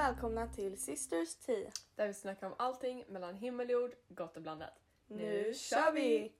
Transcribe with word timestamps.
välkomna 0.00 0.46
till 0.46 0.78
Sisters 0.78 1.36
Tea. 1.36 1.70
Där 1.94 2.06
vi 2.06 2.14
snackar 2.14 2.46
om 2.46 2.54
allting 2.58 3.04
mellan 3.08 3.34
himmel 3.34 3.66
och 3.66 3.72
jord, 3.72 3.94
gott 4.08 4.36
och 4.36 4.42
blandat. 4.42 4.72
Nu 5.06 5.54
kör 5.54 5.92
vi! 5.92 6.32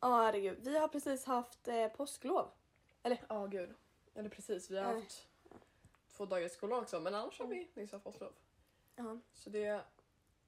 Ja 0.00 0.22
herregud, 0.22 0.58
vi 0.60 0.78
har 0.78 0.88
precis 0.88 1.24
haft 1.24 1.68
eh, 1.68 1.88
påsklov. 1.88 2.50
Ja, 3.28 3.46
gud. 3.46 3.74
Eller 4.14 4.28
precis, 4.28 4.70
vi 4.70 4.78
har 4.78 4.92
Nej. 4.92 4.94
haft 4.94 5.28
två 6.16 6.26
dagars 6.26 6.52
skollov 6.52 6.82
också 6.82 7.00
men 7.00 7.14
annars 7.14 7.38
har 7.38 7.46
vi 7.46 7.70
nyss 7.74 7.92
haft 7.92 8.04
påsklov. 8.04 8.32
Ja. 8.96 9.18
Så 9.34 9.50
det 9.50 9.64
är 9.64 9.82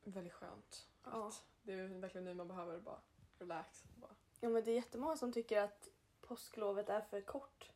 väldigt 0.04 0.32
skönt. 0.32 0.89
Att 1.02 1.44
Det 1.62 1.72
är 1.72 1.89
verkligen 1.89 2.25
nu 2.25 2.34
man 2.34 2.48
behöver 2.48 2.80
bara 2.80 3.00
relax. 3.39 3.84
Bara. 3.96 4.14
ja 4.40 4.48
men 4.48 4.64
det 4.64 4.71
är 4.71 4.75
jättemånga 4.75 5.16
som 5.16 5.32
tycker 5.32 5.61
att 5.61 5.89
påsklovet 6.21 6.89
är 6.89 7.00
för 7.00 7.21
kort. 7.21 7.72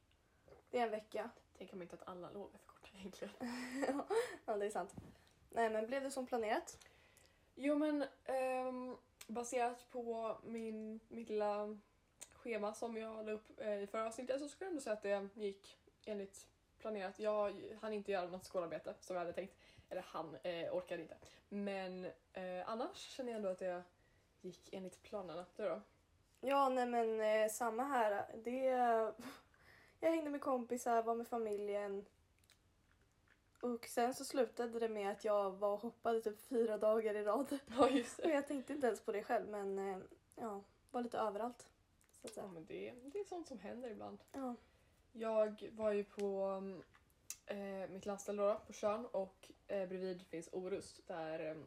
Det 0.70 0.78
är 0.78 0.84
en 0.84 0.90
vecka. 0.90 1.30
Tänker 1.58 1.76
man 1.76 1.82
inte 1.82 1.94
att 1.94 2.08
alla 2.08 2.30
lov 2.30 2.50
är 2.54 2.58
för 2.58 2.67
egentligen. 2.98 3.34
ja 4.46 4.56
det 4.56 4.66
är 4.66 4.70
sant. 4.70 4.94
Nej 5.50 5.70
men 5.70 5.86
blev 5.86 6.02
det 6.02 6.10
som 6.10 6.26
planerat? 6.26 6.78
Jo 7.54 7.74
men 7.74 8.04
ehm, 8.24 8.96
baserat 9.26 9.90
på 9.90 10.36
min, 10.44 11.00
mitt 11.08 11.28
lilla 11.28 11.78
schema 12.32 12.74
som 12.74 12.96
jag 12.96 13.26
la 13.26 13.32
upp 13.32 13.60
eh, 13.60 13.82
i 13.82 13.86
förra 13.86 14.06
avsnittet 14.06 14.40
så 14.40 14.48
skulle 14.48 14.66
jag 14.66 14.70
ändå 14.70 14.82
säga 14.82 14.94
att 14.94 15.02
det 15.02 15.28
gick 15.34 15.78
enligt 16.04 16.46
planerat. 16.78 17.18
Jag 17.18 17.54
hann 17.80 17.92
inte 17.92 18.12
göra 18.12 18.28
något 18.28 18.44
skolarbete 18.44 18.94
som 19.00 19.16
jag 19.16 19.20
hade 19.20 19.32
tänkt. 19.32 19.54
Eller 19.88 20.02
han 20.02 20.36
eh, 20.42 20.74
orkade 20.74 21.02
inte. 21.02 21.16
Men 21.48 22.04
eh, 22.32 22.70
annars 22.70 22.96
känner 22.96 23.32
jag 23.32 23.36
ändå 23.36 23.48
att 23.48 23.58
det 23.58 23.82
gick 24.40 24.68
enligt 24.72 25.02
planerna. 25.02 25.44
Du 25.56 25.62
då? 25.62 25.80
Ja 26.40 26.68
nej 26.68 26.86
men 26.86 27.20
eh, 27.20 27.48
samma 27.50 27.82
här. 27.82 28.26
Det... 28.44 28.64
Jag 30.00 30.10
hängde 30.10 30.30
med 30.30 30.40
kompisar, 30.40 31.02
var 31.02 31.14
med 31.14 31.28
familjen. 31.28 32.06
Och 33.60 33.86
sen 33.86 34.14
så 34.14 34.24
slutade 34.24 34.78
det 34.78 34.88
med 34.88 35.10
att 35.10 35.24
jag 35.24 35.50
var 35.50 35.72
och 35.72 35.80
hoppade 35.80 36.20
typ 36.20 36.40
fyra 36.40 36.78
dagar 36.78 37.14
i 37.14 37.24
rad. 37.24 37.58
Ja 37.78 37.88
just 37.90 38.18
Och 38.18 38.30
jag 38.30 38.46
tänkte 38.46 38.72
inte 38.72 38.86
ens 38.86 39.00
på 39.00 39.12
det 39.12 39.22
själv 39.22 39.48
men 39.48 39.78
eh, 39.78 39.98
ja, 40.36 40.62
var 40.90 41.02
lite 41.02 41.18
överallt. 41.18 41.68
Så 42.12 42.26
att 42.26 42.36
Ja, 42.36 42.42
säga. 42.42 42.52
men 42.52 42.64
det, 42.66 42.94
det 43.12 43.18
är 43.20 43.24
sånt 43.24 43.48
som 43.48 43.58
händer 43.58 43.90
ibland. 43.90 44.18
Ja. 44.32 44.54
Jag 45.12 45.70
var 45.72 45.92
ju 45.92 46.04
på 46.04 46.62
eh, 47.46 47.88
mitt 47.90 48.06
landställe 48.06 48.42
då, 48.42 48.60
på 48.66 48.72
Tjörn 48.72 49.06
och 49.06 49.50
eh, 49.66 49.88
bredvid 49.88 50.22
finns 50.22 50.48
Orust 50.52 51.06
där 51.06 51.64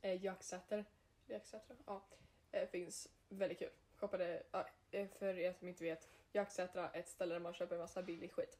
eh, 0.00 0.24
Jacksäter, 0.24 0.84
Jacksäter 1.26 1.76
ja, 1.86 2.02
eh, 2.50 2.68
finns 2.68 3.08
väldigt 3.28 3.58
kul. 3.58 3.70
Shoppade, 3.96 4.42
ja, 4.50 4.66
eh, 4.90 5.08
för 5.08 5.38
er 5.38 5.52
som 5.52 5.68
inte 5.68 5.84
vet, 5.84 6.08
Jacksätra 6.32 6.88
är 6.90 7.00
ett 7.00 7.08
ställe 7.08 7.34
där 7.34 7.40
man 7.40 7.52
köper 7.54 7.74
en 7.74 7.80
massa 7.80 8.02
billig 8.02 8.32
skit. 8.32 8.58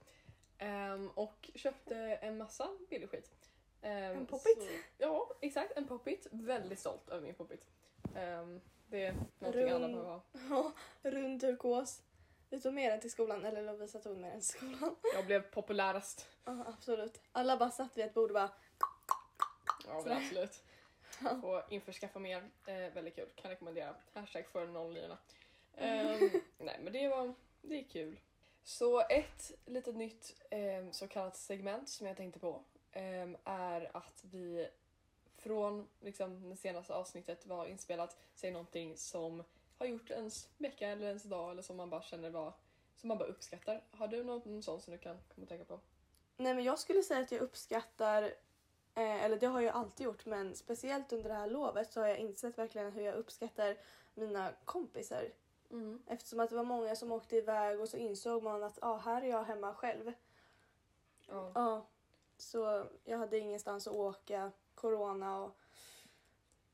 Ehm, 0.58 1.10
och 1.14 1.50
köpte 1.54 1.96
en 1.96 2.38
massa 2.38 2.68
billig 2.90 3.10
skit. 3.10 3.30
Ehm, 3.82 4.16
En 4.16 4.26
Pop-It? 4.26 4.62
så- 4.62 4.68
Ja, 4.98 5.30
exakt. 5.40 5.72
En 5.76 5.86
Pop-It. 5.88 6.26
Väldigt 6.30 6.78
stolt 6.78 7.08
över 7.08 7.20
min 7.22 7.34
Pop-It. 7.34 7.66
Ehm, 8.16 8.60
det 8.86 9.04
är 9.06 9.12
någonting 9.38 9.62
Rund. 9.62 9.74
alla 9.74 9.88
behöver 9.88 10.08
ha. 10.10 10.22
Ja, 10.50 10.72
rund 11.10 11.40
turkos. 11.40 12.02
Vi 12.50 12.60
tog 12.60 12.74
med 12.74 12.92
den 12.92 13.00
till 13.00 13.10
skolan, 13.10 13.44
eller 13.44 13.62
Lovisa 13.62 13.98
tog 13.98 14.16
med 14.18 14.30
den 14.32 14.40
till 14.40 14.48
skolan. 14.48 14.96
Jag 15.14 15.26
blev 15.26 15.42
populärast. 15.50 16.28
Ja, 16.44 16.64
absolut. 16.66 17.20
Alla 17.32 17.56
bara 17.56 17.70
satt 17.70 17.96
vid 17.98 18.04
ett 18.04 18.14
bord 18.14 18.30
och 18.30 18.34
bara 18.34 18.50
Ja, 19.86 20.02
men 20.06 20.16
absolut. 20.16 20.64
Och 21.42 21.72
införskaffa 21.72 22.18
mer. 22.18 22.50
Eh, 22.66 22.74
väldigt 22.94 23.14
kul. 23.14 23.28
Kan 23.34 23.50
rekommendera. 23.50 23.94
Hashtag 24.14 24.46
för 24.46 24.66
nollnierna. 24.66 25.18
Um, 25.72 26.30
nej, 26.58 26.80
men 26.82 26.92
det 26.92 27.08
var 27.08 27.34
det 27.62 27.74
är 27.78 27.84
kul. 27.84 28.20
Så 28.68 29.00
ett 29.00 29.52
litet 29.66 29.96
nytt 29.96 30.34
eh, 30.50 30.90
så 30.90 31.08
kallat 31.08 31.36
segment 31.36 31.88
som 31.88 32.06
jag 32.06 32.16
tänkte 32.16 32.40
på 32.40 32.62
eh, 32.92 33.28
är 33.44 33.96
att 33.96 34.24
vi 34.30 34.68
från 35.36 35.88
liksom, 36.00 36.50
det 36.50 36.56
senaste 36.56 36.94
avsnittet 36.94 37.46
var 37.46 37.66
inspelat 37.66 38.16
säger 38.34 38.52
någonting 38.52 38.96
som 38.96 39.44
har 39.78 39.86
gjort 39.86 40.10
ens 40.10 40.48
vecka 40.58 40.88
eller 40.88 41.06
ens 41.06 41.22
dag 41.22 41.50
eller 41.50 41.62
som 41.62 41.76
man 41.76 41.90
bara 41.90 42.02
känner 42.02 42.30
var 42.30 42.52
som 42.96 43.08
man 43.08 43.18
bara 43.18 43.28
uppskattar. 43.28 43.84
Har 43.90 44.08
du 44.08 44.24
någon 44.24 44.62
sån 44.62 44.80
som 44.80 44.92
du 44.92 44.98
kan 44.98 45.16
komma 45.34 45.42
och 45.42 45.48
tänka 45.48 45.64
på? 45.64 45.80
Nej 46.36 46.54
men 46.54 46.64
jag 46.64 46.78
skulle 46.78 47.02
säga 47.02 47.20
att 47.20 47.32
jag 47.32 47.40
uppskattar, 47.40 48.22
eh, 48.94 49.24
eller 49.24 49.36
det 49.36 49.46
har 49.46 49.60
jag 49.60 49.74
alltid 49.74 50.04
gjort, 50.04 50.26
men 50.26 50.54
speciellt 50.54 51.12
under 51.12 51.28
det 51.28 51.36
här 51.36 51.50
lovet 51.50 51.92
så 51.92 52.00
har 52.00 52.08
jag 52.08 52.18
insett 52.18 52.58
verkligen 52.58 52.92
hur 52.92 53.02
jag 53.02 53.14
uppskattar 53.14 53.76
mina 54.14 54.52
kompisar. 54.64 55.28
Mm. 55.70 56.02
Eftersom 56.06 56.40
att 56.40 56.50
det 56.50 56.56
var 56.56 56.64
många 56.64 56.96
som 56.96 57.12
åkte 57.12 57.36
iväg 57.36 57.80
och 57.80 57.88
så 57.88 57.96
insåg 57.96 58.42
man 58.42 58.62
att 58.62 58.78
ah, 58.82 58.96
här 58.96 59.22
är 59.22 59.26
jag 59.26 59.44
hemma 59.44 59.74
själv. 59.74 60.12
Ja. 61.28 61.52
Ja, 61.54 61.86
så 62.36 62.86
jag 63.04 63.18
hade 63.18 63.38
ingenstans 63.38 63.86
att 63.86 63.94
åka, 63.94 64.52
corona 64.74 65.44
och 65.44 65.56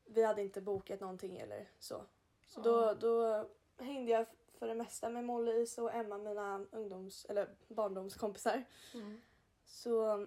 vi 0.04 0.22
hade 0.22 0.42
inte 0.42 0.60
bokat 0.60 1.00
någonting 1.00 1.38
eller 1.38 1.68
så. 1.78 2.04
Så 2.46 2.60
då, 2.60 2.70
Ja. 2.70 2.94
då 2.94 3.44
hängde 3.84 4.12
jag 4.12 4.26
för 4.58 4.68
det 4.68 4.74
mesta 4.74 5.08
med 5.08 5.24
Molly, 5.24 5.66
och 5.78 5.94
Emma, 5.94 6.18
mina 6.18 6.66
ungdoms 6.70 7.24
eller 7.24 7.48
barndomskompisar. 7.68 8.64
Mm. 8.94 9.20
Så, 9.64 10.26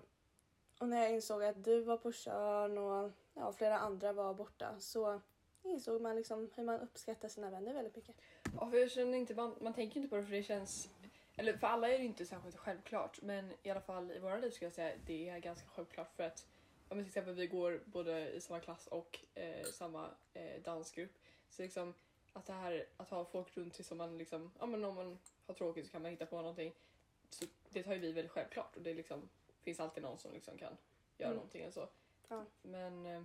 och 0.80 0.90
när 0.90 1.02
jag 1.02 1.12
insåg 1.12 1.44
att 1.44 1.64
du 1.64 1.82
var 1.82 1.98
på 1.98 2.12
Tjörn 2.12 2.78
och 2.78 3.12
ja, 3.34 3.54
flera 3.54 3.80
andra 3.80 4.14
var 4.14 4.34
borta 4.34 4.80
så 4.80 5.22
insåg 5.64 6.02
man 6.02 6.16
liksom 6.16 6.50
hur 6.56 6.64
man 6.64 6.80
uppskattar 6.80 7.28
sina 7.30 7.50
vänner 7.50 7.74
väldigt 7.74 7.96
mycket. 7.96 8.16
Ja, 8.56 8.70
för 8.70 8.78
jag 8.78 8.92
känner 8.92 9.18
inte, 9.18 9.36
man, 9.36 9.56
man 9.62 9.74
tänker 9.74 9.98
inte 9.98 10.10
på 10.10 10.16
det 10.16 10.24
för 10.26 10.32
det 10.32 10.44
känns... 10.44 10.90
Eller 11.36 11.58
för 11.58 11.68
alla 11.68 11.90
är 11.90 11.98
det 11.98 12.06
inte 12.06 12.26
särskilt 12.26 12.56
självklart 12.58 13.22
men 13.22 13.54
i 13.64 13.70
alla 13.70 13.82
fall 13.82 14.12
i 14.12 14.20
våra 14.20 14.38
liv 14.38 14.52
skulle 14.52 14.66
jag 14.66 14.74
säga 14.74 14.94
att 14.94 15.06
det 15.08 15.30
är 15.30 15.40
ganska 15.40 15.68
självklart 15.68 16.14
för 16.16 16.24
att 16.24 16.48
om 16.90 16.98
till 16.98 17.08
exempel 17.08 17.34
vi 17.34 17.48
går 17.48 17.82
både 17.86 18.30
i 18.32 18.42
samma 18.42 18.60
klass 18.60 18.88
och 18.88 19.20
eh, 19.36 19.64
samma 19.66 20.10
eh, 20.34 20.62
dansgrupp 20.64 21.12
så 21.50 21.62
liksom 21.62 21.94
att 22.34 22.46
det 22.46 22.54
här 22.54 22.86
att 22.98 23.10
ha 23.10 23.26
folk 23.26 23.58
runt 23.58 23.76
sig 23.76 23.86
som 23.86 23.98
man 23.98 24.18
liksom, 24.18 24.52
ja 24.60 24.66
men 24.66 24.84
om 24.84 24.96
man 24.96 25.20
har 25.48 25.54
tråkigt 25.54 25.86
så 25.86 25.92
kan 25.92 26.02
man 26.02 26.12
hitta 26.12 26.26
på 26.26 26.36
någonting. 26.36 26.74
Så 27.30 27.46
det 27.70 27.84
tar 27.84 27.94
ju 27.94 28.00
vi 28.00 28.12
väldigt 28.12 28.32
självklart 28.32 28.76
och 28.76 28.82
det 28.82 28.94
liksom 28.94 29.30
finns 29.64 29.80
alltid 29.80 30.04
någon 30.04 30.18
som 30.18 30.34
liksom 30.34 30.58
kan 30.58 30.78
göra 31.18 31.28
Mm. 31.30 31.36
någonting 31.36 31.62
eller 31.62 31.72
så. 31.72 31.88
Ja. 32.28 32.46
Men 32.62 33.06
eh, 33.06 33.22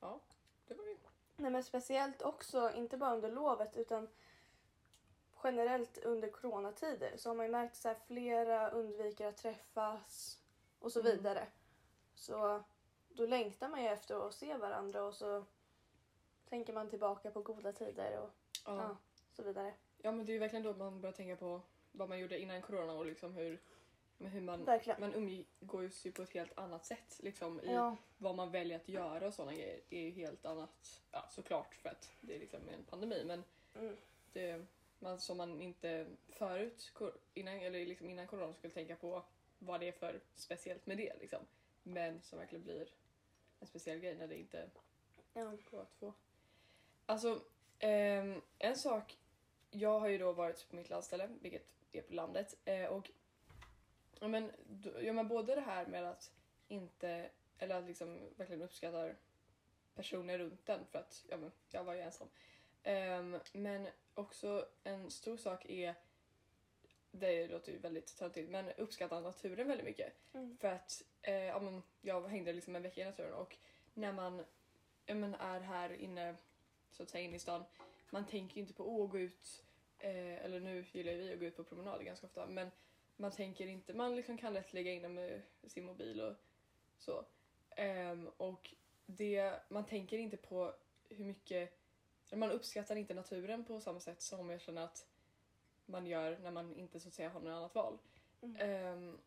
ja, 0.00 0.20
det 0.68 0.74
var 0.74 0.84
ju... 0.84 0.96
Nej 1.36 1.50
men 1.50 1.62
speciellt 1.64 2.22
också, 2.22 2.72
inte 2.74 2.96
bara 2.96 3.14
under 3.14 3.30
lovet 3.32 3.76
utan 3.76 4.08
generellt 5.44 5.98
under 5.98 6.28
coronatider 6.30 7.16
så 7.16 7.30
har 7.30 7.34
man 7.34 7.46
ju 7.46 7.52
märkt 7.52 7.86
att 7.86 8.02
flera 8.06 8.70
undviker 8.70 9.26
att 9.26 9.36
träffas 9.36 10.40
och 10.78 10.92
så 10.92 11.00
Mm. 11.00 11.12
vidare. 11.16 11.46
Så 12.14 12.62
då 13.08 13.26
längtar 13.26 13.68
man 13.68 13.82
ju 13.82 13.88
efter 13.88 14.26
att 14.28 14.34
se 14.34 14.56
varandra 14.56 15.04
och 15.04 15.14
så 15.14 15.44
tänker 16.48 16.72
man 16.72 16.88
tillbaka 16.90 17.30
på 17.30 17.42
goda 17.42 17.72
tider 17.72 18.18
och 18.18 18.30
ja, 18.64 18.96
så 19.32 19.42
vidare. 19.42 19.74
Ja 19.98 20.12
men 20.12 20.26
det 20.26 20.32
är 20.32 20.34
ju 20.34 20.38
verkligen 20.40 20.62
då 20.62 20.72
man 20.74 21.00
börjar 21.00 21.12
tänka 21.12 21.36
på 21.36 21.60
vad 21.92 22.08
man 22.08 22.18
gjorde 22.18 22.38
innan 22.38 22.62
corona 22.62 22.92
och 22.92 23.06
liksom 23.06 23.34
hur, 23.34 23.60
men 24.18 24.30
hur 24.30 24.40
man, 24.40 24.64
Verkligen. 24.64 25.00
man 25.00 25.14
umgås 25.14 26.06
ju 26.06 26.12
på 26.12 26.22
ett 26.22 26.32
helt 26.32 26.58
annat 26.58 26.86
sätt 26.86 27.20
liksom 27.22 27.60
i 27.60 27.72
Ja, 27.72 27.96
vad 28.18 28.34
man 28.34 28.50
väljer 28.50 28.76
att 28.76 28.88
göra 28.88 29.26
och 29.26 29.34
sådana 29.34 29.52
grejer 29.52 29.80
är 29.90 30.00
ju 30.00 30.10
helt 30.10 30.46
annat. 30.46 31.02
Ja 31.12 31.28
såklart 31.30 31.74
för 31.74 31.88
att 31.88 32.12
det 32.20 32.34
är 32.34 32.40
liksom 32.40 32.60
en 32.68 32.84
pandemi 32.84 33.24
men 33.24 33.44
mm, 33.74 33.96
det 34.32 34.66
man, 34.98 35.20
som 35.20 35.36
man 35.36 35.62
inte 35.62 36.06
förut 36.28 36.92
innan, 37.34 37.54
eller 37.54 37.86
liksom 37.86 38.10
innan 38.10 38.26
corona 38.26 38.52
skulle 38.52 38.72
tänka 38.72 38.96
på 38.96 39.22
vad 39.58 39.80
det 39.80 39.88
är 39.88 39.92
för 39.92 40.20
speciellt 40.34 40.86
med 40.86 40.96
det 40.96 41.12
liksom. 41.20 41.40
Men 41.82 42.22
som 42.22 42.38
verkligen 42.38 42.64
blir 42.64 42.88
en 43.60 43.66
speciell 43.66 43.98
grej 43.98 44.14
när 44.14 44.26
det 44.26 44.36
inte 44.36 44.70
ja. 45.32 45.52
på 45.70 45.80
att 45.80 45.92
få. 45.92 46.12
Alltså, 47.06 47.40
ehm, 47.78 48.42
en 48.58 48.76
sak. 48.76 49.18
Jag 49.70 50.00
har 50.00 50.08
ju 50.08 50.18
då 50.18 50.32
varit 50.32 50.68
på 50.70 50.76
mitt 50.76 50.90
landställe, 50.90 51.28
vilket 51.40 51.66
är 51.92 52.02
på 52.02 52.14
landet. 52.14 52.56
Eh, 52.64 52.84
och 52.84 53.10
ja, 54.20 54.28
men, 54.28 54.52
då- 54.66 55.02
ja, 55.02 55.12
men 55.12 55.28
både 55.28 55.54
det 55.54 55.60
här 55.60 55.86
med 55.86 56.04
att 56.04 56.32
inte, 56.68 57.30
eller 57.58 57.78
att 57.78 57.84
liksom 57.84 58.30
verkligen 58.36 58.62
uppskattar 58.62 59.16
personer 59.94 60.38
runt 60.38 60.66
den 60.66 60.86
för 60.86 60.98
att 60.98 61.24
ja, 61.28 61.36
men, 61.36 61.52
jag 61.70 61.84
var 61.84 61.94
ju 61.94 62.00
ensam. 62.00 62.28
Ehm, 62.82 63.38
men 63.52 63.88
också 64.14 64.68
en 64.84 65.10
stor 65.10 65.36
sak 65.36 65.64
är, 65.64 65.94
det 67.10 67.48
låter 67.48 67.72
ju 67.72 67.78
väldigt 67.78 68.16
töntigt, 68.16 68.50
men 68.50 68.72
uppskatta 68.72 69.20
naturen 69.20 69.68
väldigt 69.68 69.86
mycket. 69.86 70.12
Mm. 70.34 70.56
För 70.58 70.68
att 70.68 71.02
eh, 71.22 71.34
ja, 71.34 71.60
men 71.60 71.82
jag 72.00 72.28
hängde 72.28 72.52
liksom 72.52 72.76
en 72.76 72.82
vecka 72.82 73.00
i 73.00 73.04
naturen 73.04 73.34
och 73.34 73.56
när 73.94 74.12
man 74.12 74.44
ja, 75.06 75.14
men 75.14 75.34
är 75.34 75.60
här 75.60 75.92
inne, 75.92 76.36
så 76.90 77.02
att 77.02 77.10
säga 77.10 77.24
inne 77.24 77.36
i 77.36 77.38
stan, 77.38 77.64
man 78.10 78.26
tänker 78.26 78.56
ju 78.56 78.60
inte 78.60 78.74
på 78.74 79.04
att 79.04 79.10
gå 79.10 79.18
ut, 79.18 79.64
eh, 79.98 80.44
eller 80.44 80.60
nu 80.60 80.84
gillar 80.92 81.12
vi 81.12 81.32
att 81.32 81.40
gå 81.40 81.46
ut 81.46 81.56
på 81.56 81.64
promenader 81.64 82.04
ganska 82.04 82.26
ofta, 82.26 82.46
men 82.46 82.70
man 83.16 83.30
tänker 83.30 83.66
inte, 83.66 83.94
man 83.94 84.16
liksom 84.16 84.38
kan 84.38 84.54
lätt 84.54 84.72
lägga 84.72 84.92
inne 84.92 85.08
med 85.08 85.42
sin 85.66 85.84
mobil 85.84 86.20
och 86.20 86.34
så. 86.98 87.24
Ehm, 87.76 88.28
och 88.36 88.74
det, 89.06 89.54
man 89.68 89.86
tänker 89.86 90.18
inte 90.18 90.36
på 90.36 90.74
hur 91.08 91.24
mycket, 91.24 91.78
man 92.34 92.50
uppskattar 92.50 92.96
inte 92.96 93.14
naturen 93.14 93.64
på 93.64 93.80
samma 93.80 94.00
sätt 94.00 94.22
som 94.22 94.50
jag 94.50 94.60
känner 94.60 94.82
att 94.84 95.06
man 95.86 96.06
gör 96.06 96.38
när 96.38 96.50
man 96.50 96.76
inte 96.76 97.00
så 97.00 97.08
att 97.08 97.14
säga 97.14 97.28
har 97.28 97.40
något 97.40 97.50
annat 97.50 97.74
val. 97.74 97.98
Mm. 98.42 98.56
Ehm, 98.60 99.18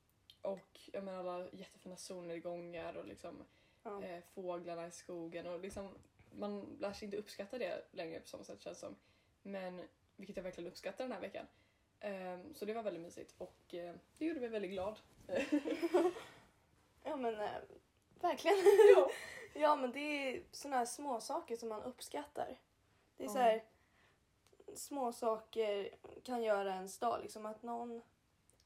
Och 0.41 0.79
jag 0.93 1.03
menar 1.03 1.19
alla 1.19 1.49
jättefina 1.51 1.97
solnedgångar 1.97 2.93
och 2.97 3.05
liksom 3.07 3.45
Ja. 3.83 4.03
eh, 4.03 4.23
fåglarna 4.33 4.87
i 4.87 4.91
skogen 4.91 5.47
och 5.47 5.59
liksom 5.59 5.97
man 6.31 6.77
lär 6.79 6.93
sig 6.93 7.05
inte 7.05 7.17
uppskatta 7.17 7.57
det 7.57 7.85
längre 7.91 8.19
på 8.19 8.27
samma 8.27 8.43
sätt 8.43 8.61
känns 8.61 8.79
som. 8.79 8.95
Men 9.41 9.81
vilket 10.15 10.37
jag 10.37 10.43
verkligen 10.43 10.71
uppskattar 10.71 11.03
den 11.03 11.11
här 11.13 11.21
veckan. 11.21 11.45
Ehm, 11.99 12.53
så 12.55 12.65
det 12.65 12.73
var 12.73 12.83
väldigt 12.83 13.03
mysigt 13.03 13.33
och 13.37 13.73
eh, 13.73 13.95
det 14.17 14.25
gjorde 14.25 14.39
mig 14.39 14.49
väldigt 14.49 14.71
glad. 14.71 14.99
ja 17.03 17.15
men 17.15 17.39
eh, 17.39 17.51
verkligen. 18.21 18.57
ja. 18.95 19.09
Ja 19.53 19.75
men 19.75 19.91
det 19.91 19.99
är 19.99 20.43
såna 20.51 20.75
här 20.77 20.85
små 20.85 21.21
saker 21.21 21.57
som 21.57 21.69
man 21.69 21.83
uppskattar. 21.83 22.57
Det 23.17 23.23
är 23.23 23.27
Ja. 23.27 23.33
så 23.33 23.39
här 23.39 23.63
små 24.75 25.11
saker 25.13 25.89
kan 26.23 26.43
göra 26.43 26.73
ens 26.73 26.97
dag. 26.99 27.21
Liksom 27.21 27.45
att 27.45 27.63
någon 27.63 28.01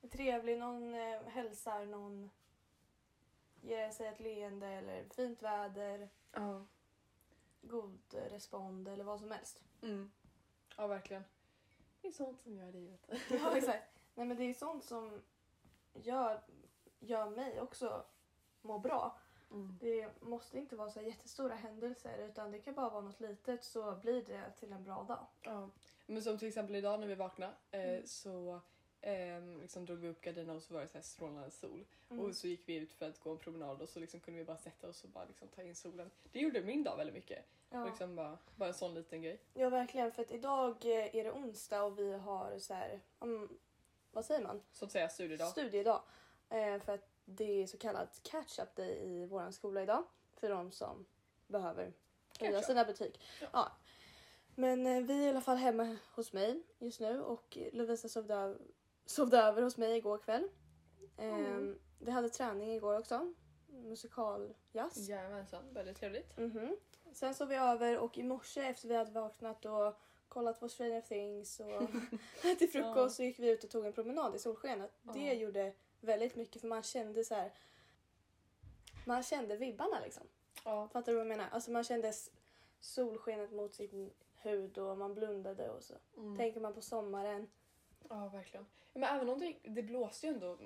är 0.01 0.07
trevlig, 0.07 0.57
någon 0.57 0.94
eh, 0.94 1.21
hälsar, 1.24 1.85
någon 1.85 2.31
ger 3.62 3.89
sig 3.91 4.07
ett 4.07 4.19
leende 4.19 4.68
eller 4.68 5.03
fint 5.15 5.41
väder, 5.41 6.09
Ja. 6.31 6.65
god 7.62 8.00
respond 8.13 8.88
eller 8.88 9.03
vad 9.03 9.19
som 9.19 9.31
helst. 9.31 9.62
Mm. 9.81 10.12
ja, 10.77 10.88
verkligen. 10.88 11.24
Det 12.03 12.07
är 12.07 12.11
sånt 12.11 12.39
som 12.41 12.55
gör 12.57 12.71
livet. 12.71 13.09
Ja 13.29 13.57
exakt. 13.57 13.83
Nej 14.15 14.25
men 14.25 14.38
det 14.38 14.44
är 14.44 14.53
sånt 14.53 14.83
som 14.83 15.21
gör, 15.94 16.41
gör 17.00 17.29
mig 17.29 17.61
också 17.61 18.05
må 18.61 18.79
bra. 18.79 19.17
Mm. 19.51 19.77
Det 19.81 20.21
måste 20.21 20.57
inte 20.57 20.75
vara 20.75 20.89
så 20.89 21.01
jättestora 21.01 21.55
händelser 21.55 22.17
utan 22.17 22.51
det 22.51 22.59
kan 22.59 22.73
bara 22.73 22.89
vara 22.89 23.01
något 23.01 23.19
litet 23.19 23.63
så 23.63 23.95
blir 23.95 24.25
det 24.25 24.51
till 24.59 24.73
en 24.73 24.83
bra 24.83 25.03
dag. 25.03 25.25
Ja. 25.41 25.69
Men 26.05 26.23
som 26.23 26.38
till 26.38 26.47
exempel 26.47 26.75
idag 26.75 27.00
när 27.00 27.07
vi 27.07 27.15
vaknade 27.15 27.53
eh, 27.71 27.81
Mm. 27.89 28.07
så 28.07 28.61
eh, 29.03 29.44
liksom 29.61 29.85
drog 29.85 29.97
vi 29.97 30.09
upp 30.09 30.21
gardinerna 30.21 30.53
och 30.53 30.63
så 30.63 30.73
var 30.73 30.81
det 30.81 30.88
så 30.88 30.97
här 30.97 31.03
strålande 31.03 31.51
sol. 31.51 31.85
Mm. 32.09 32.25
Och 32.25 32.35
så 32.35 32.47
gick 32.47 32.69
vi 32.69 32.75
ut 32.75 32.94
för 32.94 33.09
att 33.09 33.19
gå 33.19 33.31
en 33.31 33.38
promenad 33.38 33.81
och 33.81 33.89
så 33.89 34.00
liksom 34.00 34.19
kunde 34.19 34.39
vi 34.39 34.45
bara 34.45 34.57
sätta 34.57 34.88
oss 34.88 35.03
och 35.03 35.09
bara 35.09 35.25
liksom 35.25 35.47
ta 35.47 35.63
in 35.63 35.75
solen. 35.75 36.11
Det 36.31 36.39
gjorde 36.39 36.61
min 36.61 36.83
dag 36.83 36.97
väldigt 36.97 37.15
mycket. 37.15 37.45
Ja. 37.69 37.85
Liksom 37.85 38.15
bara, 38.15 38.38
bara 38.55 38.69
en 38.69 38.73
sån 38.75 38.94
liten 38.94 39.21
grej. 39.21 39.39
ja 39.53 39.69
verkligen 39.69 40.11
för 40.11 40.21
att 40.21 40.31
idag 40.31 40.85
eh, 40.85 41.15
är 41.15 41.23
det 41.23 41.31
onsdag 41.31 41.83
och 41.83 42.00
vi 42.00 42.11
har 42.13 42.59
så 42.59 42.73
här, 42.73 43.00
um, 43.19 43.59
vad 44.11 44.25
säger 44.25 44.41
man? 44.41 44.61
Så 44.71 44.85
att 44.85 44.91
säga 44.91 45.09
studiedag. 45.09 45.47
Studiedag. 45.47 46.01
Eh, 46.49 46.79
för 46.79 46.94
att 46.94 47.09
det 47.25 47.63
är 47.63 47.67
så 47.67 47.77
kallad 47.77 48.07
catch-up 48.23 48.75
day 48.75 48.99
i 49.06 49.25
vår 49.25 49.51
skola 49.51 49.83
idag. 49.83 50.03
För 50.33 50.49
de 50.49 50.71
som 50.71 51.06
behöver 51.47 51.94
höja 52.39 52.61
sina 52.61 52.85
betyg. 52.85 53.19
Ja. 53.41 53.47
Ja. 53.53 53.71
Men 54.56 54.88
eh, 54.88 55.03
vi 55.03 55.23
är 55.23 55.27
i 55.27 55.29
alla 55.29 55.41
fall 55.41 55.57
hemma 55.57 55.97
hos 56.15 56.33
mig 56.33 56.61
just 56.79 56.99
nu 56.99 57.21
och 57.21 57.57
Lovisa 57.71 58.09
sovde, 58.09 58.33
öv- 58.33 58.61
sovde 59.05 59.38
över 59.38 59.61
hos 59.61 59.77
mig 59.77 59.97
igår 59.97 60.17
kväll. 60.17 60.47
Eh, 61.17 61.35
Mm. 61.35 61.79
Vi 62.00 62.11
hade 62.11 62.29
träning 62.29 62.73
igår 62.73 63.00
också. 63.00 63.33
Musikaljazz. 63.67 65.09
Jajamensan, 65.09 65.73
väldigt 65.73 65.97
trevligt. 65.97 66.38
Mhm. 66.38 66.77
Sen 67.13 67.35
sov 67.35 67.47
vi 67.47 67.55
över 67.55 67.97
och 67.97 68.17
i 68.17 68.23
morse 68.23 68.61
efter 68.61 68.88
vi 68.88 68.95
hade 68.95 69.11
vaknat 69.11 69.65
och 69.65 70.00
kollat 70.27 70.59
på 70.59 70.69
Stranger 70.69 71.01
Things 71.01 71.59
och 71.59 71.81
ätit 72.45 72.71
frukost 72.71 73.15
så 73.15 73.23
gick 73.23 73.39
vi 73.39 73.50
ut 73.50 73.63
och 73.63 73.69
tog 73.69 73.85
en 73.85 73.94
promenad 73.94 74.35
i 74.35 74.39
solskenet. 74.39 74.91
Det 75.01 75.33
gjorde 75.33 75.73
väldigt 75.99 76.35
mycket 76.35 76.61
för 76.61 76.67
man 76.67 76.83
kände 76.83 77.23
så 77.23 77.35
här. 77.35 77.53
Man 79.06 79.23
kände 79.23 79.57
vibbarna 79.57 79.99
liksom. 79.99 80.23
Ja. 80.65 80.88
Fattar 80.88 81.11
du 81.11 81.17
vad 81.17 81.25
jag 81.25 81.38
menar? 81.38 81.49
Alltså 81.51 81.71
man 81.71 81.83
kände 81.83 82.13
solskenet 82.79 83.51
mot 83.51 83.73
sin 83.73 84.13
hud 84.35 84.77
och 84.77 84.97
man 84.97 85.13
blundade 85.13 85.69
och 85.69 85.83
så. 85.83 85.94
Mm. 86.17 86.38
Tänker 86.38 86.59
man 86.61 86.73
på 86.73 86.81
sommaren. 86.81 87.49
Ja, 88.09 88.27
verkligen. 88.27 88.65
Men 88.94 89.03
även 89.03 89.29
om 89.29 89.39
det, 89.39 89.55
det 89.63 89.83
blåste 89.83 90.27
ju 90.27 90.33
ändå, 90.33 90.57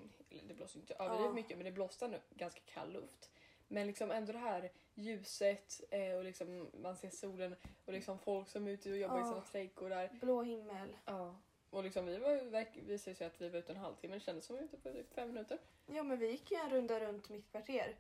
det 0.48 0.54
blåste 0.54 0.80
inte 0.80 0.94
överdrivet 0.94 1.26
Ja. 1.26 1.34
mycket, 1.34 1.58
men 1.58 1.66
det 1.66 1.72
blåste 1.72 2.06
ändå 2.06 2.18
ganska 2.36 2.62
kall 2.66 2.92
luft. 2.92 3.32
Men 3.68 3.88
liksom 3.88 4.12
ändå 4.12 4.32
det 4.32 4.38
här 4.40 4.72
ljuset 4.94 5.82
eh, 5.92 6.14
och 6.14 6.24
liksom 6.24 6.70
man 6.82 6.96
ser 6.98 7.10
solen 7.10 7.56
och 7.86 7.94
liksom 7.94 8.20
folk 8.20 8.48
som 8.50 8.68
är 8.68 8.72
ute 8.72 8.90
och 8.92 8.98
jobbar 8.98 9.18
i 9.18 9.20
Ja. 9.22 9.26
sina 9.30 9.42
trädgårdar. 9.42 10.10
Blå 10.22 10.42
himmel. 10.44 10.98
Ja. 11.06 11.36
Och 11.70 11.84
liksom 11.84 12.06
vi 12.06 12.18
var 12.18 12.82
visade 12.88 13.16
sig 13.16 13.28
att 13.28 13.42
vi 13.42 13.50
var 13.50 13.60
ute 13.60 13.72
en 13.72 13.78
halvtimme, 13.78 14.14
det 14.16 14.20
kändes 14.20 14.46
som 14.46 14.56
vi 14.56 14.62
var 14.62 14.66
ute 14.68 14.78
på 14.78 14.90
typ 14.94 15.14
fem 15.14 15.28
minuter. 15.28 15.58
Ja 15.86 16.04
men 16.04 16.18
vi 16.20 16.32
gick 16.32 16.52
ju 16.52 16.58
en 16.58 16.70
runda 16.70 17.00
runt 17.00 17.30
mitt 17.30 17.52
kvarter. 17.52 17.96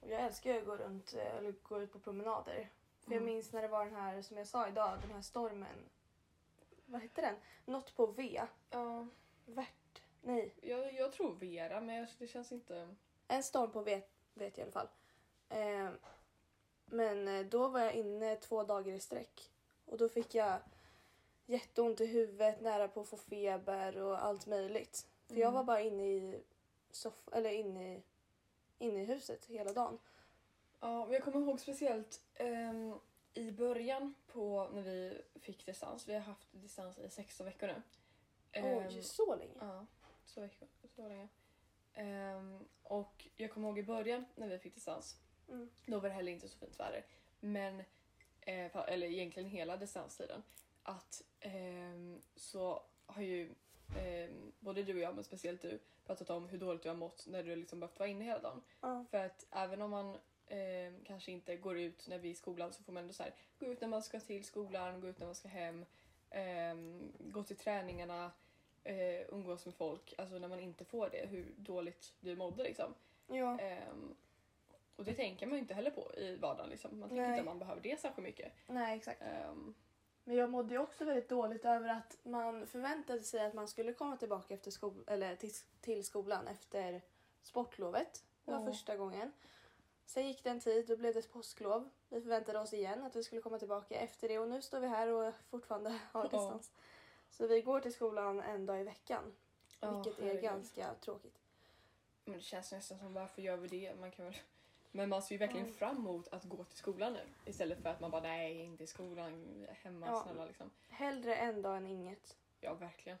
Och 0.00 0.10
jag 0.10 0.20
älskar 0.20 0.52
ju 0.52 0.58
att 0.58 0.66
gå 0.66 0.76
runt 0.76 1.14
eh, 1.14 1.36
eller 1.36 1.52
gå 1.62 1.82
ut 1.82 1.92
på 1.92 1.98
promenader. 1.98 2.68
För 3.00 3.12
jag 3.12 3.22
Mm. 3.22 3.34
minns 3.34 3.52
när 3.52 3.62
det 3.62 3.68
var 3.68 3.84
den 3.84 3.94
här, 3.94 4.22
som 4.22 4.36
jag 4.36 4.46
sa 4.46 4.68
idag, 4.68 4.98
den 5.00 5.10
här 5.10 5.22
stormen. 5.22 5.76
Vad 6.94 7.02
hette 7.02 7.20
den? 7.20 7.36
Något 7.64 7.96
på 7.96 8.06
V. 8.06 8.42
Ja, 8.70 9.06
Värt. 9.46 10.02
Nej. 10.22 10.54
jag, 10.60 10.94
jag 10.94 11.12
tror 11.12 11.34
Vera, 11.34 11.80
men 11.80 11.96
jag- 11.96 12.08
det 12.18 12.26
känns 12.26 12.52
inte... 12.52 12.94
En 13.28 13.42
storm 13.42 13.70
på 13.70 13.80
V 13.82 14.02
vet 14.34 14.58
jag 14.58 14.68
i 14.68 14.70
alla 14.70 14.72
fall. 14.72 14.88
Eh, 15.48 15.90
men 16.86 17.28
eh, 17.28 17.46
då 17.46 17.68
var 17.68 17.80
jag 17.80 17.94
inne 17.94 18.36
två 18.36 18.62
dagar 18.62 18.92
i 18.94 19.00
sträck. 19.00 19.50
Och 19.84 19.98
då 19.98 20.08
fick 20.08 20.34
jag 20.34 20.58
jätteont 21.46 22.00
i 22.00 22.06
huvudet, 22.06 22.60
nära 22.60 22.88
på 22.88 23.00
att 23.00 23.08
få 23.08 23.16
feber 23.16 23.96
och 24.02 24.24
allt 24.24 24.46
möjligt. 24.46 25.06
För 25.26 25.34
jag 25.34 25.42
Mm. 25.48 25.54
var 25.54 25.64
bara 25.64 25.80
inne 25.80 26.06
i, 26.06 26.42
soff- 26.92 27.32
eller 27.32 27.50
inne 27.50 27.94
i, 27.96 28.02
inne 28.78 29.02
i 29.02 29.04
huset 29.04 29.44
hela 29.46 29.72
dagen. 29.72 29.98
Ja, 30.80 31.04
men 31.04 31.12
jag 31.14 31.24
kommer 31.24 31.40
ihåg 31.40 31.60
speciellt 31.60 32.20
ehm, 32.34 32.94
i 33.34 33.52
början 33.52 34.14
på 34.26 34.68
när 34.72 34.82
vi 34.82 35.22
fick 35.40 35.66
distans. 35.66 36.08
Vi 36.08 36.14
har 36.14 36.20
haft 36.20 36.48
distans 36.52 36.98
i 36.98 37.10
16 37.10 37.46
veckor 37.46 37.66
nu. 37.66 37.82
Oj, 38.54 39.02
så 39.02 39.36
länge? 39.36 39.54
Ja, 39.60 39.86
så, 40.24 40.40
veckor, 40.40 40.68
så 40.88 41.08
länge. 41.08 41.28
Ehm, 41.94 42.68
och 42.82 43.28
jag 43.36 43.50
kommer 43.50 43.68
ihåg 43.68 43.78
i 43.78 43.82
början 43.82 44.24
när 44.34 44.48
vi 44.48 44.58
fick 44.58 44.74
distans. 44.74 45.16
Mm. 45.48 45.70
Då 45.86 46.00
var 46.00 46.08
det 46.08 46.14
heller 46.14 46.32
inte 46.32 46.48
så 46.48 46.58
fint 46.58 46.80
väder. 46.80 47.06
Men, 47.40 47.80
eh, 48.40 48.76
eller 48.76 49.06
egentligen 49.06 49.48
hela 49.48 49.76
distanstiden, 49.76 50.42
att 50.82 51.22
ehm, 51.40 52.22
så 52.36 52.82
har 53.06 53.22
ju 53.22 53.54
ehm, 53.98 54.52
både 54.60 54.82
du 54.82 54.94
och 54.94 55.00
jag, 55.00 55.14
men 55.14 55.24
speciellt 55.24 55.62
du, 55.62 55.78
pratat 56.04 56.30
om 56.30 56.48
hur 56.48 56.58
dåligt 56.58 56.82
du 56.82 56.88
har 56.88 56.96
mått 56.96 57.26
när 57.26 57.42
du 57.42 57.56
liksom 57.56 57.80
behövt 57.80 57.98
vara 57.98 58.08
inne 58.08 58.24
hela 58.24 58.40
dagen. 58.40 58.62
Ja. 58.80 59.04
För 59.10 59.18
att 59.18 59.46
även 59.50 59.82
om 59.82 59.90
man 59.90 60.18
eh, 60.46 60.92
kanske 61.04 61.32
inte 61.32 61.56
går 61.56 61.78
ut 61.78 62.08
när 62.08 62.18
vi 62.18 62.28
är 62.28 62.32
i 62.32 62.34
skolan 62.34 62.72
så 62.72 62.82
får 62.82 62.92
man 62.92 63.02
ändå 63.02 63.14
så 63.14 63.22
här, 63.22 63.34
gå 63.58 63.66
ut 63.66 63.80
när 63.80 63.88
man 63.88 64.02
ska 64.02 64.20
till 64.20 64.44
skolan, 64.44 65.00
gå 65.00 65.08
ut 65.08 65.18
när 65.18 65.26
man 65.26 65.34
ska 65.34 65.48
hem, 65.48 65.84
ehm, 66.30 67.12
gå 67.20 67.42
till 67.42 67.56
träningarna, 67.56 68.30
eh, 68.84 69.20
umgås 69.28 69.64
med 69.66 69.74
folk. 69.74 70.14
Alltså 70.18 70.38
när 70.38 70.48
man 70.48 70.60
inte 70.60 70.84
får 70.84 71.08
det, 71.10 71.26
hur 71.26 71.54
dåligt 71.56 72.12
du 72.20 72.36
mådde 72.36 72.62
liksom. 72.62 72.94
ja. 73.26 73.58
Ehm, 73.60 74.14
och 74.96 75.04
det 75.04 75.14
tänker 75.14 75.46
man 75.46 75.54
ju 75.54 75.60
inte 75.60 75.74
heller 75.74 75.90
på 75.90 76.14
i 76.16 76.36
vardagen. 76.36 76.70
Liksom. 76.70 77.00
Man 77.00 77.08
tänker 77.08 77.24
inte 77.28 77.40
att 77.40 77.44
man 77.46 77.58
behöver 77.58 77.82
det 77.82 78.00
särskilt 78.00 78.24
mycket. 78.24 78.52
Nej, 78.66 78.96
exakt. 78.96 79.22
Ehm, 79.22 79.74
Men 80.24 80.36
jag 80.36 80.50
mådde 80.50 80.74
ju 80.74 80.80
också 80.80 81.04
väldigt 81.04 81.28
dåligt 81.28 81.64
över 81.64 81.88
att 81.88 82.18
man 82.22 82.66
förväntade 82.66 83.20
sig 83.22 83.46
att 83.46 83.54
man 83.54 83.68
skulle 83.68 83.92
komma 83.92 84.16
tillbaka 84.16 84.54
efter 84.54 84.70
skol- 84.70 85.04
eller 85.06 85.36
till, 85.36 85.50
till 85.80 86.04
skolan 86.04 86.48
efter 86.48 87.02
sportlovet. 87.42 88.24
Det 88.44 88.50
var 88.52 88.60
Ja. 88.60 88.66
första 88.66 88.96
gången. 88.96 89.32
Sen 90.06 90.26
gick 90.26 90.44
det 90.44 90.50
en 90.50 90.60
tid, 90.60 90.86
då 90.86 90.96
blev 90.96 91.14
det 91.14 91.32
påsklov. 91.32 91.88
Vi 92.08 92.20
förväntade 92.20 92.58
oss 92.58 92.72
igen 92.72 93.02
att 93.02 93.16
vi 93.16 93.22
skulle 93.24 93.40
komma 93.40 93.58
tillbaka 93.58 93.94
efter 93.94 94.28
det 94.28 94.38
och 94.38 94.48
nu 94.48 94.62
står 94.62 94.80
vi 94.80 94.86
här 94.86 95.08
och 95.08 95.34
fortfarande 95.50 95.90
har 96.12 96.22
distans. 96.22 96.72
Så 97.30 97.46
vi 97.46 97.62
går 97.62 97.80
till 97.80 97.92
skolan 97.94 98.40
en 98.40 98.66
dag 98.66 98.80
i 98.80 98.84
veckan, 98.84 99.34
ja, 99.80 100.02
vilket 100.02 100.24
är 100.24 100.40
ganska 100.40 100.94
tråkigt. 100.94 101.38
Men 102.24 102.34
det 102.34 102.40
känns 102.44 102.72
nästan 102.72 102.98
som 102.98 103.14
varför 103.14 103.42
gör 103.42 103.56
vi 103.56 103.68
det? 103.68 103.94
Man 104.00 104.10
kan 104.10 104.24
väl... 104.24 104.36
Men 104.92 105.08
man 105.08 105.22
ser 105.22 105.34
ju 105.34 105.38
verkligen 105.38 105.66
Mm. 105.66 105.76
fram 105.78 105.96
emot 105.96 106.28
att 106.28 106.44
gå 106.44 106.64
till 106.64 106.76
skolan 106.78 107.12
nu. 107.12 107.20
Istället 107.50 107.82
för 107.82 107.88
att 107.88 108.00
man 108.00 108.10
bara 108.10 108.22
nej, 108.22 108.60
inte 108.60 108.84
i 108.84 108.86
skolan, 108.86 109.66
hemma 109.82 110.06
Ja. 110.06 110.22
snälla 110.22 110.44
liksom. 110.44 110.70
Hellre 110.88 111.34
en 111.36 111.62
dag 111.62 111.76
än 111.76 111.86
inget. 111.86 112.36
Ja, 112.60 112.74
verkligen. 112.74 113.18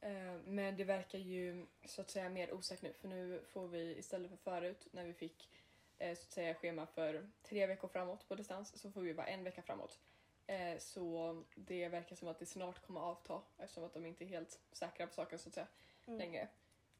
Eh, 0.00 0.34
Men 0.44 0.76
det 0.76 0.84
verkar 0.84 1.18
ju 1.18 1.66
så 1.84 2.00
att 2.00 2.10
säga 2.10 2.28
mer 2.28 2.52
osäkert 2.54 2.82
nu 2.82 2.92
för 2.92 3.08
nu 3.08 3.42
får 3.52 3.68
vi 3.68 3.98
istället 3.98 4.30
för 4.30 4.36
förut 4.36 4.86
när 4.90 5.04
vi 5.04 5.12
fick 5.14 5.50
så 5.98 6.04
att 6.04 6.32
säga 6.32 6.54
schema 6.54 6.86
för 6.86 7.30
tre 7.42 7.66
veckor 7.66 7.88
framåt 7.88 8.28
på 8.28 8.34
distans 8.34 8.80
så 8.80 8.90
får 8.90 9.00
vi 9.00 9.14
bara 9.14 9.26
en 9.26 9.44
vecka 9.44 9.62
framåt. 9.62 9.98
Eh, 10.46 10.78
Så 10.78 11.42
det 11.54 11.88
verkar 11.88 12.16
som 12.16 12.28
att 12.28 12.38
det 12.38 12.46
snart 12.46 12.86
kommer 12.86 13.00
avta 13.00 13.42
eftersom 13.58 13.84
att 13.84 13.94
de 13.94 14.06
inte 14.06 14.24
är 14.24 14.26
helt 14.26 14.60
säkra 14.72 15.06
på 15.06 15.14
saken 15.14 15.38
så 15.38 15.48
att 15.48 15.54
säga 15.54 15.66
Mm. 16.06 16.18
längre. 16.18 16.48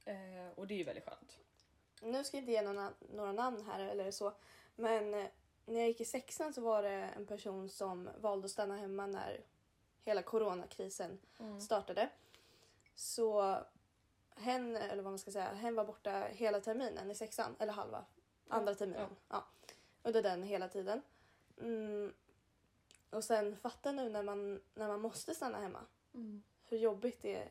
Eh, 0.05 0.49
Och 0.57 0.67
det 0.67 0.75
är 0.75 0.79
ju 0.79 0.85
väldigt 0.85 1.05
skönt. 1.05 1.39
Nu 2.03 2.25
ska 2.25 2.37
jag 2.37 2.43
inte 2.43 2.53
ge 2.53 2.63
några, 2.63 2.93
några 3.13 3.33
namn 3.33 3.65
här 3.67 3.81
eller 3.81 4.11
så. 4.11 4.33
Men 4.77 5.15
eh, 5.15 5.27
när 5.67 5.81
jag 5.81 5.89
gick 5.89 6.01
i 6.01 6.05
sexan 6.05 6.53
så 6.53 6.61
var 6.61 6.83
det 6.83 6.91
en 7.17 7.27
person 7.27 7.69
som 7.69 8.11
valde 8.19 8.45
att 8.45 8.51
stanna 8.51 8.77
hemma 8.77 9.07
när 9.07 9.41
hela 10.05 10.23
coronakrisen 10.23 11.19
startade. 11.61 12.09
Så 12.95 13.57
hen, 14.37 14.77
eller 14.77 15.03
vad 15.03 15.13
man 15.13 15.19
ska 15.19 15.31
säga, 15.31 15.55
hen 15.55 15.75
var 15.75 15.85
borta 15.85 16.11
hela 16.31 16.61
terminen 16.61 17.11
i 17.11 17.15
sexan, 17.15 17.57
eller 17.59 17.73
halva, 17.73 18.05
andra 18.49 18.73
Ja, 18.73 18.77
terminen. 18.77 19.17
Ja. 19.29 19.45
Under 20.03 20.23
den 20.23 20.43
hela 20.43 20.69
tiden. 20.69 21.03
Mm. 21.61 22.13
Och 23.11 23.25
sen 23.25 23.57
fatta 23.57 23.93
nu 23.93 24.09
när 24.09 24.23
man, 24.23 24.61
när 24.75 24.89
man 24.89 25.01
måste 25.01 25.35
stanna 25.35 25.59
hemma 25.59 25.81
Mm. 26.15 26.43
hur 26.65 26.79
jobbigt 26.79 27.23
det 27.23 27.49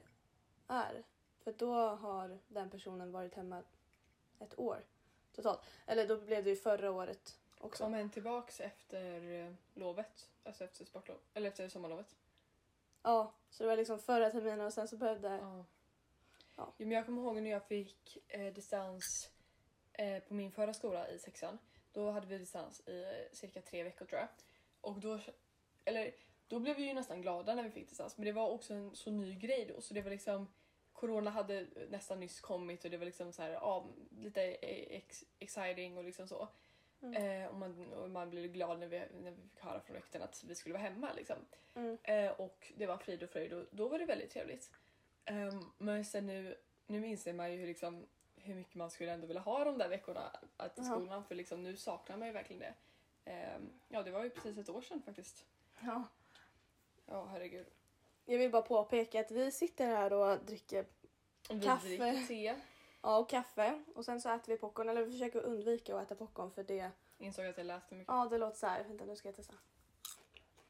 är 0.67 1.03
För 1.43 1.53
då 1.53 1.73
har 1.75 2.39
den 2.47 2.69
personen 2.69 3.11
varit 3.11 3.35
hemma 3.35 3.63
ett 4.39 4.59
år 4.59 4.83
totalt. 5.35 5.61
Eller 5.85 6.07
då 6.07 6.17
blev 6.17 6.43
det 6.43 6.49
ju 6.49 6.55
förra 6.55 6.91
året 6.91 7.39
också. 7.57 7.83
Kom 7.83 7.93
en 7.93 8.09
tillbaks 8.09 8.59
efter 8.59 9.31
eh, 9.31 9.53
lovet? 9.73 10.29
Alltså 10.43 10.63
efter 10.63 10.85
sportlov? 10.85 11.17
Eller 11.33 11.47
efter 11.47 11.69
sommarlovet? 11.69 12.15
Ja, 13.03 13.33
så 13.49 13.63
det 13.63 13.69
var 13.69 13.77
liksom 13.77 13.99
förra 13.99 14.29
terminen 14.29 14.61
och 14.61 14.73
sen 14.73 14.87
så 14.87 14.97
behövde... 14.97 15.27
Ja. 15.27 15.65
Ja. 16.55 16.73
Jo, 16.77 16.87
men 16.87 16.91
jag 16.91 17.05
kommer 17.05 17.21
ihåg 17.21 17.35
när 17.41 17.49
jag 17.49 17.67
fick 17.67 18.17
eh, 18.27 18.53
distans 18.53 19.29
eh, 19.97 20.19
på 20.19 20.33
min 20.33 20.51
förra 20.51 20.73
skola 20.73 21.09
i 21.09 21.19
sexan. 21.19 21.57
Då 21.91 22.11
hade 22.11 22.27
vi 22.27 22.37
distans 22.37 22.87
i 22.87 23.01
eh, 23.01 23.35
cirka 23.35 23.61
tre 23.61 23.83
veckor 23.83 24.05
tror 24.05 24.19
jag. 24.19 24.29
Och 24.81 24.99
då, 24.99 25.19
eller, 25.85 26.11
då 26.47 26.59
blev 26.59 26.75
vi 26.75 26.83
ju 26.83 26.93
nästan 26.93 27.21
glada 27.21 27.55
när 27.55 27.63
vi 27.63 27.71
fick 27.71 27.89
distans. 27.89 28.17
Men 28.17 28.25
det 28.25 28.31
var 28.31 28.49
också 28.49 28.73
en 28.73 28.95
så 28.95 29.11
ny 29.11 29.35
grej 29.35 29.65
då. 29.75 29.81
Så 29.81 29.93
det 29.93 30.01
var 30.01 30.11
liksom, 30.11 30.47
corona 30.93 31.29
hade 31.29 31.65
nästan 31.89 32.19
nyss 32.19 32.41
kommit 32.41 32.85
och 32.85 32.91
det 32.91 32.97
var 32.97 33.05
liksom 33.05 33.33
så 33.33 33.41
här, 33.41 33.49
ja, 33.49 33.89
lite 34.09 34.41
ex, 34.41 35.23
exciting 35.39 35.97
och 35.97 36.03
liksom 36.03 36.27
så. 36.27 36.49
Mm. 37.01 37.43
Eh, 37.43 37.49
och, 37.49 37.55
man, 37.55 37.93
och 37.93 38.09
man 38.09 38.29
blev 38.29 38.47
glad 38.47 38.79
när 38.79 38.87
vi, 38.87 38.99
när 39.21 39.31
vi 39.31 39.41
fick 39.41 39.59
höra 39.59 39.81
från 39.81 39.95
rektorn 39.95 40.21
att 40.21 40.43
vi 40.47 40.55
skulle 40.55 40.73
vara 40.73 40.83
hemma. 40.83 41.13
Liksom. 41.13 41.35
Mm. 41.75 41.97
Eh, 42.03 42.31
och 42.31 42.71
det 42.75 42.85
var 42.85 42.97
frid 42.97 43.23
och 43.23 43.29
fröjd 43.29 43.53
och 43.53 43.65
då 43.71 43.87
var 43.87 43.99
det 43.99 44.05
väldigt 44.05 44.31
trevligt. 44.31 44.71
Ehm, 45.25 45.71
men 45.77 46.05
sen 46.05 46.25
nu, 46.25 46.57
nu 46.87 47.07
inser 47.07 47.33
man 47.33 47.51
ju 47.51 47.57
hur, 47.57 47.67
liksom, 47.67 48.07
hur 48.47 48.55
mycket 48.55 48.75
man 48.75 48.91
skulle 48.91 49.11
ändå 49.11 49.27
vilja 49.27 49.41
ha 49.41 49.63
de 49.63 49.77
där 49.77 49.89
veckorna 49.89 50.31
att 50.57 50.79
i 50.79 50.83
skolan 50.83 51.23
för 51.25 51.35
liksom, 51.35 51.63
nu 51.63 51.77
saknar 51.77 52.17
man 52.17 52.27
ju 52.27 52.33
verkligen 52.33 52.59
det. 52.59 52.73
Ehm, 53.31 53.69
ja, 53.89 54.03
det 54.03 54.11
var 54.11 54.23
ju 54.23 54.29
precis 54.29 54.57
ett 54.57 54.69
år 54.69 54.81
sedan 54.81 55.01
faktiskt. 55.01 55.45
Ja. 55.79 56.03
Ja, 57.05 57.25
herregud. 57.25 57.67
Jag 58.25 58.37
vill 58.37 58.51
bara 58.51 58.61
påpeka 58.61 59.19
att 59.19 59.31
vi 59.31 59.51
sitter 59.51 59.85
här 59.87 60.13
och 60.13 60.39
dricker 60.45 60.85
Vi 61.49 61.61
Kaffe. 61.65 61.87
dricker 61.87 62.27
te. 62.27 62.55
ja, 63.01 63.17
och 63.17 63.29
kaffe 63.29 63.83
och 63.95 64.05
sen 64.05 64.21
så 64.21 64.29
äter 64.29 64.53
vi 64.53 64.57
popcorn. 64.57 64.89
Eller 64.89 65.03
vi 65.05 65.11
försöker 65.11 65.39
undvika 65.41 65.95
att 65.97 66.03
äta 66.03 66.15
popcorn 66.15 66.51
för 66.51 66.63
det... 66.63 66.91
Insåg 67.17 67.45
att 67.45 67.57
jag 67.57 67.65
läste 67.65 67.95
mycket. 67.95 68.13
Ja, 68.13 68.27
det 68.29 68.37
låter 68.37 68.57
så 68.57 68.67
här. 68.67 68.83
Vänta, 68.83 69.05
nu 69.05 69.15
ska 69.15 69.27
jag 69.27 69.35
testa. 69.35 69.53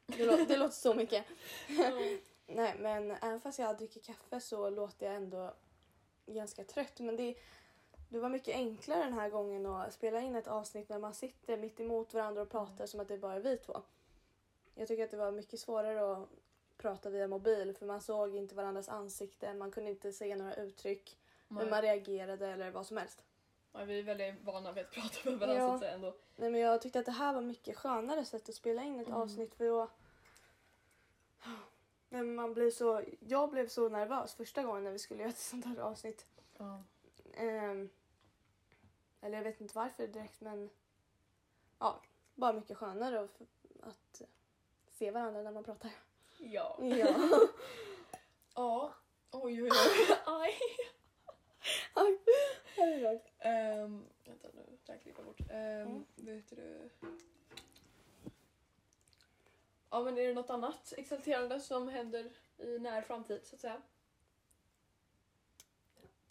Det, 0.06 0.24
lå- 0.26 0.44
det 0.48 0.56
låter 0.56 0.74
så 0.74 0.94
mycket. 0.94 1.24
Nej, 2.46 2.74
men 2.78 3.10
även 3.10 3.40
fast 3.40 3.58
jag 3.58 3.78
dricker 3.78 4.00
kaffe 4.00 4.40
så 4.40 4.70
låter 4.70 5.06
jag 5.06 5.14
ändå 5.14 5.54
ganska 6.26 6.64
trött. 6.64 7.00
Men 7.00 7.16
det, 7.16 7.34
det 8.08 8.18
var 8.18 8.28
mycket 8.28 8.54
enklare 8.54 9.04
den 9.04 9.12
här 9.12 9.30
gången 9.30 9.66
att 9.66 9.92
spela 9.92 10.20
in 10.20 10.36
ett 10.36 10.46
avsnitt 10.48 10.88
när 10.88 10.98
man 10.98 11.14
sitter 11.14 11.56
mitt 11.56 11.80
emot 11.80 12.14
varandra 12.14 12.42
och 12.42 12.50
pratar 12.50 12.86
som 12.86 13.00
att 13.00 13.08
det 13.08 13.18
bara 13.18 13.34
är 13.34 13.40
vi 13.40 13.56
två. 13.56 13.82
Jag 14.74 14.88
tycker 14.88 15.04
att 15.04 15.10
det 15.10 15.16
var 15.16 15.32
mycket 15.32 15.60
svårare 15.60 16.12
att 16.12 16.28
prata 16.76 17.10
via 17.10 17.28
mobil 17.28 17.74
för 17.74 17.86
man 17.86 18.00
såg 18.00 18.34
inte 18.36 18.54
varandras 18.54 18.88
ansikten, 18.88 19.58
man 19.58 19.70
kunde 19.70 19.90
inte 19.90 20.12
se 20.12 20.36
några 20.36 20.54
uttryck, 20.54 21.18
hur 21.48 21.54
man 21.56 21.68
Nej. 21.70 21.82
reagerade 21.82 22.46
eller 22.48 22.70
vad 22.70 22.86
som 22.86 22.96
helst. 22.96 23.24
Ja, 23.72 23.84
vi 23.84 23.98
är 23.98 24.02
väldigt 24.02 24.44
vana 24.44 24.72
vid 24.72 24.84
att 24.84 24.90
prata 24.90 25.30
med 25.30 25.38
varandra 25.38 25.62
Ja. 25.62 25.68
så 25.68 25.74
att 25.74 25.80
säga 25.80 25.92
ändå. 25.94 26.14
Nej, 26.36 26.50
men 26.50 26.60
jag 26.60 26.82
tyckte 26.82 26.98
att 26.98 27.06
det 27.06 27.12
här 27.12 27.32
var 27.34 27.40
mycket 27.40 27.76
skönare 27.76 28.24
sätt 28.24 28.48
att 28.48 28.54
spela 28.54 28.82
in 28.82 29.00
ett 29.00 29.06
Mm. 29.08 29.20
avsnitt 29.20 29.54
för 29.54 29.64
då... 29.64 29.88
Men 32.08 32.34
man 32.34 32.54
blir 32.54 32.70
så... 32.70 33.02
Jag 33.20 33.50
blev 33.50 33.68
så 33.68 33.88
nervös 33.88 34.34
första 34.34 34.62
gången 34.62 34.84
när 34.84 34.90
vi 34.90 34.98
skulle 34.98 35.20
göra 35.20 35.30
ett 35.30 35.38
sånt 35.38 35.64
här 35.64 35.78
avsnitt. 35.78 36.26
Ja. 36.58 36.82
Ehm, 37.34 37.90
eller 39.20 39.36
jag 39.36 39.44
vet 39.44 39.60
inte 39.60 39.76
varför 39.76 40.06
direkt 40.06 40.40
men... 40.40 40.70
Ja, 41.78 42.02
bara 42.34 42.52
mycket 42.52 42.76
skönare 42.76 43.20
att, 43.20 43.40
att 43.80 44.22
se 44.88 45.10
varandra 45.10 45.42
när 45.42 45.52
man 45.52 45.64
pratar. 45.64 45.90
Ja. 46.38 46.76
Ja. 46.80 47.08
ja. 48.54 48.94
Oj, 49.30 49.62
oj, 49.62 49.70
oj. 49.70 50.16
Aj. 50.26 50.54
Herregud. 52.76 53.20
Um, 53.84 54.04
vänta 54.24 54.48
nu, 54.54 54.78
där 54.86 54.98
klipper 54.98 55.22
jag 55.22 55.26
bort. 55.26 55.40
Um, 55.40 55.48
Mm. 55.50 56.04
Vet 56.16 56.50
du... 56.50 56.90
Ja 59.90 60.00
men 60.00 60.18
är 60.18 60.28
det 60.28 60.34
något 60.34 60.50
annat 60.50 60.92
exalterande 60.96 61.60
som 61.60 61.88
händer 61.88 62.30
i 62.58 62.78
när 62.78 63.02
framtid 63.02 63.40
så 63.44 63.54
att 63.54 63.60
säga? 63.60 63.82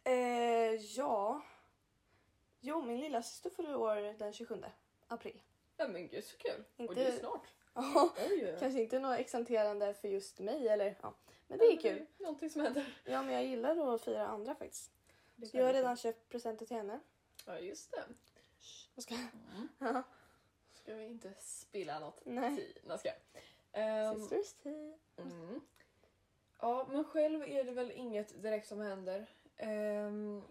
Eh, 0.04 0.76
ja. 0.76 1.42
Jo, 2.68 2.82
min 2.82 3.00
lilla 3.00 3.24
syster 3.24 3.50
fyller 3.50 3.76
år 3.76 4.18
den 4.18 4.34
27 4.34 4.64
april. 5.08 5.42
Ja 5.78 5.88
men 5.88 6.08
gud 6.08 6.24
så 6.24 6.38
kul! 6.38 6.64
Och 6.76 6.82
Inte- 6.82 6.94
det 6.94 7.06
är 7.08 7.20
snart. 7.20 7.48
Ja, 7.74 8.14
kanske 8.60 8.82
inte 8.82 9.00
något 9.00 9.20
exalterande 9.20 9.94
för 9.94 10.08
just 10.08 10.40
mig 10.40 10.68
eller 10.68 10.96
ja. 11.02 11.14
Men 11.48 11.58
det 11.58 11.66
är 11.66 11.78
kul. 11.78 12.06
Någonting 12.18 12.50
som 12.50 12.62
händer. 12.62 12.98
Ja, 13.06 13.24
men 13.24 13.34
jag 13.34 13.46
gillar 13.46 13.96
att 13.96 14.02
fira 14.02 14.28
andra 14.28 14.56
faktiskt. 14.56 14.92
Så 15.52 15.58
jag 15.58 15.66
har 15.66 15.74
redan 15.74 15.98
köpt 15.98 16.30
presenter 16.30 16.66
till 16.66 16.78
henne. 16.78 17.00
Ja 17.46 17.60
just 17.60 17.92
det. 17.92 18.04
Jag 18.96 19.04
ska... 19.04 19.16
Mm. 19.16 19.68
Ska 20.74 20.94
vi 20.96 21.06
inte 21.06 21.34
spilla 21.40 22.00
något 22.00 22.22
Nej. 22.26 22.74
Nej, 22.84 22.98
ska 23.00 23.10
jag. 23.74 24.14
Um, 24.14 24.20
Sisters 24.20 24.54
tea. 24.54 24.98
Mm. 25.18 25.62
Ja, 26.60 26.88
men 26.90 27.04
själv 27.04 27.44
är 27.44 27.64
det 27.64 27.72
väl 27.72 27.92
inget 27.92 28.42
direkt 28.42 28.68
som 28.68 28.82
händer. 28.82 29.30
Ehm, 29.58 30.44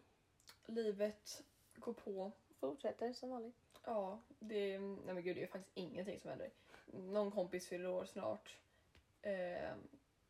livet 0.66 1.42
går 1.86 1.92
på. 1.92 2.32
Fortsätter 2.60 3.12
som 3.12 3.30
vanligt. 3.30 3.54
Ja, 3.84 4.18
det 4.38 4.74
är, 4.74 4.78
nej 4.78 5.14
men 5.14 5.22
gud, 5.22 5.36
det 5.36 5.42
är 5.42 5.46
faktiskt 5.46 5.76
ingenting 5.76 6.20
som 6.20 6.30
händer. 6.30 6.50
Någon 6.86 7.30
kompis 7.30 7.68
fyller 7.68 7.88
år 7.88 8.04
snart. 8.04 8.58
Ehm, 9.22 9.78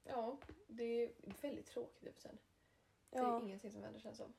ja, 0.04 0.36
det 0.66 0.84
är 1.04 1.10
väldigt 1.42 1.66
tråkigt. 1.66 2.22
Det 3.10 3.18
är 3.18 3.22
Ja. 3.22 3.40
ingenting 3.40 3.72
som 3.72 3.82
händer 3.82 4.00
känns 4.00 4.16
som. 4.18 4.32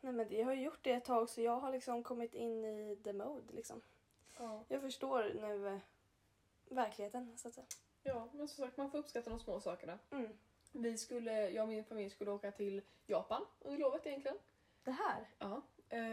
Nej, 0.00 0.12
men 0.12 0.28
det 0.28 0.42
har 0.42 0.52
ju 0.54 0.62
gjort 0.62 0.78
det 0.84 0.92
ett 0.92 1.04
tag 1.04 1.30
så 1.30 1.40
jag 1.40 1.56
har 1.60 1.72
liksom 1.72 2.02
kommit 2.02 2.34
in 2.34 2.64
i 2.64 2.96
the 3.04 3.12
mode 3.12 3.52
liksom. 3.52 3.80
Ja. 4.38 4.64
Jag 4.68 4.80
förstår 4.80 5.22
nu 5.40 5.68
eh, 5.68 5.78
verkligheten 6.68 7.38
så 7.38 7.48
att 7.48 7.54
säga. 7.54 7.66
ja, 8.02 8.28
men 8.32 8.48
som 8.48 8.64
sagt 8.64 8.76
man 8.76 8.90
får 8.90 8.98
uppskatta 8.98 9.30
de 9.30 9.38
små 9.40 9.60
sakerna. 9.60 9.98
Mm. 10.10 10.28
Vi 10.72 10.98
skulle, 10.98 11.50
jag 11.50 11.62
och 11.62 11.68
min 11.68 11.84
familj 11.84 12.10
skulle 12.10 12.30
åka 12.30 12.50
till 12.52 12.82
Japan 13.06 13.46
under 13.60 13.78
lovet 13.78 14.06
egentligen. 14.06 14.38
Det 14.84 14.90
här? 14.90 15.28
Ja, 15.38 15.56
eh, 15.56 15.62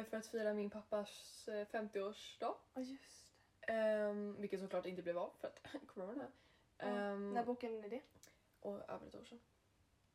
för 0.09 0.17
att 0.17 0.27
fira 0.27 0.53
min 0.53 0.69
pappas 0.69 1.47
eh, 1.47 1.65
50-årsdag. 1.67 2.55
Ja, 2.73 2.81
just 2.81 3.25
Um, 3.71 4.41
vilket 4.41 4.59
såklart 4.59 4.85
inte 4.85 5.01
blev 5.01 5.17
av 5.17 5.31
för 5.39 5.47
att 5.47 5.59
corona. 5.87 6.27
Um, 6.79 7.33
När 7.33 7.45
bokade 7.45 7.73
ni 7.73 7.89
det? 7.89 8.01
och 8.59 8.89
över 8.89 9.07
ett 9.07 9.15
år 9.15 9.23
sedan. 9.25 9.39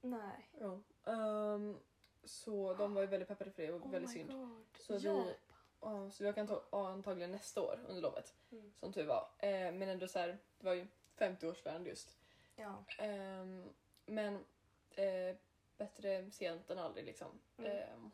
Nej. 0.00 0.50
Ja. 0.60 0.80
Ehm, 1.12 1.78
så 2.24 2.74
de 2.74 2.94
var 2.94 3.00
ju 3.02 3.06
väldigt 3.06 3.28
peppade 3.28 3.50
för 3.50 3.62
det 3.62 3.72
och 3.72 3.94
väldigt 3.94 4.10
synd. 4.10 4.30
Oh 4.30 4.38
God. 4.48 4.64
Så 4.80 4.98
ja. 5.00 5.24
vi- 5.24 5.34
Ja, 5.80 6.10
så 6.10 6.24
jag 6.24 6.34
kan 6.34 6.46
ta 6.46 6.62
antagligen 6.70 7.32
nästa 7.32 7.62
år 7.62 7.80
under 7.88 8.02
lovet. 8.02 8.34
Mm. 8.52 8.72
Som 8.80 8.92
tur 8.92 9.06
var. 9.06 9.28
Eh, 9.38 9.72
men 9.72 9.82
ändå 9.82 10.08
så 10.08 10.18
här, 10.18 10.38
det 10.58 10.66
var 10.66 10.74
ju 10.74 10.86
50-årsfärd 11.16 11.86
just. 11.86 12.18
Ja. 12.56 12.84
Ehm, 12.98 13.68
men 14.06 14.44
eh, 14.90 15.36
bättre 15.76 16.30
sent 16.30 16.70
än 16.70 16.78
aldrig 16.78 17.04
liksom. 17.04 17.40
Mm. 17.58 17.70
Ehm, 17.70 18.10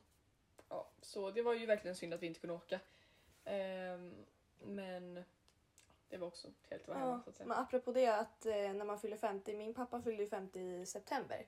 ja, 0.70 0.88
så 1.02 1.30
det 1.30 1.42
var 1.42 1.54
ju 1.54 1.66
verkligen 1.66 1.96
synd 1.96 2.14
att 2.14 2.22
vi 2.22 2.26
inte 2.26 2.40
kunde 2.40 2.54
åka. 2.54 2.80
Ehm, 3.44 4.14
men 4.62 5.24
det 6.08 6.16
var 6.16 6.26
också 6.26 6.48
trevligt 6.68 6.88
att 6.88 6.88
vara 6.88 6.98
hemma 6.98 7.12
Ja, 7.12 7.22
så 7.24 7.30
att 7.30 7.36
säga. 7.36 7.46
men 7.46 7.58
apropå 7.58 7.92
det 7.92 8.06
att 8.06 8.46
eh, 8.46 8.54
när 8.54 8.84
man 8.84 8.98
fyller 8.98 9.16
50, 9.16 9.54
min 9.54 9.74
pappa 9.74 10.02
fyllde 10.02 10.22
ju 10.22 10.28
50 10.28 10.60
i 10.60 10.86
september. 10.86 11.46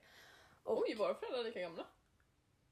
Och, 0.63 0.81
Oj, 0.81 0.95
våra 0.95 1.15
föräldrar 1.15 1.43
lika 1.43 1.59
gamla. 1.61 1.85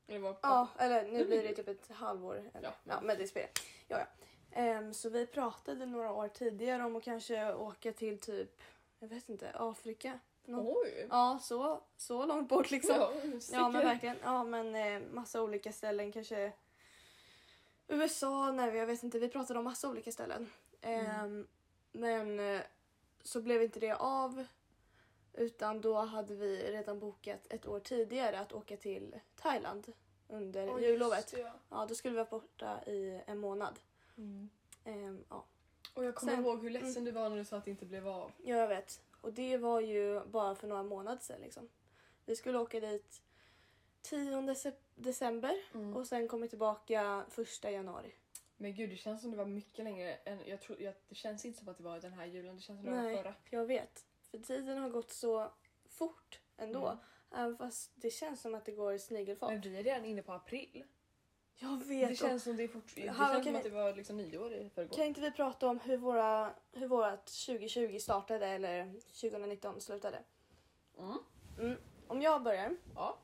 Eller 0.07 0.19
var 0.19 0.37
Ja, 0.41 0.67
eller 0.79 1.07
nu 1.07 1.25
blir 1.25 1.43
det 1.43 1.53
typ 1.55 1.67
ett 1.67 1.87
halvår. 1.91 2.35
Eller, 2.35 2.49
Ja, 2.53 2.73
ja, 2.83 2.95
men- 2.95 3.05
men 3.05 3.17
det 3.17 3.27
spelar 3.27 3.49
ja, 3.87 3.99
ja. 3.99 4.05
Ehm, 4.51 4.93
Så 4.93 5.09
vi 5.09 5.27
pratade 5.27 5.85
några 5.85 6.11
år 6.11 6.27
tidigare 6.27 6.83
om 6.83 6.95
att 6.95 7.03
kanske 7.03 7.53
åka 7.53 7.93
till 7.93 8.19
typ, 8.19 8.61
jag 8.99 9.07
vet 9.07 9.29
inte, 9.29 9.51
Afrika. 9.55 10.19
Nå- 10.45 10.73
Oj! 10.83 11.07
Ja, 11.09 11.39
så, 11.41 11.81
så 11.97 12.25
långt 12.25 12.49
bort 12.49 12.71
liksom. 12.71 12.95
Ja, 12.95 13.11
Ja, 13.51 13.69
men 13.69 13.81
verkligen. 13.85 14.17
Ja, 14.23 14.43
men 14.43 14.75
eh, 14.75 15.01
massa 15.11 15.41
olika 15.41 15.71
ställen. 15.71 16.11
Kanske 16.11 16.53
USA, 17.87 18.51
nej 18.51 18.75
jag 18.75 18.85
vet 18.87 19.03
inte. 19.03 19.19
Vi 19.19 19.29
pratade 19.29 19.59
om 19.59 19.65
massa 19.65 19.89
olika 19.89 20.11
ställen. 20.11 20.49
Ehm, 20.81 21.47
men 21.91 22.39
eh, 22.39 22.61
så 23.23 23.41
blev 23.41 23.63
inte 23.63 23.79
det 23.79 23.95
av. 23.95 24.45
Utan 25.33 25.81
då 25.81 25.95
hade 25.97 26.35
vi 26.35 26.71
redan 26.71 26.99
bokat 26.99 27.47
ett 27.49 27.67
år 27.67 27.79
tidigare 27.79 28.39
att 28.39 28.53
åka 28.53 28.77
till 28.77 29.19
Thailand 29.35 29.93
under 30.27 30.75
Oj, 30.75 30.83
jullovet. 30.85 31.33
ja. 31.37 31.51
Ja, 31.69 31.85
då 31.89 31.95
skulle 31.95 32.11
vi 32.11 32.17
vara 32.17 32.29
borta 32.29 32.83
i 32.85 33.21
en 33.25 33.37
månad. 33.39 33.79
Mm. 34.17 34.49
Ehm, 34.85 35.23
ja, 35.29 35.45
Och 35.93 36.05
jag 36.05 36.15
kommer 36.15 36.33
Sen- 36.35 36.45
ihåg 36.45 36.61
hur 36.63 36.69
ledsen 36.69 37.03
du 37.05 37.11
var 37.11 37.29
när 37.29 37.37
du 37.37 37.45
sa 37.45 37.57
att 37.57 37.65
det 37.65 37.71
inte 37.71 37.85
blev 37.85 38.07
av. 38.07 38.31
Ja, 38.43 38.55
jag 38.55 38.67
vet. 38.67 39.01
Och 39.21 39.33
det 39.33 39.57
var 39.57 39.81
ju 39.81 40.25
bara 40.25 40.55
för 40.55 40.67
några 40.67 40.83
månader 40.83 41.21
sedan. 41.21 41.41
Liksom. 41.41 41.69
Vi 42.25 42.35
skulle 42.35 42.59
åka 42.59 42.79
dit 42.79 43.21
10 44.01 44.53
sep- 44.53 44.73
december 44.95 45.53
Mm. 45.73 45.95
och 45.95 46.07
sen 46.07 46.27
kommer 46.27 46.47
tillbaka 46.47 47.25
första 47.29 47.71
januari. 47.71 48.13
Men 48.57 48.73
gud, 48.75 48.89
det 48.89 48.95
känns 48.95 49.21
som 49.21 49.31
det 49.31 49.37
var 49.37 49.45
mycket 49.45 49.83
längre 49.85 50.13
än... 50.15 50.39
Jag 50.45 50.61
tror, 50.61 50.81
jag, 50.81 50.93
det 51.09 51.15
känns 51.15 51.45
inte 51.45 51.59
som 51.59 51.67
att 51.69 51.77
det 51.77 51.83
var 51.83 51.99
den 51.99 52.13
här 52.13 52.25
julen, 52.25 52.55
det 52.55 52.61
känns 52.61 52.79
som 52.79 52.85
det 52.85 52.91
var 52.97 53.03
Nej. 53.03 53.17
förra. 53.17 53.33
Jag 53.49 53.65
vet. 53.65 54.05
För 54.31 54.37
tiden 54.37 54.77
har 54.77 54.89
gått 54.89 55.11
så 55.11 55.51
fort 55.89 56.39
ändå. 56.57 56.87
Mm. 56.87 56.97
Även 57.31 57.57
fast 57.57 57.91
det 57.95 58.09
känns 58.09 58.41
som 58.41 58.55
att 58.55 58.65
det 58.65 58.71
går 58.71 58.93
i 58.93 58.99
snigelfart. 58.99 59.49
Men 59.51 59.61
vi 59.61 59.77
är 59.77 59.83
redan 59.83 60.05
inne 60.05 60.21
på 60.21 60.33
april. 60.33 60.83
Jag 61.55 61.83
vet. 61.83 62.09
Det 62.09 62.15
känns 62.15 62.43
som 62.43 62.55
det 62.57 62.63
är 62.63 62.67
fort... 62.67 62.95
Det 62.95 63.07
Hallå, 63.07 63.33
känns 63.33 63.45
som 63.45 63.55
att 63.55 63.63
det 63.63 63.69
var 63.69 63.93
liksom 63.93 64.17
nyår 64.17 64.53
i 64.53 64.69
förrgår. 64.69 64.95
Kan 64.95 65.05
inte 65.05 65.21
vi 65.21 65.31
prata 65.31 65.67
om 65.67 65.79
hur, 65.79 65.97
våra, 65.97 66.53
hur 66.71 66.87
vårat 66.87 67.25
2020 67.25 67.97
startade 67.99 68.47
eller 68.47 68.93
2019 68.99 69.81
slutade? 69.81 70.23
Mm. 70.97 71.17
Mm. 71.59 71.77
Om 72.07 72.21
jag 72.21 72.43
börjar 72.43 72.75
Ja. 72.95 73.17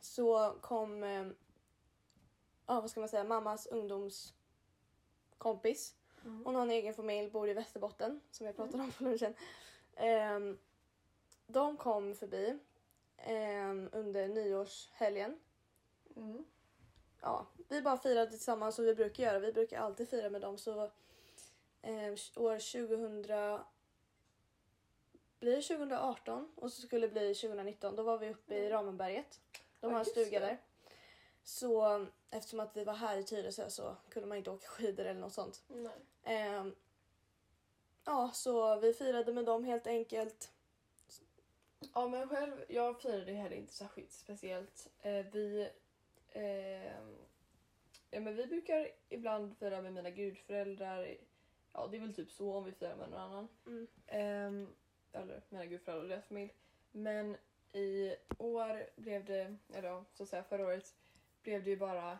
så 0.00 0.54
kom, 0.60 1.02
eh, 1.02 1.26
ja 2.66 2.80
vad 2.80 2.90
ska 2.90 3.00
man 3.00 3.08
säga, 3.08 3.24
mammas 3.24 3.66
ungdomskompis. 3.66 4.34
Mm. 6.24 6.44
Hon 6.44 6.54
har 6.54 6.62
en 6.62 6.70
egen 6.70 6.94
familj, 6.94 7.30
bor 7.30 7.48
i 7.48 7.54
Västerbotten 7.54 8.20
som 8.30 8.46
jag 8.46 8.56
pratade 8.56 8.82
om 8.82 8.92
på 8.92 9.04
lunchen. 9.04 9.34
Ehm, 9.96 10.58
de 11.46 11.76
kom 11.76 12.14
förbi 12.14 12.58
ehm, 13.16 13.88
under 13.92 14.28
nyårshelgen. 14.28 15.40
Ja, 17.20 17.46
vi 17.68 17.82
bara 17.82 17.98
firade 17.98 18.30
tillsammans 18.30 18.74
som 18.74 18.84
vi 18.84 18.94
brukar 18.94 19.22
göra. 19.24 19.38
Vi 19.38 19.52
brukar 19.52 19.80
alltid 19.80 20.08
fira 20.08 20.30
med 20.30 20.40
dem. 20.40 20.58
Så 20.58 20.90
eh, 21.82 22.12
år 22.36 22.58
2000 22.58 23.22
blir 25.40 25.56
det 25.56 25.62
2018 25.62 26.52
och 26.54 26.72
så 26.72 26.82
skulle 26.82 27.06
det 27.06 27.12
bli 27.12 27.34
2019. 27.34 27.96
Då 27.96 28.02
var 28.02 28.18
vi 28.18 28.30
uppe 28.30 28.54
i 28.54 28.58
Mm. 28.58 28.70
Ramenberget. 28.70 29.40
De 29.80 29.92
har 29.92 29.98
en 29.98 30.04
stuga 30.04 30.40
där. 30.40 30.58
Så 31.44 32.06
eftersom 32.30 32.60
att 32.60 32.76
vi 32.76 32.84
var 32.84 32.94
här 32.94 33.16
i 33.18 33.24
Tyresö 33.24 33.70
så 33.70 33.96
kunde 34.08 34.28
man 34.28 34.38
inte 34.38 34.50
åka 34.50 34.66
skidor 34.68 35.04
eller 35.04 35.20
något 35.20 35.32
sånt. 35.32 35.62
Ehm, 36.24 36.74
ja, 38.04 38.30
så 38.34 38.76
vi 38.76 38.92
firade 38.94 39.32
med 39.32 39.44
dem 39.44 39.64
helt 39.64 39.86
enkelt. 39.86 40.50
Ja 41.94 42.08
men 42.08 42.28
själv, 42.28 42.64
jag 42.68 43.00
firade 43.02 43.32
heller 43.32 43.56
inte 43.56 43.72
särskilt 43.72 44.12
speciellt. 44.12 44.88
Eh, 45.02 45.26
vi, 45.32 45.70
ehm, 46.32 47.16
ja, 48.10 48.20
men 48.20 48.36
vi 48.36 48.46
brukar 48.46 48.88
ibland 49.08 49.56
fira 49.58 49.82
med 49.82 49.92
mina 49.92 50.10
gudföräldrar. 50.10 51.16
Ja 51.72 51.86
det 51.86 51.96
är 51.96 52.00
väl 52.00 52.14
typ 52.14 52.30
så 52.30 52.54
om 52.54 52.64
vi 52.64 52.72
firar 52.72 52.96
med 52.96 53.10
någon 53.10 53.20
annan. 53.20 53.48
Mm. 53.66 53.86
Ehm, 54.06 54.68
eller 55.12 55.42
mina 55.48 55.66
gudföräldrar 55.66 56.02
och 56.02 56.08
deras 56.08 56.26
familj. 56.26 56.54
Men 56.92 57.36
i 57.72 58.16
år 58.38 58.86
blev 58.96 59.24
det, 59.24 59.56
eller 59.74 60.04
så 60.12 60.22
att 60.22 60.28
säga 60.28 60.42
förra 60.44 60.66
året, 60.66 60.94
blev 61.42 61.64
det 61.64 61.70
ju 61.70 61.76
bara 61.76 62.18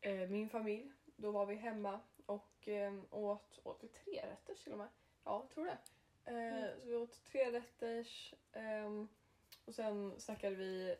eh, 0.00 0.28
min 0.28 0.48
familj. 0.48 0.92
Då 1.16 1.30
var 1.30 1.46
vi 1.46 1.54
hemma 1.54 2.00
och 2.26 2.68
eh, 2.68 2.94
åt, 3.10 3.60
åt 3.64 3.84
vi 3.84 3.88
tre 3.88 4.22
rätter 4.30 4.54
till 4.54 4.72
och 4.72 4.78
med. 4.78 4.88
Ja, 5.24 5.40
jag 5.40 5.50
tror 5.50 5.64
det. 5.64 5.78
Eh, 6.24 6.34
Mm. 6.54 6.80
Så 6.80 6.86
vi 6.86 6.94
åt 6.94 7.24
tre 7.24 7.52
rätters 7.52 8.34
ehm, 8.52 9.08
och 9.64 9.74
sen 9.74 10.20
snackade 10.20 10.54
vi 10.56 10.96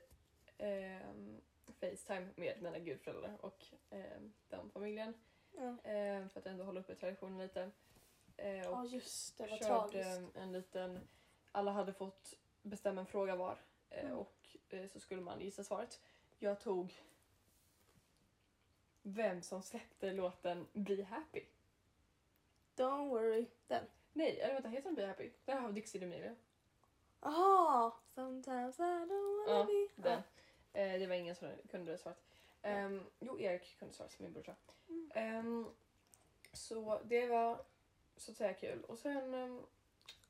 ehm, 0.58 1.40
Facetime 1.72 2.28
med 2.36 2.62
mina 2.62 2.78
gudföräldrar 2.78 3.36
och 3.40 3.64
ehm, 3.90 4.32
den 4.48 4.70
familjen. 4.70 5.14
Ja. 5.52 5.76
Ehm, 5.84 6.28
för 6.28 6.40
att 6.40 6.46
ändå 6.46 6.64
hålla 6.64 6.80
uppe 6.80 6.94
traditionen 6.94 7.38
lite. 7.38 7.70
Eh, 8.36 8.66
och 8.68 8.76
ja, 8.76 8.84
just 8.84 9.38
det. 9.38 9.46
Vad 9.46 9.58
körde 9.58 9.92
tragiskt. 9.92 10.36
en 10.36 10.52
liten... 10.52 11.08
Alla 11.52 11.70
hade 11.72 11.92
fått 11.92 12.34
bestämma 12.62 13.00
en 13.00 13.06
fråga 13.06 13.36
var 13.36 13.58
eh, 13.90 14.04
Mm. 14.04 14.18
och 14.18 14.56
eh, 14.68 14.86
så 14.88 15.00
skulle 15.00 15.20
man 15.22 15.40
gissa 15.40 15.64
svaret. 15.64 16.00
Jag 16.38 16.60
tog 16.60 16.94
vem 19.02 19.42
som 19.42 19.62
släppte 19.62 20.12
låten 20.12 20.66
Be 20.72 21.02
Happy. 21.04 21.44
Don't 22.76 23.08
worry. 23.08 23.46
Den. 23.66 23.84
Nej, 24.12 24.40
eller 24.40 24.54
vänta, 24.54 24.68
heter 24.68 24.84
den 24.84 24.94
Be 24.94 25.06
Happy? 25.06 25.30
Här 25.46 25.60
har 25.60 25.72
Dixie 25.72 26.00
D'Amelio. 26.00 26.36
Aha! 27.20 28.00
Sometimes 28.14 28.78
I 28.78 28.82
don't 28.82 29.46
wanna 29.46 29.58
Ja, 29.58 29.64
be... 29.64 30.02
Den. 30.08 30.22
Eh, 30.74 30.98
det 31.00 31.06
var 31.06 31.14
ingen 31.14 31.34
som 31.34 31.48
kunde 31.70 31.92
det 31.92 31.98
svaret. 31.98 32.18
Um, 32.62 33.06
jo, 33.20 33.38
Erik 33.40 33.78
kunde 33.78 33.94
svaret, 33.94 34.18
min 34.18 34.32
brorsa. 34.32 34.54
Ehm, 35.14 35.66
så 36.52 37.00
det 37.04 37.26
var 37.26 37.64
så 38.16 38.30
att 38.30 38.36
säga 38.36 38.54
kul. 38.54 38.84
Och 38.84 38.98
sen 38.98 39.34
ehm, 39.34 39.62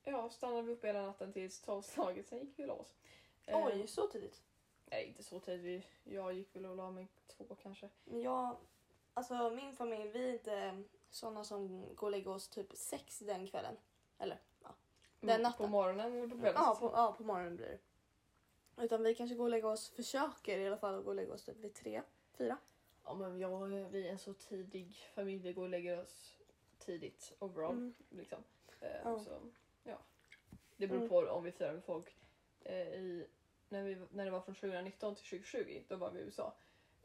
ja, 0.05 0.31
stannade 0.31 0.62
vi 0.62 0.73
uppe 0.73 0.87
hela 0.87 1.07
natten 1.07 1.33
tills 1.33 1.61
tolvslaget, 1.61 2.29
sen 2.29 2.38
gick 2.38 2.59
vi 2.59 2.62
och 2.62 2.68
la 2.68 2.75
oss. 2.75 2.95
Ehm, 3.47 3.62
Oj, 3.66 3.87
så 3.87 4.07
tidigt. 4.09 4.42
Nej, 4.90 5.05
inte 5.07 5.23
så 5.23 5.40
tidigt. 5.40 5.64
Vi, 6.05 6.14
jag 6.14 6.33
gick 6.33 6.57
väl 6.57 6.66
och 6.66 6.77
la 6.77 6.90
mig 6.90 7.09
två 7.27 7.55
kanske. 7.62 7.88
Men 8.05 8.21
jag, 8.23 8.57
alltså 9.14 9.51
min 9.51 9.77
familj, 9.77 10.09
vi 10.09 10.29
är 10.29 10.33
inte 10.33 10.83
såna 11.11 11.45
som 11.45 11.95
går 11.95 12.07
och 12.07 12.11
lägger 12.11 12.31
oss 12.31 12.49
typ 12.49 12.77
sex 12.77 13.18
den 13.18 13.47
kvällen. 13.47 13.77
Eller 14.18 14.38
ja, 14.62 14.75
Den 15.21 15.31
Mm, 15.31 15.42
natten. 15.42 15.66
På 15.66 15.71
morgonen 15.71 16.12
eller 16.12 16.29
på 16.29 16.35
kvällen? 16.35 16.55
ja, 16.57 16.77
på, 16.81 16.90
ja, 16.95 17.14
på 17.18 17.25
morgonen 17.25 17.57
blir 17.57 17.66
det. 17.66 17.79
Utan 18.77 19.03
vi 19.03 19.15
kanske 19.15 19.37
går 19.37 19.45
och 19.45 19.51
lägger 19.51 19.69
oss, 19.69 19.91
försöker 19.91 20.59
i 20.59 20.67
alla 20.67 20.77
fall 20.77 20.95
att 20.99 21.05
gå 21.05 21.11
och 21.11 21.17
lägga 21.17 21.33
oss 21.33 21.45
typ 21.45 21.57
vid 21.57 21.75
tre, 21.75 22.03
fyra. 22.39 22.57
Ja, 23.05 23.15
men 23.15 23.39
jag, 23.41 23.67
vi 23.69 24.07
är 24.09 24.13
en 24.13 24.19
så 24.19 24.33
tidig 24.35 24.97
familj. 25.15 25.43
Vi 25.43 25.53
går 25.53 25.63
och 25.63 25.69
lägger 25.69 26.01
oss 26.03 26.35
tidigt 26.79 27.33
overall. 27.39 27.73
Mm. 27.73 27.95
Liksom. 28.11 28.39
Eh, 28.81 28.89
Ja. 29.05 29.19
Så, 29.25 29.31
ja. 29.85 29.99
Det 30.77 30.87
beror 30.87 30.99
Mm. 30.99 31.09
på 31.09 31.19
om 31.19 31.45
vi 31.45 31.53
firar 31.53 31.73
med 31.73 31.85
folk. 31.85 32.17
Eh, 32.61 32.77
i, 32.95 33.27
när, 33.69 33.83
vi, 33.83 33.99
när 34.11 34.25
det 34.25 34.31
var 34.31 34.41
från 34.41 34.55
2019 34.55 35.15
till 35.15 35.25
2020, 35.25 35.83
då 35.89 35.97
var 35.97 36.11
vi 36.11 36.21
i 36.21 36.23
USA 36.23 36.53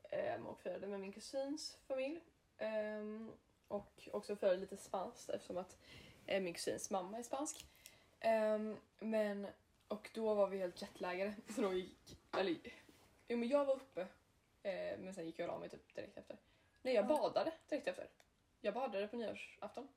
ehm, 0.10 0.48
och 0.48 0.60
firade 0.60 0.88
med 0.88 1.00
min 1.00 1.12
kusins 1.14 1.78
familj. 1.88 2.22
Ehm, 2.58 3.32
och 3.68 4.10
också 4.12 4.36
firade 4.36 4.58
lite 4.58 4.78
spanskt 4.78 5.30
eftersom 5.30 5.58
att 5.58 5.78
eh, 6.26 6.42
min 6.42 6.54
kusins 6.54 6.90
mamma 6.90 7.18
är 7.18 7.24
spansk. 7.24 7.66
Ehm, 8.20 8.78
men, 9.00 9.48
och 9.90 10.10
då 10.14 10.34
var 10.34 10.48
vi 10.48 10.58
helt 10.58 10.82
jetlaggade. 10.82 11.36
Så 11.56 11.62
då 11.62 11.74
gick, 11.74 12.18
eller, 12.38 12.58
jo, 13.28 13.38
men 13.38 13.48
jag 13.50 13.66
var 13.66 13.76
uppe 13.76 14.02
eh, 14.64 15.00
men 15.00 15.14
sen 15.14 15.26
gick 15.26 15.40
jag 15.40 15.50
och 15.50 15.54
la 15.54 15.60
mig 15.60 15.70
typ 15.70 15.96
direkt 15.96 16.18
efter. 16.18 16.38
Nej, 16.82 16.94
jag 16.96 17.04
Ja. 17.06 17.08
badade 17.18 17.52
direkt 17.70 17.88
efter. 17.88 18.08
Jag 18.62 18.74
badade 18.74 19.08
på 19.08 19.16
nyårsafton. 19.18 19.88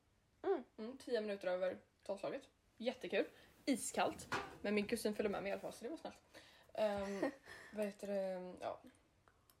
Mm. 0.43 0.63
Mm, 0.77 0.97
tio 0.97 1.21
minuter 1.21 1.47
över 1.47 1.77
tolvslaget. 2.03 2.49
Jättekul. 2.77 3.25
Iskallt. 3.65 4.27
Men 4.61 4.75
min 4.75 4.87
kusin 4.87 5.15
följde 5.15 5.29
med 5.29 5.43
mig 5.43 5.49
i 5.49 5.53
alla 5.53 5.61
fall 5.61 5.73
så 5.73 5.83
det 5.83 5.89
var 5.89 5.97
snällt. 5.97 6.15
Um, 6.73 7.31
vad 7.73 7.85
heter 7.85 8.07
det? 8.07 8.53
Ja. 8.59 8.79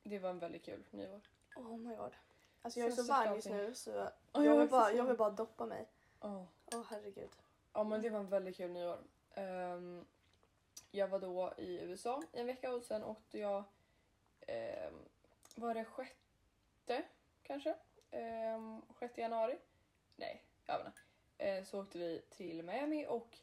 Det 0.03 0.19
var 0.19 0.29
en 0.29 0.39
väldigt 0.39 0.63
kul 0.65 0.83
nyår. 0.91 1.21
Oh 1.55 1.77
my 1.77 1.95
god. 1.95 2.11
Alltså 2.61 2.79
jag 2.79 2.87
är 2.87 2.91
Sen 2.91 3.05
så 3.05 3.13
varm 3.13 3.35
just 3.35 3.49
nu 3.49 3.73
så 3.75 3.89
Ja, 3.89 4.11
jag, 4.33 4.45
jag 4.45 4.59
vill 4.59 4.69
bara, 4.69 4.89
så. 4.89 4.97
jag 4.97 5.03
vill 5.05 5.17
bara 5.17 5.29
doppa 5.29 5.65
mig. 5.65 5.89
Oh. 6.19 6.43
Åh 6.73 6.83
herregud. 6.89 7.29
Ja 7.73 7.83
men 7.83 8.01
det 8.01 8.09
var 8.09 8.19
en 8.19 8.29
väldigt 8.29 8.55
kul 8.57 8.71
nyår. 8.71 9.03
Ehm, 9.35 10.05
jag 10.95 11.07
var 11.07 11.19
då 11.19 11.53
i 11.57 11.79
USA 11.81 12.23
i 12.33 12.39
en 12.39 12.45
vecka 12.47 12.73
och 12.73 12.83
sen 12.83 13.03
åkte 13.03 13.39
jag, 13.39 13.63
um, 14.87 15.05
var 15.55 15.73
det 15.73 15.85
sjätte 15.85 17.03
kanske? 17.43 17.75
Um, 18.11 18.81
sjätte 18.89 19.21
januari? 19.21 19.57
Nej, 20.15 20.43
jag 20.65 20.77
vet 20.77 20.87
inte. 20.87 21.01
Eh, 21.37 21.63
så 21.63 21.81
åkte 21.81 21.97
vi 21.97 22.21
till 22.29 22.63
Miami 22.63 23.05
och 23.07 23.37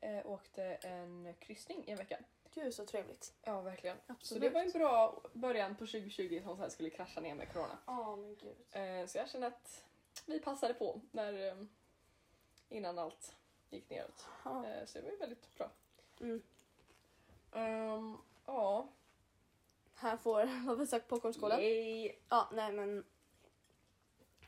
eh, 0.00 0.26
åkte 0.26 0.64
en 0.64 1.34
kryssning 1.38 1.84
i 1.86 1.90
en 1.90 1.96
vecka. 1.98 2.18
Gud 2.54 2.74
så 2.74 2.86
trevligt. 2.86 3.34
Ja 3.42 3.60
verkligen. 3.60 3.96
Absolut. 4.06 4.26
Så 4.42 4.48
det 4.48 4.50
var 4.54 4.60
en 4.60 4.70
bra 4.70 5.22
början 5.32 5.74
på 5.76 5.86
2020 5.86 6.40
som 6.44 6.56
sen 6.56 6.70
skulle 6.70 6.90
krascha 6.90 7.20
ner 7.20 7.34
med 7.34 7.52
corona. 7.52 7.78
Ja 7.86 8.16
men 8.16 8.36
gud. 8.36 8.56
Eh, 8.70 9.06
så 9.06 9.18
jag 9.18 9.28
känner 9.30 9.46
att 9.46 9.84
vi 10.26 10.40
passade 10.40 10.74
på 10.74 11.00
när, 11.10 11.46
eh, 11.48 11.64
innan 12.68 12.98
allt 12.98 13.36
gick 13.70 13.90
neråt. 13.90 14.26
Ja. 14.44 14.66
Eh, 14.66 14.84
Så 14.86 14.98
det 14.98 15.04
var 15.04 15.10
ju 15.10 15.16
väldigt 15.16 15.56
bra. 15.56 15.70
Mm. 16.20 16.42
Ehm, 17.52 18.16
ja. 18.46 18.88
Här 19.94 20.16
får 20.16 20.66
vad 20.66 20.78
vi 20.78 20.86
sagt 20.86 21.08
popcornskålen. 21.08 21.60
Yay. 21.60 22.12
Ja 22.28 22.48
nej 22.52 22.72
men. 22.72 23.04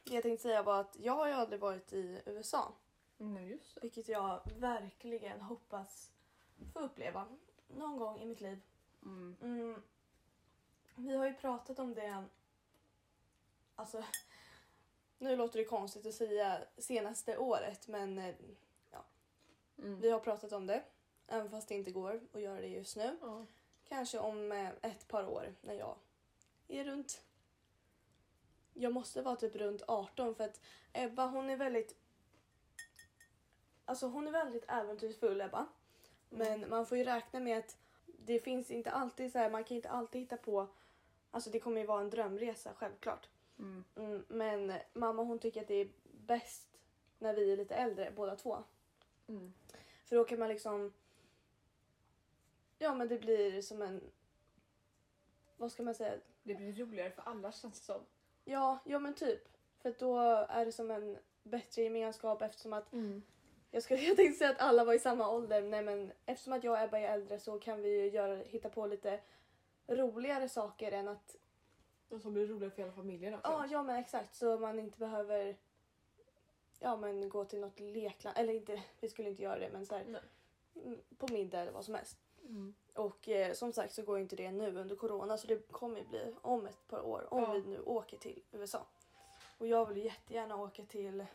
Det 0.04 0.14
jag 0.14 0.22
tänkte 0.22 0.42
säga 0.42 0.62
var 0.62 0.80
att 0.80 0.96
jag 1.00 1.12
har 1.12 1.26
ju 1.26 1.32
aldrig 1.32 1.60
varit 1.60 1.92
i 1.92 2.22
USA. 2.26 2.72
Mm, 3.18 3.48
just 3.48 3.74
det. 3.74 3.80
Vilket 3.80 4.08
jag 4.08 4.40
verkligen 4.58 5.40
hoppas 5.40 6.10
få 6.72 6.78
uppleva 6.80 7.26
någon 7.68 7.96
gång 7.98 8.18
i 8.18 8.26
mitt 8.26 8.40
liv. 8.40 8.60
Mm. 9.02 9.36
Mm. 9.42 9.82
Vi 10.96 11.16
har 11.16 11.26
ju 11.26 11.34
pratat 11.34 11.78
om 11.78 11.94
det. 11.94 12.24
Alltså, 13.76 14.04
nu 15.18 15.36
låter 15.36 15.58
det 15.58 15.64
konstigt 15.64 16.06
att 16.06 16.14
säga 16.14 16.60
senaste 16.78 17.38
året 17.38 17.88
men 17.88 18.18
eh, 18.18 18.34
Mm. 19.82 20.00
vi 20.00 20.10
har 20.10 20.20
pratat 20.20 20.52
om 20.52 20.66
det. 20.66 20.82
Även 21.32 21.50
fast 21.50 21.68
det 21.68 21.74
inte 21.74 21.90
går 21.90 22.20
att 22.32 22.40
göra 22.40 22.60
det 22.60 22.68
just 22.68 22.96
nu. 22.96 23.16
Ja. 23.20 23.46
Kanske 23.88 24.18
om 24.18 24.52
eh, 24.52 24.70
ett 24.82 25.08
par 25.08 25.28
år 25.28 25.54
när 25.60 25.74
jag 25.74 25.96
är 26.68 26.84
runt... 26.84 27.22
Jag 28.74 28.92
måste 28.92 29.22
vara 29.22 29.36
typ 29.36 29.56
runt 29.56 29.82
18 29.88 30.34
för 30.34 30.44
att 30.44 30.60
Ebba 30.92 31.26
hon 31.26 31.50
är 31.50 31.56
väldigt... 31.56 31.96
Alltså 33.84 34.06
hon 34.06 34.28
är 34.28 34.32
väldigt 34.32 34.64
äventyrsfull 34.68 35.40
Ebba. 35.40 35.66
Men 36.28 36.70
man 36.70 36.86
får 36.86 36.98
ju 36.98 37.04
räkna 37.04 37.40
med 37.40 37.58
att 37.58 37.76
det 38.06 38.40
finns 38.40 38.70
inte 38.70 38.90
alltid 38.90 39.32
så 39.32 39.38
här, 39.38 39.50
man 39.50 39.64
kan 39.64 39.76
inte 39.76 39.90
alltid 39.90 40.20
hitta 40.20 40.36
på... 40.36 40.68
Alltså 41.30 41.50
det 41.50 41.60
kommer 41.60 41.80
ju 41.80 41.86
vara 41.86 42.00
en 42.00 42.10
drömresa 42.10 42.74
självklart. 42.76 43.28
Mm. 43.58 43.84
Mm, 43.96 44.24
men 44.28 44.72
mamma 44.92 45.22
hon 45.22 45.38
tycker 45.38 45.60
att 45.60 45.68
det 45.68 45.74
är 45.74 45.88
bäst 46.26 46.78
när 47.18 47.34
vi 47.34 47.52
är 47.52 47.56
lite 47.56 47.74
äldre 47.74 48.12
båda 48.16 48.36
två. 48.36 48.64
Mm. 49.26 49.52
För 50.04 50.16
då 50.16 50.24
kan 50.24 50.38
man 50.38 50.48
liksom... 50.48 50.92
Ja 52.82 52.94
men 52.94 53.08
det 53.08 53.18
blir 53.18 53.62
som 53.62 53.82
en 53.82 54.00
vad 55.56 55.72
ska 55.72 55.82
man 55.82 55.94
säga? 55.94 56.14
Det 56.42 56.54
blir 56.54 56.72
roligare 56.72 57.10
för 57.10 57.22
alla 57.22 57.52
känns 57.52 57.80
det 57.80 57.84
som. 57.84 58.00
Ja, 58.44 58.78
ja 58.84 58.98
men 58.98 59.14
typ. 59.14 59.48
För 59.78 59.94
då 59.98 60.18
är 60.48 60.64
det 60.64 60.72
som 60.72 60.90
en 60.90 61.18
bättre 61.42 61.82
gemenskap 61.82 62.42
eftersom 62.42 62.72
att 62.72 62.92
jag, 63.70 63.82
skulle, 63.82 64.00
jag 64.08 64.16
tänkte 64.16 64.38
säga 64.38 64.50
att 64.50 64.60
alla 64.60 64.84
var 64.84 64.94
i 64.94 64.98
samma 64.98 65.30
ålder. 65.30 65.62
Nej 65.62 65.82
men 65.82 66.12
eftersom 66.26 66.52
att 66.52 66.64
jag 66.64 66.72
och 66.72 66.80
Ebba 66.80 66.98
är 66.98 67.12
äldre 67.12 67.38
så 67.38 67.58
kan 67.58 67.82
vi 67.82 67.88
ju 67.88 68.10
göra, 68.10 68.36
hitta 68.36 68.68
på 68.68 68.86
lite 68.86 69.20
roligare 69.86 70.48
saker 70.48 70.92
än 70.92 71.08
att 71.08 71.36
Och 72.08 72.20
så 72.20 72.30
blir 72.30 72.46
roligare 72.46 72.70
för 72.70 72.82
hela 72.82 72.92
familjen 72.92 73.34
också. 73.34 73.50
Ja, 73.50 73.66
ja 73.70 73.82
men 73.82 73.96
exakt. 73.96 74.34
Så 74.34 74.58
man 74.58 74.78
inte 74.78 74.98
behöver 74.98 75.56
ja, 76.78 76.96
men 76.96 77.28
gå 77.28 77.44
till 77.44 77.60
något 77.60 77.80
lekland. 77.80 78.38
Eller 78.38 78.52
inte, 78.52 78.82
vi 79.00 79.08
skulle 79.08 79.28
inte 79.28 79.42
göra 79.42 79.58
det 79.58 79.70
men 79.72 79.86
så 79.86 79.94
här, 79.94 80.20
mm, 80.74 80.98
på 81.18 81.28
middag 81.32 81.60
eller 81.60 81.72
vad 81.72 81.84
som 81.84 81.94
helst. 81.94 82.18
Mm. 82.42 82.74
Och 82.94 83.28
eh, 83.28 83.52
som 83.52 83.72
sagt 83.72 83.92
så 83.94 84.02
går 84.02 84.16
ju 84.16 84.22
inte 84.22 84.36
det 84.36 84.50
nu 84.50 84.76
under 84.78 84.96
corona 84.96 85.38
så 85.38 85.46
det 85.46 85.72
kommer 85.72 85.98
ju 85.98 86.04
bli 86.06 86.34
om 86.42 86.66
ett 86.66 86.88
par 86.88 87.00
år 87.06 87.34
om 87.34 87.42
Ja. 87.42 87.52
vi 87.52 87.60
nu 87.62 87.80
åker 87.82 88.16
till 88.18 88.42
USA. 88.52 88.86
Och 89.58 89.66
jag 89.66 89.86
vill 89.86 90.04
jättegärna 90.04 90.56
åka 90.56 90.84
till 90.84 91.26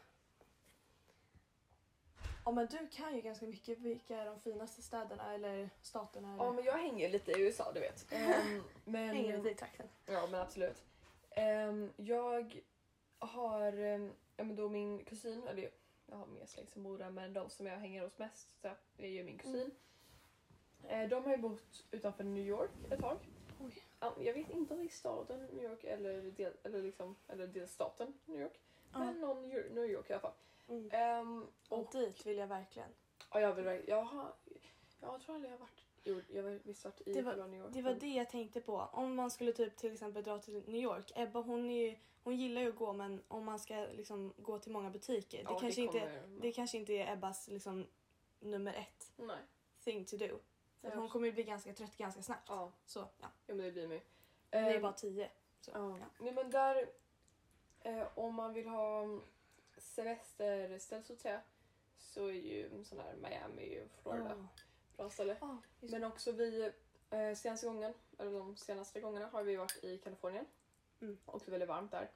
Ja 2.46 2.52
men 2.52 2.68
du 2.68 2.88
kan 2.88 3.16
ju 3.16 3.22
ganska 3.22 3.46
mycket 3.46 3.80
vilka 3.80 4.18
är 4.18 4.26
de 4.26 4.40
finaste 4.40 4.82
städerna 4.82 5.34
eller 5.34 5.70
staterna 5.82 6.34
eller 6.34 6.44
Ja 6.46 6.52
men 6.52 6.64
jag 6.64 6.78
hänger 6.78 7.10
lite 7.10 7.32
i 7.32 7.42
USA 7.42 7.72
du 7.74 7.80
vet. 7.80 8.12
Ehm, 8.12 8.64
men, 8.86 9.08
hänger 9.16 9.38
lite 9.38 9.50
i 9.50 9.56
trakten. 9.56 9.88
Ja 10.06 10.28
men 10.32 10.42
absolut. 10.42 10.84
Ehm, 11.32 11.94
jag 11.98 12.62
har, 13.20 13.80
um, 13.80 14.12
ja 14.38 14.44
men 14.44 14.56
då 14.56 14.70
min 14.70 15.06
kusin, 15.06 15.48
eller 15.48 15.70
jag 16.06 16.18
har 16.18 16.26
mer 16.28 16.46
släkt 16.46 16.74
som 16.74 16.84
bor 16.84 16.98
där 16.98 17.10
men 17.10 17.34
de 17.34 17.50
som 17.50 17.66
jag 17.66 17.78
hänger 17.78 18.04
hos 18.04 18.18
mest 18.18 18.48
så 18.62 18.68
är 18.98 19.08
ju 19.08 19.24
min 19.24 19.38
kusin. 19.38 19.62
Eh, 19.62 19.68
de 21.10 21.24
har 21.24 21.32
ju 21.32 21.38
bott 21.38 21.86
utanför 21.92 22.24
New 22.24 22.48
York 22.48 22.72
ett 22.92 23.00
tag. 23.00 23.18
Oj. 23.60 23.84
Ja, 24.00 24.14
jag 24.20 24.34
vet 24.34 24.50
inte 24.50 24.74
om 24.74 24.80
det 24.80 24.86
är 24.86 24.90
staden 24.90 25.46
New 25.46 25.64
York 25.64 25.84
eller, 25.84 26.22
del, 26.22 26.54
eller, 26.64 26.82
liksom, 26.84 27.16
eller 27.28 27.48
delstaten 27.48 28.14
New 28.26 28.42
York. 28.42 28.60
Men 28.94 29.20
någon 29.22 29.50
New 29.50 29.86
York 29.86 30.10
i 30.10 30.14
alla 30.14 30.22
fall. 30.22 30.34
Mm. 30.68 30.90
Ehm, 30.92 31.46
Och 31.70 31.80
och 31.80 31.92
dit 31.92 32.26
vill 32.26 32.38
jag 32.38 32.48
verkligen. 32.48 32.90
ja, 33.32 33.40
jag, 33.40 33.54
vill, 33.56 33.84
jag, 33.88 34.04
har, 34.04 34.34
jag 35.02 35.22
tror 35.22 35.36
aldrig 35.36 35.52
jag 35.54 35.58
har 35.58 35.66
varit, 35.66 35.86
jo, 36.04 36.22
jag 36.34 36.44
visst 36.44 36.86
varit 36.86 37.02
i 37.08 37.14
Det 37.14 37.22
var- 37.22 37.48
New 37.48 37.60
York. 37.60 37.74
Det 37.74 37.82
var 37.82 37.94
det 37.94 38.08
jag 38.14 38.30
tänkte 38.30 38.62
på. 38.62 38.90
Om 38.94 39.16
man 39.16 39.32
skulle 39.32 39.54
typ 39.54 39.76
till 39.78 39.94
exempel 39.94 40.24
dra 40.24 40.40
till 40.40 40.64
New 40.68 40.82
York. 40.82 41.12
Ebba 41.16 41.42
hon, 41.42 41.70
är 41.70 41.90
ju, 41.90 41.96
hon 42.24 42.36
gillar 42.36 42.62
ju 42.62 42.70
att 42.70 42.76
gå 42.76 42.94
men 42.94 43.22
om 43.28 43.46
man 43.46 43.60
ska 43.60 43.76
liksom 43.94 44.34
gå 44.38 44.60
till 44.60 44.72
många 44.72 44.90
butiker. 44.90 45.38
Det, 45.38 45.44
Ja, 45.52 45.60
kanske, 45.60 45.82
inte, 45.82 46.00
kommer- 46.00 46.40
det 46.42 46.52
kanske 46.52 46.78
inte 46.78 46.94
är 46.94 47.14
Ebbas 47.14 47.48
liksom, 47.48 47.88
nummer 48.40 48.74
ett 48.74 49.12
Nej. 49.18 49.38
thing 49.84 50.06
to 50.06 50.18
do. 50.18 50.40
Ja. 50.90 51.00
hon 51.00 51.10
kommer 51.10 51.26
ju 51.28 51.34
bli 51.34 51.44
ganska 51.44 51.74
trött 51.74 51.98
ganska 51.98 52.22
snabbt. 52.22 52.44
Ja, 52.48 52.72
Så 52.86 53.00
ja, 53.20 53.28
jo, 53.48 53.56
men 53.56 53.66
det 53.66 53.72
blir 53.72 53.88
mig. 53.88 54.04
hon 54.52 54.64
är 54.64 54.70
ju 54.70 54.76
Ehm, 54.76 54.82
bara 54.82 54.94
tio. 54.94 55.30
Så, 55.62 55.72
Ja. 55.74 55.98
ja. 56.00 56.06
Nej, 56.20 56.34
men 56.34 56.52
där, 56.52 56.90
eh, 57.82 58.08
om 58.16 58.36
man 58.36 58.54
vill 58.54 58.68
ha 58.68 59.20
semesterställe 59.78 60.80
så 61.04 61.14
att 61.14 61.20
säga, 61.20 61.42
så 61.98 62.26
är 62.28 62.32
ju 62.34 62.84
sån 62.84 63.00
här 63.00 63.16
Miami 63.16 63.82
och 63.86 64.02
Florida 64.02 64.30
Ja. 64.38 64.48
bra 64.98 65.10
ställe. 65.10 65.38
Ja, 65.42 65.58
just 65.80 65.92
Men 65.94 66.04
också 66.04 66.32
vi, 66.32 66.72
eh, 67.10 67.34
senaste 67.36 67.68
gången, 67.68 67.94
eller 68.18 68.32
de 68.32 68.56
senaste 68.56 69.02
gångerna 69.02 69.28
har 69.28 69.44
vi 69.44 69.56
varit 69.56 69.84
i 69.84 69.98
Kalifornien. 69.98 70.46
Mm. 71.02 71.18
Och 71.26 71.40
det 71.40 71.48
är 71.50 71.52
väldigt 71.52 71.70
varmt 71.70 71.92
där. 71.92 72.12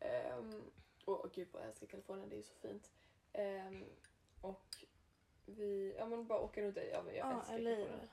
Ehm, 0.00 0.62
och, 1.04 1.24
och 1.24 1.32
gud 1.32 1.48
vad 1.52 1.62
jag 1.62 1.68
älskar 1.68 1.86
Kalifornien, 1.86 2.28
det 2.28 2.38
är 2.38 2.42
så 2.42 2.54
fint. 2.54 2.90
Ehm, 3.32 3.84
och 4.40 4.84
vi, 5.56 5.94
ja 5.98 6.06
men 6.06 6.26
bara 6.26 6.40
åka 6.40 6.62
runt. 6.62 6.78
Ja, 6.92 7.02
men 7.02 7.14
jag 7.14 7.26
ja, 7.26 7.38
älskar 7.38 7.58
LA, 7.58 7.70
Kalifornien. 7.70 8.08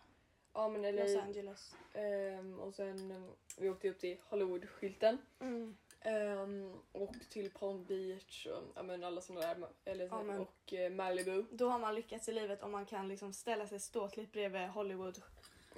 Ja 0.53 0.69
men 0.69 0.81
LA. 0.81 0.91
Los 1.03 1.15
Angeles. 1.15 1.75
Ehm, 1.93 2.59
och 2.59 2.73
sen 2.75 3.11
um, 3.11 3.31
vi 3.57 3.69
åkte 3.69 3.89
upp 3.89 3.99
till 3.99 4.17
Hollywood-skylten. 4.29 5.17
Mm. 5.39 5.77
Ehm, 6.01 6.73
och 6.91 7.15
till 7.29 7.51
Palm 7.51 7.83
Beach 7.85 8.47
och 8.47 8.63
ja, 8.75 8.83
men 8.83 9.03
alla 9.03 9.21
sådana 9.21 9.53
där. 9.53 9.67
Eller, 9.85 10.07
Ja, 10.07 10.23
men- 10.23 10.39
Och 10.41 10.73
eh, 10.73 10.91
Malibu. 10.91 11.45
Då 11.51 11.69
har 11.69 11.79
man 11.79 11.95
lyckats 11.95 12.29
i 12.29 12.31
livet 12.31 12.63
om 12.63 12.71
man 12.71 12.85
kan 12.85 13.07
liksom 13.07 13.33
ställa 13.33 13.67
sig 13.67 13.79
ståtligt 13.79 14.31
bredvid 14.31 14.69
Hollywood. 14.69 15.21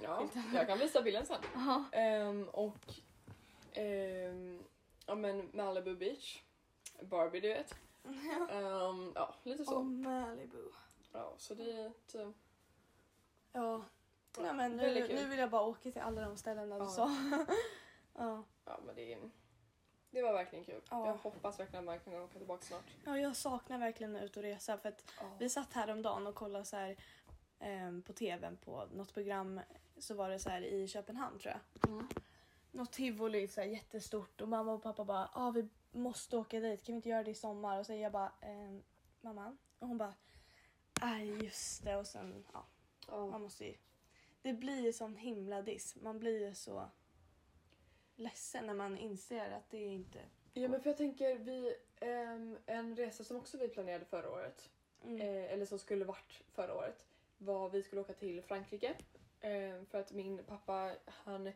Ja, 0.02 0.28
jag 0.54 0.66
kan 0.66 0.78
visa 0.78 1.02
bilden 1.02 1.26
sen. 1.26 1.42
Ehm, 1.92 2.48
och 2.48 2.94
ehm, 3.72 4.64
ja 5.06 5.14
men 5.14 5.50
Malibu 5.52 5.96
Beach. 5.96 6.42
Barbie 7.02 7.40
du 7.40 7.48
vet. 7.48 7.74
Ja, 9.14 9.34
lite 9.42 9.64
så. 9.64 9.76
Och 9.76 9.84
Malibu. 9.86 10.62
Ja, 11.18 11.34
så 11.38 11.54
det 11.54 11.72
är 11.72 11.86
ett, 11.86 12.14
eh, 12.14 12.30
Ja. 13.52 13.84
Nej, 14.38 14.54
men 14.54 14.76
nu, 14.76 15.08
nu 15.08 15.24
vill 15.26 15.38
jag 15.38 15.50
bara 15.50 15.62
åka 15.62 15.90
till 15.92 16.02
alla 16.02 16.20
de 16.20 16.36
ställena 16.36 16.78
du 16.78 16.84
Ja. 16.84 16.90
sa. 16.90 17.10
ja. 18.14 18.44
ja 18.64 18.80
men 18.86 18.96
det, 18.96 19.18
det 20.10 20.22
var 20.22 20.32
verkligen 20.32 20.64
kul. 20.64 20.82
Ja. 20.90 21.06
Jag 21.06 21.14
hoppas 21.14 21.60
verkligen 21.60 21.88
att 21.88 22.04
man 22.04 22.12
kan 22.12 22.22
åka 22.22 22.38
tillbaka 22.38 22.62
snart. 22.66 22.84
ja, 23.04 23.18
jag 23.18 23.36
saknar 23.36 23.78
verkligen 23.78 24.16
ut 24.16 24.36
och 24.36 24.42
resa 24.42 24.78
för 24.78 24.88
att 24.88 25.04
Vi 25.38 25.48
satt 25.48 25.72
häromdagen 25.72 26.26
och 26.26 26.34
kollade 26.34 26.64
så 26.64 26.76
här, 26.76 26.96
ehm, 27.58 28.02
på 28.02 28.12
tvn 28.12 28.56
på 28.56 28.86
något 28.92 29.14
program 29.14 29.60
så 29.98 30.14
var 30.14 30.28
det 30.30 30.38
så 30.38 30.50
här 30.50 30.62
i 30.62 30.88
Köpenhamn 30.88 31.38
tror 31.38 31.54
jag. 31.54 31.90
Mm. 31.92 32.08
Något 32.70 32.92
tivoli 32.92 33.48
så 33.48 33.60
här 33.60 33.68
jättestort 33.68 34.40
och 34.40 34.48
mamma 34.48 34.72
och 34.72 34.82
pappa 34.82 35.04
bara 35.04 35.30
ah, 35.32 35.50
vi 35.50 35.68
måste 35.90 36.36
åka 36.36 36.60
dit, 36.60 36.84
kan 36.84 36.92
vi 36.92 36.96
inte 36.96 37.08
göra 37.08 37.22
det 37.24 37.30
i 37.30 37.34
sommar? 37.34 37.78
Och 37.78 37.86
så 37.86 37.92
jag 37.92 38.12
bara 38.12 38.32
ehm, 38.40 38.82
mamma 39.20 39.56
och 39.78 39.88
hon 39.88 39.98
bara 39.98 40.14
nej 41.00 41.44
just 41.44 41.84
det 41.84 41.96
och 41.96 42.06
sen 42.06 42.44
ja 42.52 42.66
man 43.08 43.30
Ja. 43.30 43.38
måste 43.38 43.64
ju 43.66 43.74
det 44.42 44.52
blir 44.52 44.80
ju 44.80 44.92
sån 44.92 45.16
himla 45.16 45.62
diss. 45.62 45.96
Man 45.96 46.18
blir 46.18 46.48
ju 46.48 46.54
så 46.54 46.88
ledsen 48.16 48.66
när 48.66 48.74
man 48.74 48.98
inser 48.98 49.50
att 49.50 49.70
det 49.70 49.78
inte 49.84 50.18
ja 50.52 50.68
men 50.68 50.80
för 50.82 50.90
jag 50.90 50.96
tänker 50.96 51.38
vi, 51.38 51.76
ehm, 52.00 52.58
en 52.66 52.96
resa 52.96 53.24
som 53.24 53.36
också 53.36 53.58
vi 53.58 53.68
planerade 53.68 54.04
förra 54.04 54.30
året. 54.30 54.70
mm. 55.04 55.20
eh, 55.20 55.52
eller 55.52 55.66
som 55.66 55.78
skulle 55.78 56.04
varit 56.04 56.42
förra 56.52 56.74
året, 56.74 57.06
var 57.38 57.68
vi 57.68 57.82
skulle 57.82 58.00
åka 58.00 58.12
till 58.12 58.42
Frankrike. 58.42 58.94
Eh, 59.40 59.82
för 59.90 59.98
att 60.00 60.12
min 60.12 60.44
pappa, 60.44 60.94
han, 61.04 61.52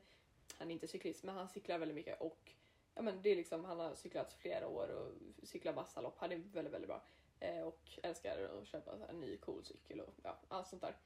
han 0.58 0.70
är 0.70 0.74
inte 0.74 0.86
cyklist 0.88 1.22
men 1.24 1.34
han 1.34 1.48
cyklar 1.48 1.78
väldigt 1.78 1.94
mycket 1.96 2.20
och 2.20 2.52
ja, 2.94 3.02
men 3.02 3.22
det 3.22 3.30
är 3.30 3.36
liksom, 3.36 3.64
han 3.64 3.80
har 3.80 3.94
cyklat 3.94 4.32
flera 4.32 4.68
år 4.68 4.88
och 4.88 5.12
cyklar 5.48 5.74
massa 5.74 6.00
lopp. 6.00 6.18
Han 6.18 6.32
är 6.32 6.36
väldigt, 6.36 6.74
väldigt 6.74 6.88
bra. 6.88 7.02
Eh, 7.42 7.62
och 7.62 7.98
älskar 8.02 8.38
att 8.44 8.66
köpa 8.68 8.96
så 8.96 9.02
här, 9.02 9.08
en 9.08 9.20
ny 9.20 9.36
cool 9.36 9.64
cykel 9.64 10.00
och 10.00 10.14
ja, 10.22 10.38
allt 10.48 10.66
sånt 10.68 10.82
där. 10.82 10.96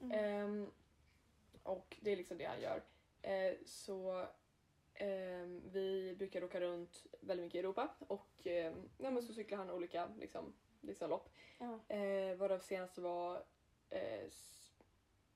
Mm. 0.00 0.12
Ehm, 0.18 0.70
och 1.62 1.96
det 2.00 2.10
är 2.10 2.16
liksom 2.16 2.38
det 2.38 2.44
han 2.44 2.60
gör. 2.60 2.82
Eh, 3.22 3.54
så 3.66 4.26
ehm, 4.94 5.62
vi 5.72 6.14
brukar 6.18 6.44
åka 6.44 6.60
runt 6.60 7.06
väldigt 7.20 7.44
mycket 7.44 7.56
i 7.56 7.58
Europa 7.58 7.88
och 7.98 8.28
ehm, 8.46 8.88
ja, 8.98 9.10
men 9.10 9.22
så 9.22 9.34
cyklar 9.34 9.58
han 9.58 9.70
olika 9.70 10.08
liksom, 10.18 10.52
liksom 10.80 11.10
lopp. 11.10 11.28
ja. 11.58 11.78
Eh, 11.96 12.36
varav 12.36 12.58
senaste 12.58 13.00
var 13.00 13.42
s- 13.90 14.72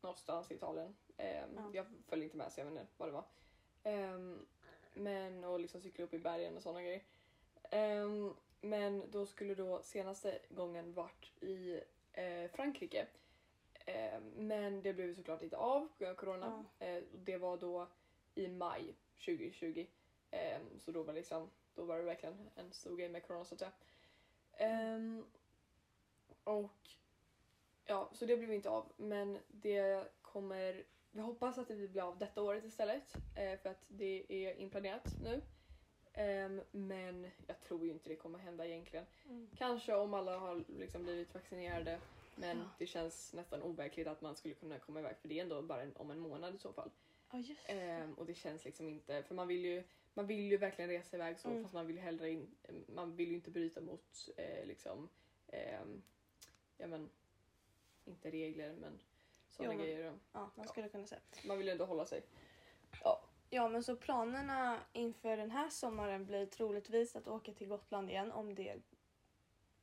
någonstans 0.01 0.51
i 0.51 0.55
Italien. 0.55 0.97
Ja. 1.17 1.71
Jag 1.73 1.87
följde 2.09 2.25
inte 2.25 2.37
med 2.37 2.53
så 2.53 2.61
jag 2.61 2.65
vet 2.65 2.81
inte 2.81 2.93
vad 2.97 3.09
det 3.09 3.13
var. 3.13 3.25
Ehm, 3.83 4.47
men 4.95 5.45
och 5.45 5.61
liksom 5.61 5.81
cykla 5.81 6.05
upp 6.05 6.15
i 6.15 6.19
bergen 6.19 6.57
och 6.57 6.63
sådana 6.63 6.83
grejer. 6.83 7.03
Ehm, 7.71 8.35
men 8.65 9.11
då 9.11 9.27
skulle 9.27 9.55
då 9.55 9.83
senaste 9.83 10.39
gången 10.49 10.93
varit 10.95 11.43
i 11.43 11.81
eh, 12.13 12.51
Frankrike. 12.51 13.07
Ehm, 13.87 14.23
men 14.37 14.83
det 14.83 14.93
blev 14.93 15.15
såklart 15.15 15.43
inte 15.43 15.57
av 15.57 15.81
på 15.81 15.95
grund 15.99 16.11
av 16.11 16.15
corona. 16.15 16.65
Eh, 16.79 16.97
och 16.97 17.19
det 17.19 17.37
var 17.37 17.57
då 17.57 17.89
i 18.35 18.49
maj 18.49 18.95
2020. 19.27 19.87
Ehm, 20.31 20.81
så 20.81 20.93
då 20.93 21.03
var, 21.03 21.15
liksom, 21.15 21.51
då 21.75 21.85
var 21.85 21.99
det 21.99 22.05
verkligen 22.05 22.51
en 22.55 22.73
stor 22.73 22.97
grej 22.97 23.09
med 23.09 23.23
corona 23.23 23.45
så 23.45 23.55
att 23.55 23.59
säga. 23.59 23.73
Ehm, 24.53 25.25
och 26.45 26.89
ja, 27.85 28.11
så 28.13 28.27
det 28.27 28.37
blev 28.37 28.53
inte 28.53 28.71
av. 28.71 28.93
Men 28.97 29.39
det 29.49 30.09
kommer, 30.23 30.85
vi 31.11 31.21
hoppas 31.21 31.59
att 31.59 31.69
det 31.69 31.75
blir 31.75 32.03
av 32.03 32.19
detta 32.19 32.43
året 32.43 32.65
istället. 32.65 33.17
Eh, 33.37 33.59
för 33.59 33.69
att 33.69 33.85
det 33.89 34.27
är 34.29 34.55
inplanerat 34.55 35.15
nu. 35.23 35.41
Ehm, 36.15 36.61
men 36.71 37.31
jag 37.47 37.61
tror 37.61 37.85
ju 37.87 37.91
inte 37.93 38.09
det 38.09 38.17
kommer 38.17 38.39
hända 38.39 38.67
egentligen. 38.67 39.07
Mm. 39.29 39.49
Kanske 39.57 39.95
om 39.95 40.15
alla 40.15 40.39
har 40.39 40.65
liksom 40.69 41.03
blivit 41.05 41.35
vaccinerade. 41.35 42.01
Men 42.37 42.59
Ja. 42.59 42.65
det 42.79 42.87
känns 42.87 43.33
nästan 43.33 43.63
overkligt 43.63 44.07
att 44.07 44.21
man 44.21 44.37
skulle 44.37 44.55
kunna 44.55 44.79
komma 44.79 45.01
iväg 45.01 45.17
för 45.17 45.29
det 45.29 45.39
är 45.39 45.43
ändå 45.43 45.63
bara 45.63 45.83
en, 45.83 45.97
om 45.97 46.11
en 46.11 46.19
månad 46.19 46.55
i 46.55 46.59
så 46.59 46.73
fall. 46.73 46.91
Ja 47.33 47.39
det. 47.67 47.73
Ehm, 47.73 48.15
och 48.15 48.27
det 48.27 48.35
känns 48.35 48.65
liksom 48.65 48.89
inte, 48.89 49.23
för 49.23 49.35
man 49.35 49.49
vill 49.49 49.65
ju, 49.65 49.85
man 50.15 50.27
vill 50.27 50.51
ju 50.51 50.57
verkligen 50.57 50.91
resa 50.91 51.17
iväg 51.17 51.39
så 51.39 51.49
Mm. 51.49 51.63
fast 51.63 51.75
man 51.75 51.87
vill 51.87 51.99
hellre 51.99 52.31
in, 52.31 52.55
man 52.87 53.17
vill 53.17 53.29
ju 53.29 53.35
inte 53.35 53.51
bryta 53.51 53.81
mot 53.81 54.29
eh, 54.37 54.67
liksom, 54.67 55.09
ehm, 55.47 56.03
ja 56.77 56.87
men, 56.87 57.11
inte 58.05 58.31
regler 58.31 58.73
men 58.73 59.01
sådana 59.49 59.75
Jo, 59.75 59.81
grejer. 59.81 60.19
Ja, 60.33 60.51
man 60.55 60.69
skulle 60.69 60.89
kunna 60.89 61.07
säga. 61.07 61.21
Man 61.45 61.59
vill 61.59 61.67
ju 61.67 61.73
ändå 61.73 61.85
hålla 61.85 62.07
sig. 62.07 62.23
Ja, 63.05 63.25
men 63.69 63.83
så 63.83 63.97
planerna 63.97 64.81
inför 64.93 65.37
den 65.37 65.51
här 65.51 65.69
sommaren 65.71 66.27
blir 66.27 66.47
troligtvis 66.47 67.17
att 67.17 67.29
åka 67.29 67.53
till 67.53 67.69
Gotland 67.69 68.11
igen 68.11 68.33
om 68.33 68.55
det 68.55 68.77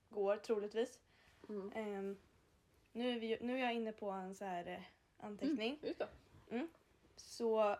går 0.09 0.37
troligtvis. 0.37 0.99
Mm. 1.49 1.71
Ehm, 1.75 2.17
nu, 2.91 3.09
är 3.15 3.19
vi, 3.19 3.37
nu 3.41 3.53
är 3.53 3.59
jag 3.59 3.73
inne 3.73 3.91
på 3.91 4.09
en 4.09 4.35
så 4.35 4.45
här 4.45 4.67
eh, 4.67 4.81
anteckning. 5.17 5.79
Just 5.81 5.99
det. 5.99 6.07
Så 7.15 7.77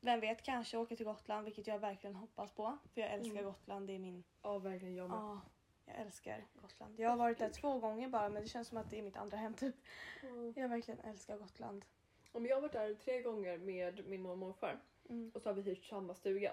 vem 0.00 0.20
vet, 0.20 0.42
kanske 0.42 0.76
åka 0.76 0.96
till 0.96 1.06
Gotland, 1.06 1.44
vilket 1.44 1.66
jag 1.66 1.78
verkligen 1.78 2.16
hoppas 2.16 2.52
på. 2.52 2.78
För 2.94 3.00
jag 3.00 3.10
älskar 3.10 3.32
Mm. 3.38 3.44
Gotland, 3.44 3.86
det 3.86 3.92
är 3.94 3.98
min... 3.98 4.24
Ja, 4.42 4.58
verkligen 4.58 4.94
jag 4.94 5.10
med. 5.10 5.18
Ja, 5.18 5.40
jag 5.86 5.96
älskar 5.96 6.44
Gotland. 6.54 7.00
Jag 7.00 7.10
har 7.10 7.16
varit 7.16 7.38
där 7.38 7.48
två 7.50 7.78
gånger 7.78 8.08
bara, 8.08 8.28
men 8.28 8.42
det 8.42 8.48
känns 8.48 8.68
som 8.68 8.78
att 8.78 8.90
det 8.90 8.98
är 8.98 9.02
mitt 9.02 9.16
andra 9.16 9.36
hem 9.36 9.54
typ. 9.54 9.74
Mm. 10.22 10.52
Jag 10.56 10.68
verkligen 10.68 11.00
älskar 11.00 11.38
Gotland. 11.38 11.84
Om 12.32 12.46
jag 12.46 12.56
har 12.56 12.60
varit 12.60 12.72
där 12.72 12.94
tre 12.94 13.22
gånger 13.22 13.58
med 13.58 14.06
min 14.06 14.22
mormor 14.22 14.32
och 14.32 14.38
morfar 14.38 14.80
Mm. 15.08 15.30
och 15.34 15.42
så 15.42 15.48
har 15.48 15.54
vi 15.54 15.62
hyrt 15.62 15.84
samma 15.84 16.14
stuga 16.14 16.52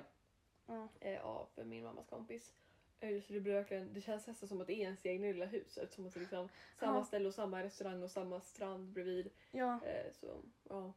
Ja. 0.66 0.88
eh, 1.00 1.26
av 1.26 1.48
min 1.66 1.84
mammas 1.84 2.08
kompis. 2.08 2.54
Eh, 3.00 3.22
Så 3.22 3.34
det, 3.34 3.40
blir 3.40 3.54
verkligen, 3.54 3.94
det 3.94 4.02
känns 4.02 4.28
nästan 4.28 4.50
som 4.50 4.62
att 4.62 4.68
det 4.68 4.74
är 4.74 4.84
ens 4.84 5.06
egna 5.06 5.28
lilla 5.28 5.46
hus 5.46 5.78
eftersom 5.78 6.06
att 6.08 6.14
det 6.14 6.18
är 6.18 6.22
liksom 6.22 6.50
samma 6.80 6.98
Ja. 6.98 7.06
ställe 7.06 7.28
och 7.28 7.34
samma 7.34 7.64
restaurang 7.64 8.04
och 8.04 8.12
samma 8.12 8.42
strand 8.42 8.88
bredvid. 8.90 9.30
Ja. 9.52 9.80
Eh, 9.86 10.12
så 10.12 10.42
ja. 10.70 10.94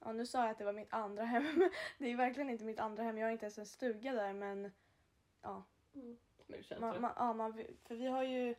ja, 0.00 0.12
nu 0.12 0.26
sa 0.26 0.42
jag 0.42 0.50
att 0.50 0.58
det 0.58 0.64
var 0.64 0.72
mitt 0.72 0.92
andra 0.92 1.24
hem. 1.24 1.44
Det 1.98 2.10
är 2.12 2.16
verkligen 2.16 2.50
inte 2.50 2.64
mitt 2.64 2.80
andra 2.80 3.02
hem. 3.02 3.18
Jag 3.18 3.26
har 3.26 3.32
inte 3.32 3.44
ens 3.46 3.58
en 3.58 3.66
stuga 3.66 4.12
där, 4.12 4.32
men 4.32 4.70
ja. 5.42 5.62
Men 5.92 6.16
det 6.46 6.62
känns 6.62 6.80
Man, 6.80 7.12
ja 7.16 7.32
man, 7.32 7.64
för 7.84 7.94
vi 7.94 8.06
har 8.06 8.22
ju 8.22 8.54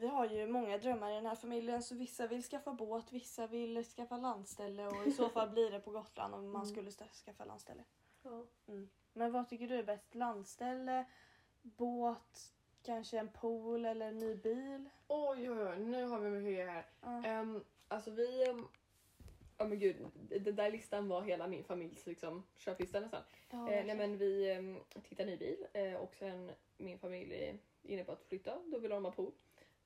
vi 0.00 0.06
har 0.06 0.26
ju 0.26 0.46
många 0.46 0.78
drömmar 0.78 1.10
i 1.10 1.14
den 1.14 1.26
här 1.26 1.34
familjen 1.34 1.82
så 1.82 1.94
vissa 1.94 2.26
vill 2.26 2.42
skaffa 2.42 2.72
båt, 2.72 3.12
vissa 3.12 3.46
vill 3.46 3.84
skaffa 3.84 4.16
landställe 4.16 4.86
och 4.86 5.06
i 5.06 5.12
så 5.12 5.28
fall 5.28 5.50
blir 5.54 5.70
det 5.70 5.80
på 5.80 5.90
Gotland 5.90 6.34
om 6.34 6.52
man 6.52 6.62
Mm. 6.62 6.66
skulle 6.74 6.90
skaffa 6.90 7.44
landställe. 7.44 7.84
Ja. 8.22 8.44
Men 9.12 9.32
vad 9.32 9.48
tycker 9.48 9.68
du 9.68 9.74
är 9.74 9.82
bäst? 9.82 10.14
Landställe, 10.14 11.04
båt, 11.62 12.52
kanske 12.82 13.18
en 13.18 13.28
pool 13.28 13.84
eller 13.84 14.08
en 14.08 14.18
ny 14.18 14.34
bil? 14.36 14.90
Oj, 15.08 15.50
oj, 15.50 15.62
oj, 15.68 15.78
nu 15.78 16.04
har 16.04 16.18
vi 16.20 16.30
mycket 16.30 16.68
här. 16.68 16.86
Ja. 17.00 17.40
Um, 17.40 17.64
alltså 17.88 18.10
vi... 18.10 18.48
Um, 18.48 18.68
ja 19.58 19.66
men 19.66 19.78
gud, 19.78 19.96
den 20.40 20.56
där 20.56 20.70
listan 20.70 21.08
var 21.08 21.22
hela 21.22 21.46
min 21.46 21.64
familjs 21.64 22.06
liksom, 22.06 22.46
köplista 22.56 23.00
nästan. 23.00 23.22
Ja, 23.50 23.70
Eh, 23.70 23.86
nej 23.86 23.96
men 23.96 24.18
vi 24.18 24.56
um, 24.58 24.80
tittar 25.02 25.24
ny 25.26 25.36
bil 25.36 25.66
eh, 25.72 25.94
och 25.94 26.14
sen 26.14 26.50
min 26.76 26.98
familj 26.98 27.34
är 27.34 27.58
inne 27.82 28.04
på 28.04 28.12
att 28.12 28.24
flytta, 28.24 28.58
då 28.66 28.78
vill 28.78 28.90
de 28.90 29.04
ha 29.04 29.12
pool. 29.12 29.32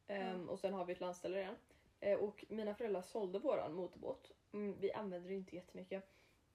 Ehm, 0.07 0.49
Och 0.49 0.61
sen 0.61 0.73
har 0.75 0.85
vi 0.85 0.93
ett 0.93 1.01
landställe 1.01 1.37
redan. 1.37 1.57
Eh, 2.01 2.19
och 2.19 2.45
mina 2.49 2.75
föräldrar 2.75 3.03
sålde 3.03 3.39
våran 3.39 3.73
motorbåt. 3.75 4.33
Mm, 4.53 4.81
vi 4.81 4.93
använder 4.93 5.29
det 5.29 5.35
inte 5.35 5.57
jättemycket. 5.57 6.05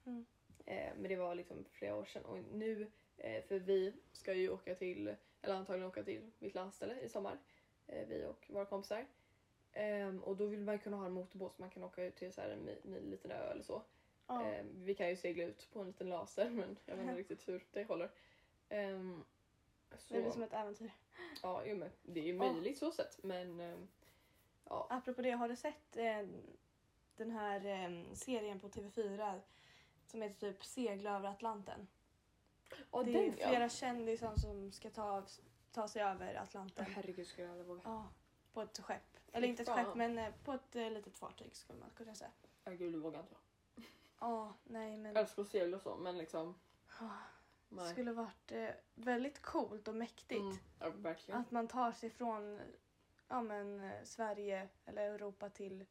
Mm. 0.05 0.25
Eh, 0.65 0.93
men 0.95 1.03
det 1.09 1.15
var 1.15 1.35
liksom 1.35 1.65
flera 1.71 1.95
år 1.95 2.05
sedan 2.05 2.25
och 2.25 2.37
nu, 2.53 2.91
eh, 3.17 3.43
för 3.43 3.59
vi 3.59 3.93
ska 4.11 4.33
ju 4.33 4.49
åka 4.49 4.75
till, 4.75 5.15
eller 5.41 5.55
antagligen 5.55 5.87
åka 5.89 6.03
till 6.03 6.31
mitt 6.39 6.55
landställe 6.55 6.99
i 7.01 7.09
sommar. 7.09 7.37
Eh, 7.87 8.07
vi 8.07 8.25
och 8.25 8.45
våra 8.49 8.65
kompisar. 8.65 9.05
Ehm, 9.73 10.23
och 10.23 10.37
då 10.37 10.45
vill 10.45 10.61
man 10.61 10.79
kunna 10.79 10.97
ha 10.97 11.05
en 11.05 11.11
motorbåt 11.11 11.55
så 11.55 11.61
man 11.61 11.69
kan 11.69 11.83
åka 11.83 12.03
ut 12.03 12.15
till 12.15 12.33
så 12.33 12.41
en 12.41 12.69
mi- 12.69 13.09
liten 13.09 13.31
ö 13.31 13.51
eller 13.51 13.63
så. 13.63 13.81
Eh, 14.57 14.65
vi 14.75 14.95
kan 14.95 15.09
ju 15.09 15.15
segla 15.15 15.43
ut 15.43 15.69
på 15.73 15.79
en 15.79 15.87
liten 15.87 16.09
laser 16.09 16.49
men 16.49 16.77
jag 16.85 16.95
vet 16.95 17.01
inte 17.09 17.19
riktigt 17.19 17.47
hur 17.47 17.65
det 17.71 17.83
håller. 17.83 18.09
Det 20.29 20.33
som 20.33 20.43
ett 20.43 20.53
äventyr. 20.53 20.91
ja, 21.43 21.63
jo, 21.65 21.75
men 21.77 21.89
det 22.03 22.19
är 22.19 22.23
ju 22.23 22.33
Ja. 22.35 22.51
möjligt 22.53 22.77
så 22.77 22.91
sett 22.91 23.23
men 23.23 23.59
ehm, 23.59 23.87
ja. 24.63 24.87
Apropå 24.89 25.21
det, 25.21 25.31
har 25.31 25.49
du 25.49 25.55
sett 25.55 25.97
eh, 25.97 26.27
den 27.15 27.31
här 27.31 27.65
eh, 27.65 28.13
serien 28.13 28.59
på 28.59 28.69
TV4 28.69 29.39
som 30.05 30.21
heter 30.21 30.51
typ 30.51 30.63
Segla 30.65 31.15
över 31.15 31.29
Atlanten? 31.29 31.87
ja 32.91 33.03
det 33.03 33.17
är 33.17 33.23
den 33.23 33.33
flera 33.33 33.63
ja. 33.63 33.69
kändisar 33.69 34.35
som 34.35 34.71
ska 34.71 34.89
ta, 34.89 35.23
ta 35.71 35.87
sig 35.87 36.01
över 36.01 36.35
Atlanten. 36.35 36.85
Herregud 36.85 37.27
skulle 37.27 37.47
jag 37.47 37.51
aldrig 37.51 37.67
våga. 37.67 37.81
Ja, 37.83 38.09
på 38.53 38.61
ett 38.61 38.77
skepp. 38.77 39.17
Eller 39.31 39.47
inte 39.47 39.63
ett 39.63 39.69
skepp, 39.69 39.95
men 39.95 40.17
eh, 40.17 40.33
på 40.43 40.53
ett 40.53 40.75
eh, 40.75 40.91
litet 40.91 41.17
fartyg 41.17 41.55
skulle 41.55 41.79
man 41.79 41.89
kunna 41.95 42.15
säga. 42.15 42.31
Herregud 42.65 42.93
det 42.93 42.97
vågar 42.97 43.19
inte 43.19 43.33
jag. 43.33 43.41
Ja, 44.19 44.53
nej 44.63 44.97
men... 44.97 45.13
Jag 45.15 45.21
älskar 45.21 45.41
att 45.41 45.47
segla 45.49 45.77
och 45.77 45.83
så 45.83 45.95
men 45.95 46.17
liksom 46.17 46.55
nej. 47.69 47.91
skulle 47.91 48.11
varit 48.11 48.51
eh, 48.51 48.69
väldigt 48.95 49.41
coolt 49.41 49.87
och 49.87 49.95
mäktigt. 49.95 50.41
Mm, 50.41 50.57
ja, 50.79 50.89
verkligen. 50.95 51.41
Att 51.41 51.51
man 51.51 51.67
tar 51.67 51.91
sig 51.91 52.09
från 52.09 52.59
ja, 53.27 53.41
men, 53.41 53.79
eh, 53.83 54.03
Sverige 54.03 54.67
eller 54.85 55.01
Europa 55.01 55.49
till 55.49 55.85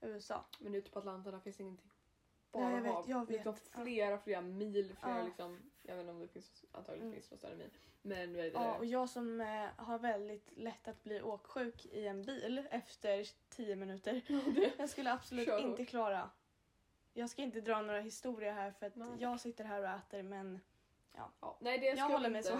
USA. 0.00 0.44
Men 0.58 0.74
ute 0.74 0.90
på 0.90 0.98
Atlanten 0.98 1.32
där 1.32 1.40
finns 1.40 1.60
ingenting. 1.60 1.90
Nej, 2.52 2.62
Bara 2.62 2.72
jag 2.74 2.82
vet, 2.82 2.92
hav. 2.92 3.10
jag 3.10 3.20
vet. 3.20 3.30
Liksom 3.30 3.54
flera, 3.54 4.18
flera 4.18 4.40
mil. 4.40 4.96
Flera, 5.00 5.18
Ja. 5.18 5.24
liksom, 5.24 5.70
jag 5.82 5.94
vet 5.94 6.00
inte 6.00 6.10
om 6.12 6.20
det 6.20 6.28
finns, 6.28 6.64
antagligen 6.72 7.06
Mm. 7.06 7.14
finns 7.14 7.30
några 7.30 7.38
större 7.38 7.56
mil. 7.56 7.70
Men 8.02 8.34
vad 8.36 8.44
heter 8.44 8.60
Ja, 8.60 8.72
det? 8.72 8.78
och 8.78 8.84
jag 8.86 9.08
som 9.10 9.40
eh, 9.40 9.66
har 9.76 9.98
väldigt 9.98 10.50
lätt 10.56 10.88
att 10.88 11.02
bli 11.04 11.22
åksjuk 11.22 11.86
i 11.86 12.06
en 12.06 12.22
bil 12.24 12.62
efter 12.70 13.26
10 13.48 13.76
minuter. 13.76 14.22
Jag 14.78 14.88
skulle 14.90 15.12
absolut 15.12 15.46
Kör 15.46 15.58
inte 15.58 15.82
hårt. 15.82 15.88
klara. 15.88 16.30
Jag 17.12 17.30
ska 17.30 17.42
inte 17.42 17.60
dra 17.60 17.82
några 17.82 18.00
historier 18.00 18.52
här 18.52 18.70
för 18.70 18.86
att 18.86 18.96
Nej. 18.96 19.08
jag 19.18 19.40
sitter 19.40 19.64
här 19.64 19.80
och 19.82 19.88
äter 19.88 20.22
men 20.22 20.60
Ja, 21.40 21.56
nej 21.60 21.78
det 21.78 21.86
jag 21.86 22.08
håller 22.08 22.30
mig 22.30 22.42
så. 22.42 22.58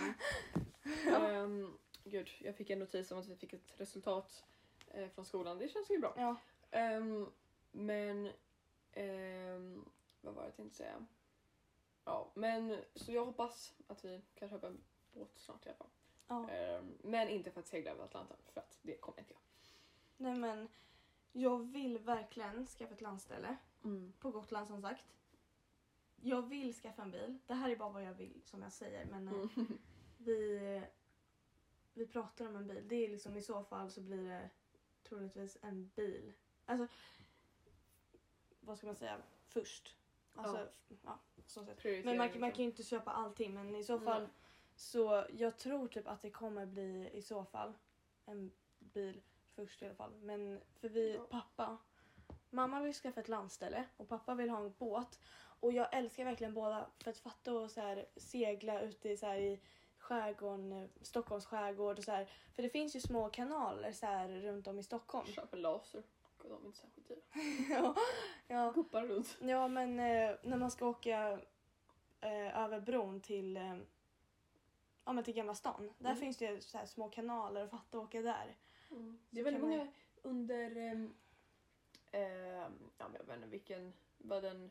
Ehm, 1.11 1.79
gud, 2.05 2.29
jag 2.41 2.57
fick 2.57 2.71
en 2.71 2.79
notis 2.79 3.11
om 3.13 3.19
att 3.19 3.29
vi 3.29 3.37
fick 3.37 3.53
ett 3.53 3.81
resultat 3.81 4.45
eh, 4.89 5.09
från 5.09 5.25
skolan. 5.25 5.59
Det 5.59 5.69
känns 5.69 5.91
ju 5.91 5.99
bra. 5.99 6.15
Ja, 6.17 6.37
Ehm, 6.71 7.27
men 7.71 8.31
ehm, 8.93 9.85
vad 10.21 10.35
var 10.35 10.43
det 10.43 10.49
jag 10.49 10.57
tänkte 10.57 10.77
säga? 10.77 11.07
Ja, 12.05 12.31
men 12.35 12.77
så 12.95 13.13
jag 13.13 13.25
hoppas 13.25 13.75
att 13.87 14.05
vi 14.05 14.23
kan 14.35 14.49
köpa 14.49 14.67
en 14.67 14.81
båt 15.13 15.33
snart 15.39 15.67
i 15.67 15.69
alla 15.69 15.77
fall. 15.79 15.91
ja. 16.29 16.49
Men 17.03 17.29
inte 17.29 17.51
för 17.51 17.61
att 17.61 17.67
segla 17.69 17.91
över 17.91 18.05
Atlanten 18.05 18.37
för 18.53 18.61
att 18.61 18.79
det 18.83 18.97
kommer 18.97 19.19
inte 19.19 19.33
jag. 19.33 19.41
Nej 20.17 20.35
men 20.35 20.69
jag 21.33 21.59
vill 21.73 21.99
verkligen 21.99 22.67
skaffa 22.67 22.95
ett 22.95 23.01
landställe 23.01 23.57
Mm. 23.85 24.13
på 24.21 24.31
Gotland 24.31 24.67
som 24.69 24.83
sagt. 24.83 25.05
Jag 26.21 26.43
vill 26.49 26.75
skaffa 26.75 27.03
en 27.03 27.11
bil. 27.11 27.39
Det 27.47 27.55
här 27.55 27.71
är 27.71 27.77
bara 27.77 27.89
vad 27.91 28.03
jag 28.03 28.15
vill 28.15 28.41
som 28.45 28.63
jag 28.63 28.73
säger 28.73 29.05
men 29.05 29.29
eh, 29.29 29.35
Mm. 29.35 29.79
vi, 30.19 30.83
vi 31.95 32.07
pratar 32.07 32.47
om 32.47 32.57
en 32.57 32.67
bil. 32.67 32.85
Det 32.89 32.97
är 33.05 33.09
liksom 33.09 33.37
i 33.37 33.43
så 33.43 33.65
fall 33.65 33.91
så 33.91 34.01
blir 34.01 34.25
det 34.29 34.51
troligtvis 35.03 35.59
en 35.63 35.91
bil. 35.97 36.33
Alltså 36.67 36.87
vad 38.61 38.79
ska 38.79 38.87
man 38.87 38.97
säga? 38.97 39.19
Först. 39.49 39.95
Alltså, 40.35 40.69
ja. 41.05 41.19
så 41.47 41.65
sätt. 41.65 41.79
Prioritering, 41.79 42.05
Men 42.05 42.17
man, 42.19 42.29
kan- 42.31 42.41
man 42.41 42.49
liksom. 42.49 42.57
kan 42.57 42.65
ju 42.65 42.71
inte 42.71 42.83
köpa 42.83 43.11
allting 43.11 43.55
men 43.55 43.75
i 43.75 43.85
så 43.85 44.01
fall 44.01 44.29
så 44.77 45.27
jag 45.35 45.57
tror 45.59 45.89
typ 45.89 46.07
att 46.09 46.23
det 46.23 46.31
kommer 46.31 46.67
bli 46.67 47.11
i 47.13 47.23
så 47.23 47.45
fall 47.45 47.73
en 48.25 48.51
bil 48.79 49.21
först 49.55 49.83
i 49.83 49.85
alla 49.87 49.95
fall. 49.95 50.13
Men 50.15 50.61
för 50.75 50.89
vi, 50.89 51.15
Ja. 51.15 51.27
pappa, 51.31 51.77
mamma 52.51 52.81
vill 52.81 52.95
skaffa 52.95 53.21
ett 53.21 53.29
landställe 53.29 53.85
och 53.97 54.09
pappa 54.09 54.35
vill 54.35 54.51
ha 54.51 54.59
en 54.65 54.73
båt. 54.79 55.21
Och 55.61 55.73
jag 55.73 55.89
älskar 55.95 56.25
verkligen 56.25 56.55
båda 56.55 56.87
för 56.99 57.11
att 57.11 57.19
fatta 57.19 57.53
och 57.55 57.71
så 57.71 57.81
här, 57.81 58.07
segla 58.17 58.81
ute 58.83 59.09
i, 59.09 59.17
så 59.17 59.27
här, 59.27 59.37
i 59.37 59.61
skärgården, 59.99 60.73
eh, 60.73 60.89
Stockholms 61.03 61.47
skärgård 61.47 61.99
och 61.99 62.05
så 62.05 62.13
här. 62.13 62.31
För 62.55 62.63
det 62.63 62.69
finns 62.69 62.97
ju 62.97 63.01
små 63.01 63.29
kanaler 63.31 63.93
så 63.93 64.07
här 64.07 64.29
runt 64.29 64.67
om 64.67 64.79
i 64.79 64.83
Stockholm. 64.83 65.27
Köp 65.27 65.55
en 65.55 65.63
laser. 65.63 66.03
De 66.43 66.63
är 66.63 66.67
inte 66.67 66.79
särskilt 66.79 67.09
dyra. 67.09 67.21
ja, 67.71 67.95
ja. 68.49 68.73
Guppar 68.75 69.07
runt. 69.07 69.37
Ja 69.41 69.69
men 69.69 70.01
eh, 70.01 70.37
när 70.43 70.57
man 70.57 70.71
ska 70.71 70.87
åka 70.87 71.41
eh, 72.21 72.59
över 72.65 72.81
bron 72.81 73.21
till, 73.21 73.57
eh, 73.57 73.77
ja, 75.05 75.13
men 75.13 75.25
till 75.25 75.35
Gamla 75.35 75.55
stan. 75.55 75.95
Där 75.99 76.11
Mm. 76.11 76.21
finns 76.21 76.37
det 76.37 76.45
ju 76.45 76.61
så 76.61 76.79
här 76.79 76.87
små 76.87 77.09
kanaler 77.09 77.65
och 77.65 77.71
fatta 77.71 77.99
åka 77.99 78.23
där. 78.23 78.57
Det 79.31 79.41
är 79.41 79.45
väldigt 79.45 79.63
kan 79.63 79.71
man- 79.71 79.79
många 79.79 79.93
under... 80.23 80.77
ehm, 80.77 81.15
ehm, 82.13 82.91
ja, 82.99 83.09
men 83.09 83.15
jag 83.21 83.25
vet 83.25 83.37
inte 83.37 83.49
vilken, 83.49 83.93
vad 84.19 84.43
den 84.43 84.71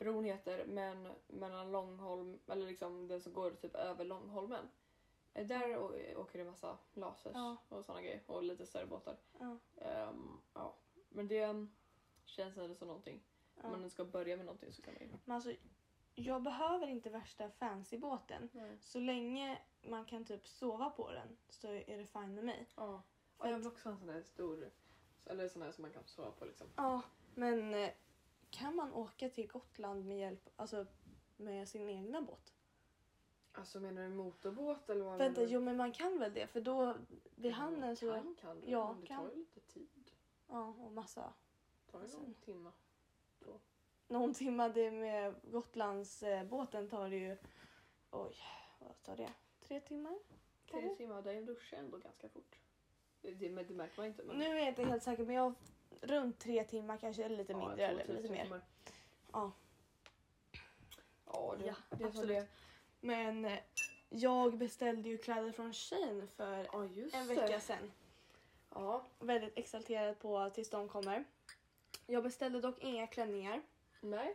bron 0.00 0.24
heter, 0.24 0.66
men 0.66 1.08
mellan 1.26 1.72
Långholm, 1.72 2.38
eller 2.46 2.66
liksom 2.66 3.08
den 3.08 3.20
som 3.20 3.32
går 3.32 3.50
typ 3.50 3.74
över 3.74 4.04
Långholmen. 4.04 4.68
Eh, 5.34 5.46
Där 5.46 5.76
åker 6.18 6.38
det 6.38 6.44
massa 6.44 6.78
lasers 6.92 7.32
Ja. 7.34 7.56
och 7.68 7.84
sådana 7.84 8.02
grejer 8.02 8.22
och 8.26 8.42
lite 8.42 8.66
större 8.66 8.86
båtar. 8.86 9.16
Ja, 9.38 9.56
Ehm, 9.76 10.40
ja. 10.54 10.74
Men 11.08 11.28
det 11.28 11.66
känns 12.24 12.56
ändå 12.56 12.74
som 12.74 12.88
någonting. 12.88 13.20
ja. 13.62 13.62
Om 13.74 13.80
man 13.80 13.90
ska 13.90 14.04
börja 14.04 14.36
med 14.36 14.46
någonting 14.46 14.72
så 14.72 14.82
kan 14.82 14.94
man 14.94 15.02
ju... 15.02 15.08
Men 15.24 15.34
alltså, 15.34 15.52
jag 16.14 16.42
behöver 16.42 16.86
inte 16.86 17.10
värsta 17.10 17.50
fancy 17.50 17.98
båten. 17.98 18.48
Så 18.80 18.98
länge 18.98 19.58
man 19.82 20.04
kan 20.04 20.24
typ 20.24 20.48
sova 20.48 20.90
på 20.90 21.10
den 21.12 21.36
så 21.48 21.68
är 21.68 21.98
det 21.98 22.06
fine 22.06 22.34
med 22.34 22.44
mig. 22.44 22.68
Ja. 22.76 23.02
Och 23.36 23.48
jag 23.48 23.58
vill 23.58 23.66
också 23.66 23.88
ha 23.88 23.92
en 23.92 23.98
sån 23.98 24.06
där 24.06 24.22
stor, 24.22 24.70
eller 25.26 25.48
sån 25.48 25.62
där 25.62 25.72
som 25.72 25.82
man 25.82 25.90
kan 25.92 26.04
sova 26.04 26.30
på 26.30 26.44
liksom. 26.44 26.66
Ja, 26.76 27.02
men 27.34 27.74
eh, 27.74 27.90
kan 28.50 28.76
man 28.76 28.92
åka 28.92 29.28
till 29.28 29.46
Gotland 29.48 30.06
med 30.06 30.18
hjälp, 30.18 30.48
alltså 30.56 30.86
med 31.36 31.68
sin 31.68 31.88
egna 31.88 32.22
båt? 32.22 32.54
Alltså 33.52 33.80
menar 33.80 34.02
du 34.02 34.08
motorbåt 34.08 34.90
eller 34.90 35.04
vad 35.04 35.18
Vänta, 35.18 35.40
menar 35.40 35.48
du? 35.48 35.54
jo 35.54 35.60
men 35.60 35.76
man 35.76 35.92
kan 35.92 36.18
väl 36.18 36.34
det 36.34 36.46
för 36.46 36.60
då 36.60 36.94
vid 37.34 37.52
hamnen 37.52 37.96
så, 37.96 38.12
Kan, 38.14 38.34
kan 38.40 38.60
du, 38.60 38.70
Ja, 38.70 38.92
men 38.92 39.00
det 39.00 39.06
kan. 39.06 39.18
tar 39.24 39.30
ju 39.30 39.36
lite 39.36 39.60
tid. 39.60 40.10
ja 40.48 40.64
och 40.68 40.92
massa 40.92 41.32
Det 41.86 41.92
tar 41.92 42.02
ju 42.02 42.08
Sen- 42.08 42.20
någon 42.20 42.34
timme. 42.34 42.70
någon 44.08 44.34
timma 44.34 44.68
det 44.68 44.90
med 44.90 45.34
Gotlandsbåten 45.42 46.48
båten 46.48 46.88
tar 46.88 47.10
det 47.10 47.16
ju, 47.16 47.36
oj 48.10 48.36
vad 48.78 49.02
tar 49.02 49.16
det? 49.16 49.32
Tre 49.60 49.80
timmar? 49.80 50.18
Tre 50.70 50.94
timmar, 50.96 51.22
det 51.22 51.30
är 51.32 51.36
en 51.36 51.46
dusch 51.46 51.74
ändå 51.76 51.98
ganska 51.98 52.28
fort. 52.28 52.58
Det, 53.22 53.30
det, 53.34 53.48
det 53.48 53.74
märker 53.74 53.96
man 53.96 54.06
inte. 54.06 54.22
Men, 54.24 54.38
Nu 54.38 54.44
är 54.44 54.54
jag 54.58 54.68
inte 54.68 54.84
helt 54.84 55.02
säker 55.02 55.24
men 55.24 55.34
jag 55.34 55.54
runt 56.00 56.38
tre 56.38 56.64
timmar 56.64 56.96
kanske 56.96 57.24
eller 57.24 57.36
lite 57.36 57.52
Ja, 57.52 57.58
mindre 57.68 57.86
eller 57.86 58.04
typ 58.06 58.16
lite 58.16 58.32
mer. 58.32 58.42
timmar. 58.44 58.60
Ja. 59.32 59.52
Ja, 61.26 61.54
det, 61.58 61.66
Ja, 61.66 61.74
det 61.90 62.04
är 62.04 62.08
absolut. 62.08 62.28
det. 62.28 62.46
Men 63.00 63.44
eh, 63.44 63.58
jag 64.08 64.58
beställde 64.58 65.08
ju 65.08 65.18
kläder 65.18 65.52
från 65.52 65.72
Shein 65.72 66.28
för 66.36 66.68
Ja, 66.72 66.84
en 66.84 67.26
det. 67.28 67.34
vecka 67.34 67.60
sedan. 67.60 67.92
Ja. 68.74 69.04
Väldigt 69.18 69.58
exalterad 69.58 70.18
på 70.18 70.50
tills 70.50 70.70
de 70.70 70.88
kommer. 70.88 71.24
Jag 72.06 72.22
beställde 72.22 72.60
dock 72.60 72.78
inga 72.84 73.06
klänningar. 73.06 73.62
Nej. 74.00 74.34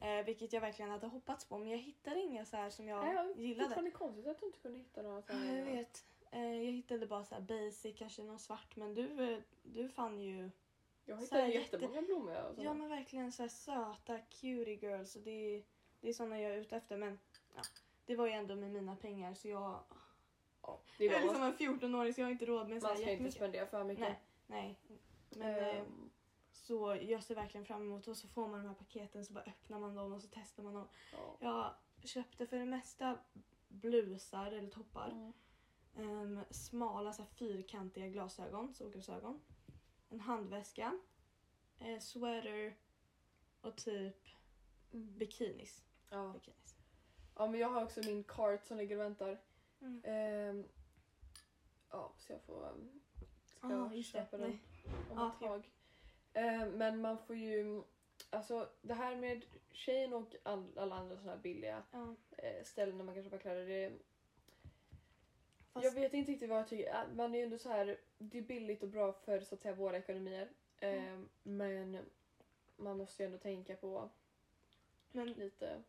Eh, 0.00 0.24
vilket 0.24 0.52
jag 0.52 0.60
verkligen 0.60 0.90
hade 0.90 1.06
hoppats 1.06 1.44
på. 1.44 1.58
Men 1.58 1.68
jag 1.68 1.78
hittade 1.78 2.20
inga 2.20 2.44
så 2.44 2.56
här 2.56 2.70
som 2.70 2.88
jag 2.88 3.04
Nej, 3.04 3.14
jag 3.14 3.36
gillade. 3.38 3.64
fortfarande 3.68 3.90
konstigt 3.90 4.26
att 4.26 4.38
du 4.40 4.46
inte 4.46 4.58
kunde 4.58 4.78
hitta 4.78 5.02
några 5.02 5.22
Ja, 5.28 5.44
jag 5.56 5.64
vet. 5.64 6.04
Eh, 6.30 6.40
jag 6.54 6.72
hittade 6.72 7.06
bara 7.06 7.24
så 7.24 7.34
basic, 7.40 7.98
kanske 7.98 8.22
någon 8.22 8.38
svart. 8.38 8.76
Men 8.76 8.94
du, 8.94 9.32
eh, 9.32 9.38
du 9.62 9.88
fann 9.88 10.20
ju... 10.20 10.50
Jag 11.08 11.18
så 11.18 11.24
hittade 11.24 11.42
här 11.42 11.48
jättemånga 11.48 12.02
blommor. 12.02 12.32
och 12.32 12.54
sådana. 12.54 12.62
Ja 12.64 12.74
men 12.74 12.88
verkligen 12.88 13.32
så 13.32 13.42
här 13.42 13.48
söta 13.48 14.18
cutie 14.18 14.74
girls. 14.74 15.16
Och 15.16 15.22
det, 15.22 15.30
är- 15.56 15.64
det 16.00 16.08
är 16.08 16.12
såna 16.12 16.40
jag 16.40 16.52
är 16.54 16.58
ute 16.58 16.76
efter. 16.76 16.96
Men 16.96 17.18
ja, 17.56 17.62
det 18.06 18.16
var 18.16 18.26
ju 18.26 18.32
ändå 18.32 18.54
med 18.56 18.70
mina 18.70 18.96
pengar 18.96 19.34
så 19.34 19.48
jag... 19.48 19.80
Ja, 20.62 20.80
det 20.98 21.04
Jag 21.04 21.14
är 21.14 21.22
liksom 21.24 21.42
en 21.42 21.54
14-åring 21.56 22.14
så 22.14 22.20
jag 22.20 22.26
har 22.26 22.32
inte 22.32 22.46
råd 22.46 22.68
med 22.68 22.82
så 22.82 22.88
Man 22.88 22.96
ska 22.96 23.10
inte 23.10 23.32
spendera 23.32 23.66
för 23.66 23.84
mycket. 23.84 24.00
Nej, 24.00 24.20
nej. 24.46 24.78
Men 25.30 25.54
Ehm, 25.76 26.10
så 26.52 26.98
jag 27.02 27.22
ser 27.22 27.34
verkligen 27.34 27.64
fram 27.66 27.82
emot 27.82 28.08
och 28.08 28.16
så 28.16 28.28
får 28.28 28.48
man 28.48 28.60
de 28.62 28.68
här 28.68 28.74
paketen 28.74 29.24
så 29.24 29.32
bara 29.32 29.44
öppnar 29.44 29.78
man 29.78 29.94
dem 29.94 30.12
och 30.12 30.22
så 30.22 30.28
testar 30.32 30.62
man 30.62 30.74
dem. 30.74 30.88
ja. 31.12 31.36
Jag 32.00 32.08
köpte 32.08 32.46
för 32.46 32.56
det 32.56 32.64
mesta 32.64 33.18
blusar 33.68 34.52
eller 34.52 34.70
toppar. 34.70 35.10
Mm. 35.10 35.32
Ehm, 36.38 36.44
smala 36.50 37.12
så 37.12 37.22
här, 37.22 37.28
fyrkantiga 37.30 38.06
glasögon, 38.08 38.74
solglasögon. 38.74 39.40
En 40.08 40.20
handväska. 40.20 40.98
Eh, 41.78 41.98
sweater 42.00 42.76
och 43.60 43.76
typ 43.76 44.16
Mm. 44.92 45.18
bikinis. 45.18 45.84
Ja. 46.10 46.32
bikinis. 46.32 46.76
ja, 47.36 47.46
men 47.46 47.60
jag 47.60 47.68
har 47.68 47.84
också 47.84 48.00
min 48.00 48.24
cart 48.24 48.64
som 48.66 48.76
ligger 48.76 48.96
och 48.96 49.02
väntar. 49.02 49.40
Mm. 49.80 50.02
Ehm, 50.04 50.68
ja, 51.90 52.14
så 52.18 52.32
jag 52.32 52.42
får 52.42 52.68
um, 52.68 53.00
ska 53.44 53.66
Ah, 53.66 53.92
just 53.94 54.12
det. 54.12 54.18
köpa 54.18 54.36
den 54.36 54.50
om 55.10 55.18
Ja, 55.18 55.32
ett 55.32 55.38
tag. 55.38 55.70
Ehm, 56.32 56.70
men 56.70 57.00
man 57.00 57.18
får 57.18 57.36
ju... 57.36 57.82
Alltså 58.30 58.68
det 58.82 58.94
här 58.94 59.16
med 59.16 59.44
Shein 59.72 60.12
och 60.12 60.36
all, 60.42 60.78
alla 60.78 60.94
andra 60.96 61.16
såna 61.16 61.30
här 61.32 61.38
billiga 61.38 61.82
Ja. 61.90 62.14
eh, 62.38 62.64
ställen 62.64 62.98
där 62.98 63.04
man 63.04 63.14
kan 63.14 63.24
köpa 63.24 63.38
kläder. 63.38 63.66
Det, 63.66 63.92
Fast, 65.72 65.84
Jag 65.84 65.92
vet 65.92 66.14
inte 66.14 66.32
riktigt 66.32 66.50
vad 66.50 66.58
jag 66.58 66.68
tycker. 66.68 66.94
Äh, 66.94 67.14
Man 67.14 67.34
är 67.34 67.38
ju 67.38 67.44
ändå 67.44 67.58
så 67.58 67.68
här, 67.68 68.00
det 68.18 68.38
är 68.38 68.42
billigt 68.42 68.82
och 68.82 68.88
bra 68.88 69.12
för 69.12 69.40
så 69.40 69.54
att 69.54 69.60
säga 69.60 69.74
våra 69.74 69.96
ekonomier. 69.96 70.48
Mm. 70.80 71.04
Ehm, 71.04 71.28
men 71.42 71.98
man 72.76 72.98
måste 72.98 73.22
ju 73.22 73.26
ändå 73.26 73.38
tänka 73.38 73.76
på 73.76 74.10
men 75.12 75.32
lite... 75.32 75.82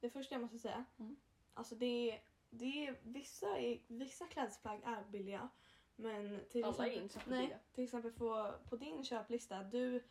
det 0.00 0.10
första 0.10 0.34
jag 0.34 0.42
måste 0.42 0.58
säga. 0.58 0.84
Mm. 0.98 1.16
Alltså 1.54 1.74
det 1.74 2.10
är, 2.10 2.20
det 2.50 2.86
är, 2.86 2.96
vissa, 3.02 3.46
vissa 3.86 4.26
klädesplagg 4.26 4.80
är 4.84 5.04
billiga. 5.10 5.48
Men 5.96 6.40
till 6.50 6.64
Alla 6.64 6.86
är 6.86 7.04
exempel, 7.04 7.32
inte 7.32 7.48
nej, 7.48 7.58
till 7.72 7.84
exempel 7.84 8.12
på, 8.12 8.54
på 8.68 8.76
din 8.76 9.04
köplista. 9.04 9.62
Du, 9.62 10.02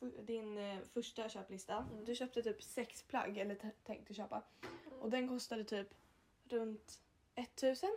din 0.00 0.58
eh, 0.58 0.80
första 0.80 1.28
köplista. 1.28 1.76
Mm. 1.92 2.04
Du 2.04 2.14
köpte 2.14 2.42
typ 2.42 2.62
sex 2.62 3.02
plagg 3.02 3.38
eller 3.38 3.72
tänkte 3.84 4.14
köpa. 4.14 4.42
Och 5.00 5.10
den 5.10 5.28
kostade 5.28 5.64
typ 5.64 5.88
runt 6.44 7.00
1000. 7.34 7.90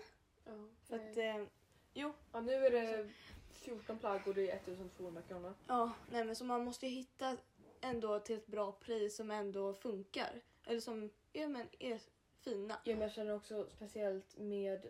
Ja, 0.46 0.52
För 0.84 0.98
nej. 0.98 1.12
att, 1.12 1.18
eh, 1.18 1.48
jo, 1.94 2.14
ja, 2.32 2.42
nu 2.42 2.66
är 2.66 2.72
det 2.72 3.10
14 3.54 4.00
plagg 4.00 4.28
och 4.28 4.34
det 4.36 4.52
är 4.52 4.56
1200 4.56 5.22
kronor. 5.22 5.54
ja, 5.68 5.92
nej 6.12 6.26
men 6.26 6.36
så 6.36 6.46
man 6.46 6.66
måste 6.66 6.88
ju 6.88 6.96
hitta 6.96 7.38
ändå 7.82 8.20
till 8.20 8.36
ett 8.38 8.48
bra 8.48 8.72
pris 8.72 9.16
som 9.16 9.32
ändå 9.32 9.74
funkar. 9.74 10.42
Eller 10.66 10.80
som 10.80 11.10
ja, 11.34 11.48
men 11.48 11.68
är 11.80 12.00
fina. 12.40 12.78
Ja, 12.84 12.94
men 12.94 13.02
jag 13.02 13.12
känner 13.12 13.36
också 13.36 13.68
speciellt 13.70 14.38
med 14.38 14.86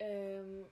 um, 0.00 0.66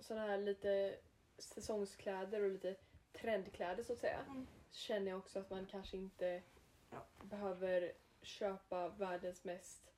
sådana 0.00 0.26
här 0.26 0.38
lite 0.38 0.98
säsongskläder 1.38 2.40
och 2.42 2.50
lite 2.50 2.76
trendkläder 3.12 3.82
så 3.82 3.92
att 3.92 3.98
säga. 3.98 4.18
Mm. 4.28 4.46
Känner 4.70 5.10
jag 5.10 5.18
också 5.18 5.38
att 5.38 5.50
man 5.50 5.66
kanske 5.66 5.96
inte 5.96 6.42
Ja. 6.90 7.06
behöver 7.22 7.92
köpa 8.22 8.88
världens 8.88 9.44
mest 9.44 9.91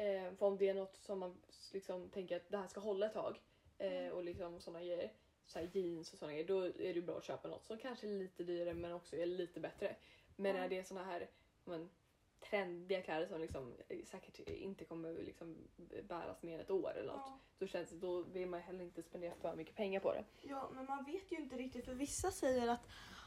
eh, 0.00 0.34
för 0.34 0.46
om 0.46 0.56
det 0.58 0.68
är 0.68 0.74
något 0.74 0.96
som 0.96 1.18
man 1.18 1.36
liksom 1.72 2.08
tänker 2.08 2.36
att 2.36 2.48
det 2.48 2.56
här 2.58 2.66
ska 2.66 2.80
hålla 2.80 3.06
ett 3.06 3.12
tag 3.14 3.40
eh, 3.78 3.92
Mm. 3.92 4.12
och 4.16 4.24
liksom 4.24 4.60
sådana 4.60 4.84
grejer, 4.84 5.12
så 5.46 5.58
här 5.58 5.70
jeans 5.72 6.12
och 6.12 6.18
sådana 6.18 6.32
grejer, 6.32 6.48
då 6.48 6.60
är 6.64 6.72
det 6.72 6.92
ju 6.92 7.02
bra 7.02 7.18
att 7.18 7.24
köpa 7.24 7.48
något 7.48 7.64
som 7.64 7.78
kanske 7.78 8.06
är 8.06 8.18
lite 8.18 8.44
dyrare 8.44 8.74
men 8.74 8.92
också 8.92 9.16
är 9.16 9.26
lite 9.26 9.60
bättre. 9.60 9.96
Men 10.36 10.50
Mm. 10.50 10.62
är 10.62 10.68
det 10.68 10.84
såna 10.84 11.04
här 11.04 11.28
men, 11.64 11.90
trendiga 12.50 13.02
kläder 13.02 13.26
som 13.26 13.40
liksom 13.40 13.74
eh, 13.88 14.04
säkert 14.04 14.38
inte 14.48 14.84
kommer 14.84 15.12
liksom 15.12 15.56
bäras 16.08 16.42
mer 16.42 16.54
än 16.54 16.60
ett 16.60 16.70
år 16.70 16.90
eller 16.96 17.12
något, 17.12 17.22
Ja. 17.26 17.38
då 17.58 17.66
känns 17.66 17.90
då 17.90 18.22
vill 18.22 18.48
man 18.48 18.60
heller 18.60 18.84
inte 18.84 19.02
spendera 19.02 19.34
för 19.34 19.56
mycket 19.56 19.74
pengar 19.76 20.00
på 20.00 20.12
det. 20.12 20.24
Ja, 20.42 20.70
men 20.74 20.84
man 20.86 21.04
vet 21.04 21.32
ju 21.32 21.36
inte 21.36 21.56
riktigt 21.56 21.84
för 21.84 21.94
vissa 21.94 22.30
säger 22.30 22.68
att 22.68 22.80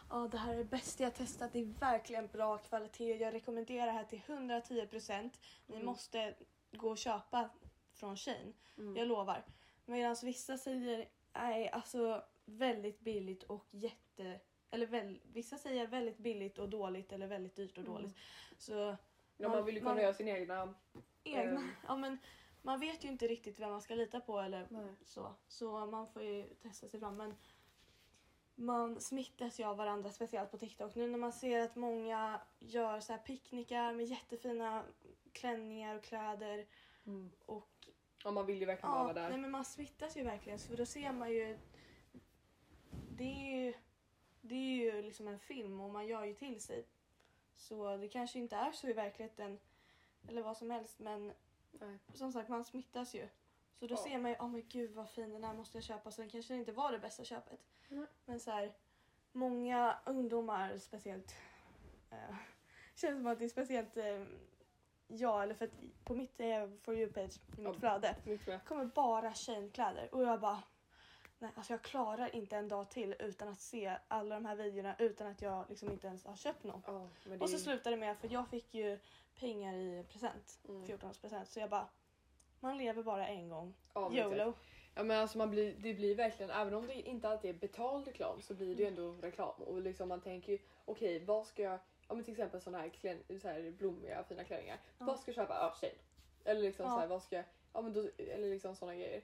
ja, 0.10 0.28
det 0.32 0.38
här 0.38 0.54
är 0.54 0.58
det 0.58 0.64
bästa 0.64 1.04
jag 1.04 1.16
testat, 1.16 1.54
det 1.54 1.60
är 1.60 1.66
verkligen 1.80 2.28
bra 2.28 2.58
kvalitet, 2.58 3.18
jag 3.18 3.34
rekommenderar 3.34 3.86
det 3.86 3.92
här 3.92 4.04
till 4.04 4.22
110 4.26 4.88
procent. 4.88 5.40
Ni 5.68 5.76
Mm. 5.76 5.86
måste 5.86 6.36
gå 6.78 6.90
och 6.90 6.98
köpa 6.98 7.50
från 7.94 8.18
Shein, 8.18 8.54
Mm. 8.78 8.96
jag 8.98 9.08
lovar. 9.08 9.44
Medan 9.86 10.16
vissa 10.24 10.58
säger 10.58 11.10
nej, 11.34 11.70
alltså 11.70 12.24
väldigt 12.46 13.00
billigt 13.00 13.44
och 13.44 13.66
jätte... 13.72 14.40
Eller 14.72 14.86
väl, 14.88 15.20
vissa 15.24 15.58
säger 15.58 15.88
väldigt 15.88 16.18
billigt 16.18 16.58
och 16.58 16.70
dåligt 16.70 17.12
eller 17.12 17.28
väldigt 17.28 17.56
dyrt 17.56 17.72
och 17.78 17.84
Mm. 17.84 17.94
dåligt. 17.94 18.16
Så 18.58 18.74
Ja, 18.74 18.98
man, 19.38 19.52
man- 19.52 19.66
vill 19.66 19.76
ju 19.76 19.82
kunna 19.82 19.94
man- 19.94 20.04
göra 20.04 20.14
sin 20.14 20.28
egna... 20.28 20.74
egna, 21.24 21.42
Ehm. 21.62 21.70
ja 21.88 21.96
men 21.96 22.18
man 22.62 22.80
vet 22.80 23.04
ju 23.04 23.08
inte 23.08 23.28
riktigt 23.28 23.60
vem 23.60 23.70
man 23.72 23.82
ska 23.82 23.96
lita 23.96 24.20
på 24.20 24.40
eller 24.40 24.68
Nej. 24.70 24.96
så. 25.04 25.34
Så 25.48 25.86
man 25.86 26.08
får 26.08 26.24
ju 26.24 26.44
testa 26.62 26.88
sig 26.90 27.00
fram. 27.00 27.18
Men 27.18 27.36
man 28.56 29.00
smittas 29.02 29.60
ju 29.60 29.64
av 29.64 29.78
varandra, 29.78 30.10
speciellt 30.10 30.52
på 30.52 30.58
TikTok. 30.58 30.96
Nu 30.96 31.08
när 31.08 31.18
man 31.18 31.34
ser 31.34 31.60
att 31.60 31.76
många 31.76 32.42
gör 32.60 33.00
så 33.00 33.14
här 33.14 33.20
picknickar 33.20 33.94
med 33.94 34.06
jättefina 34.06 34.84
klänningar 35.34 35.96
och 35.96 36.04
kläder. 36.04 36.66
Mm. 37.06 37.32
Och 37.46 37.70
Ja, 38.24 38.32
man 38.32 38.46
vill 38.46 38.60
ju 38.60 38.66
verkligen 38.66 38.96
ja, 38.96 39.04
vara 39.04 39.14
där. 39.14 39.30
nej, 39.30 39.38
men 39.38 39.52
man 39.52 39.66
smittas 39.66 40.18
ju 40.18 40.24
verkligen. 40.24 40.60
För 40.60 40.78
då 40.78 40.86
ser 40.86 41.12
man 41.12 41.32
ju... 41.32 41.58
Det 43.18 43.24
är 43.24 43.66
ju, 43.66 43.74
det 44.42 44.56
är 44.56 44.76
ju 44.94 45.02
liksom 45.02 45.28
en 45.28 45.40
film 45.40 45.80
och 45.82 45.90
man 45.90 46.08
gör 46.08 46.24
ju 46.26 46.34
till 46.34 46.62
sig. 46.62 46.86
Så 47.56 47.98
det 47.98 48.08
kanske 48.08 48.40
inte 48.40 48.56
är 48.56 48.72
så 48.72 48.88
i 48.88 48.94
verkligheten 48.94 49.60
eller 50.28 50.42
vad 50.42 50.58
som 50.58 50.70
helst 50.72 51.00
men 51.00 51.34
Nej. 51.72 51.98
som 52.14 52.32
sagt 52.32 52.50
man 52.50 52.66
smittas 52.66 53.16
ju. 53.16 53.28
Så 53.80 53.88
då 53.88 53.94
Ja. 53.94 53.98
ser 53.98 54.18
man 54.18 54.32
ju, 54.32 54.38
åh 54.40 54.50
men 54.50 54.64
gud 54.70 54.92
vad 54.92 55.10
fin 55.10 55.34
den 55.34 55.44
här 55.44 55.54
måste 55.54 55.78
jag 55.78 55.84
köpa. 55.84 56.12
Sen 56.12 56.30
kanske 56.30 56.54
det 56.54 56.58
inte 56.60 56.72
var 56.72 56.92
det 56.92 57.00
bästa 57.00 57.24
köpet. 57.24 57.60
Nej. 57.90 58.06
Men 58.26 58.40
så 58.40 58.52
här, 58.52 58.74
många 59.32 59.98
ungdomar 60.06 60.78
speciellt, 60.78 61.36
eh, 62.12 62.36
känns 62.96 63.18
som 63.20 63.28
att 63.28 63.40
det 63.40 63.46
är 63.46 63.50
speciellt 63.50 63.98
eh, 63.98 64.24
jag, 65.08 65.44
eller 65.44 65.54
för 65.56 65.66
att 65.66 65.72
på 66.04 66.14
mitt 66.16 66.40
eh, 66.40 66.68
For 66.82 66.96
You-page, 66.96 67.40
i 67.58 67.62
mitt 67.62 67.68
Ja. 67.68 67.74
flöde, 67.74 68.16
kommer 68.66 68.86
bara 68.86 69.34
tjejkläder 69.34 70.10
och 70.16 70.24
jag 70.24 70.40
bara 70.40 70.64
Nej, 71.40 71.52
alltså 71.56 71.74
jag 71.74 71.82
klarar 71.82 72.36
inte 72.36 72.56
en 72.58 72.68
dag 72.68 72.90
till 72.90 73.16
utan 73.20 73.48
att 73.48 73.62
se 73.62 73.98
alla 74.08 74.36
de 74.36 74.46
här 74.46 74.56
videorna 74.56 74.96
utan 75.00 75.28
att 75.28 75.42
jag 75.42 75.66
liksom 75.70 75.90
inte 75.92 76.08
ens 76.08 76.26
har 76.26 76.36
köpt. 76.36 76.60
Ja, 76.64 76.82
men 77.26 77.40
det 77.40 77.44
Och 77.44 77.50
så 77.50 77.58
slutade 77.58 77.96
det 77.96 78.00
med, 78.00 78.18
för 78.18 78.34
jag 78.34 78.48
fick 78.50 78.74
ju 78.74 79.00
pengar 79.40 79.74
i 79.74 80.06
present, 80.10 80.60
Mm. 80.70 80.86
14 80.86 81.14
present 81.22 81.50
så 81.50 81.60
jag 81.60 81.70
bara 81.70 81.88
man 82.60 82.78
lever 82.78 83.04
bara 83.04 83.28
en 83.28 83.50
gång. 83.50 83.74
Ja, 83.94 84.12
exakt. 84.12 84.18
YOLO. 84.38 84.54
Ja 84.96 85.04
men 85.04 85.22
alltså 85.22 85.38
man 85.38 85.50
blir, 85.52 85.76
det 85.80 85.94
blir 85.94 86.16
verkligen, 86.16 86.52
även 86.52 86.74
om 86.74 86.88
det 86.88 86.94
inte 87.10 87.30
alltid 87.30 87.56
är 87.56 87.60
betald 87.60 88.08
reklam 88.08 88.42
så 88.42 88.54
blir 88.54 88.76
det 88.76 88.82
ju 88.84 88.88
ändå 88.90 89.12
reklam. 89.22 89.62
Och 89.62 89.82
liksom 89.82 90.10
man 90.10 90.22
tänker 90.22 90.52
ju, 90.52 90.60
okej 90.86 91.26
vad 91.26 91.46
ska 91.48 91.62
jag, 91.62 91.80
ja 92.14 92.16
men 92.16 92.24
till 92.24 92.34
exempel 92.34 92.62
sådana 92.62 92.84
här, 92.84 92.90
klän, 92.90 93.24
så 93.42 93.48
här 93.48 93.72
blommiga 93.72 94.24
fina 94.24 94.44
klänningar. 94.44 94.80
Ja. 94.98 95.06
Vad 95.06 95.20
ska 95.20 95.30
jag 95.32 95.36
köpa? 95.36 95.54
Ja, 95.54 95.76
tjej. 95.82 95.96
Eller 96.44 96.62
liksom 96.62 96.86
Ja. 96.86 96.92
så 96.92 97.00
här, 97.00 97.08
vad 97.08 97.24
ska 97.24 97.36
jag, 97.36 97.46
ja 97.74 97.82
men 97.82 97.94
då, 97.94 98.10
eller 98.18 98.50
liksom 98.50 98.76
sådana 98.76 98.96
grejer. 98.96 99.22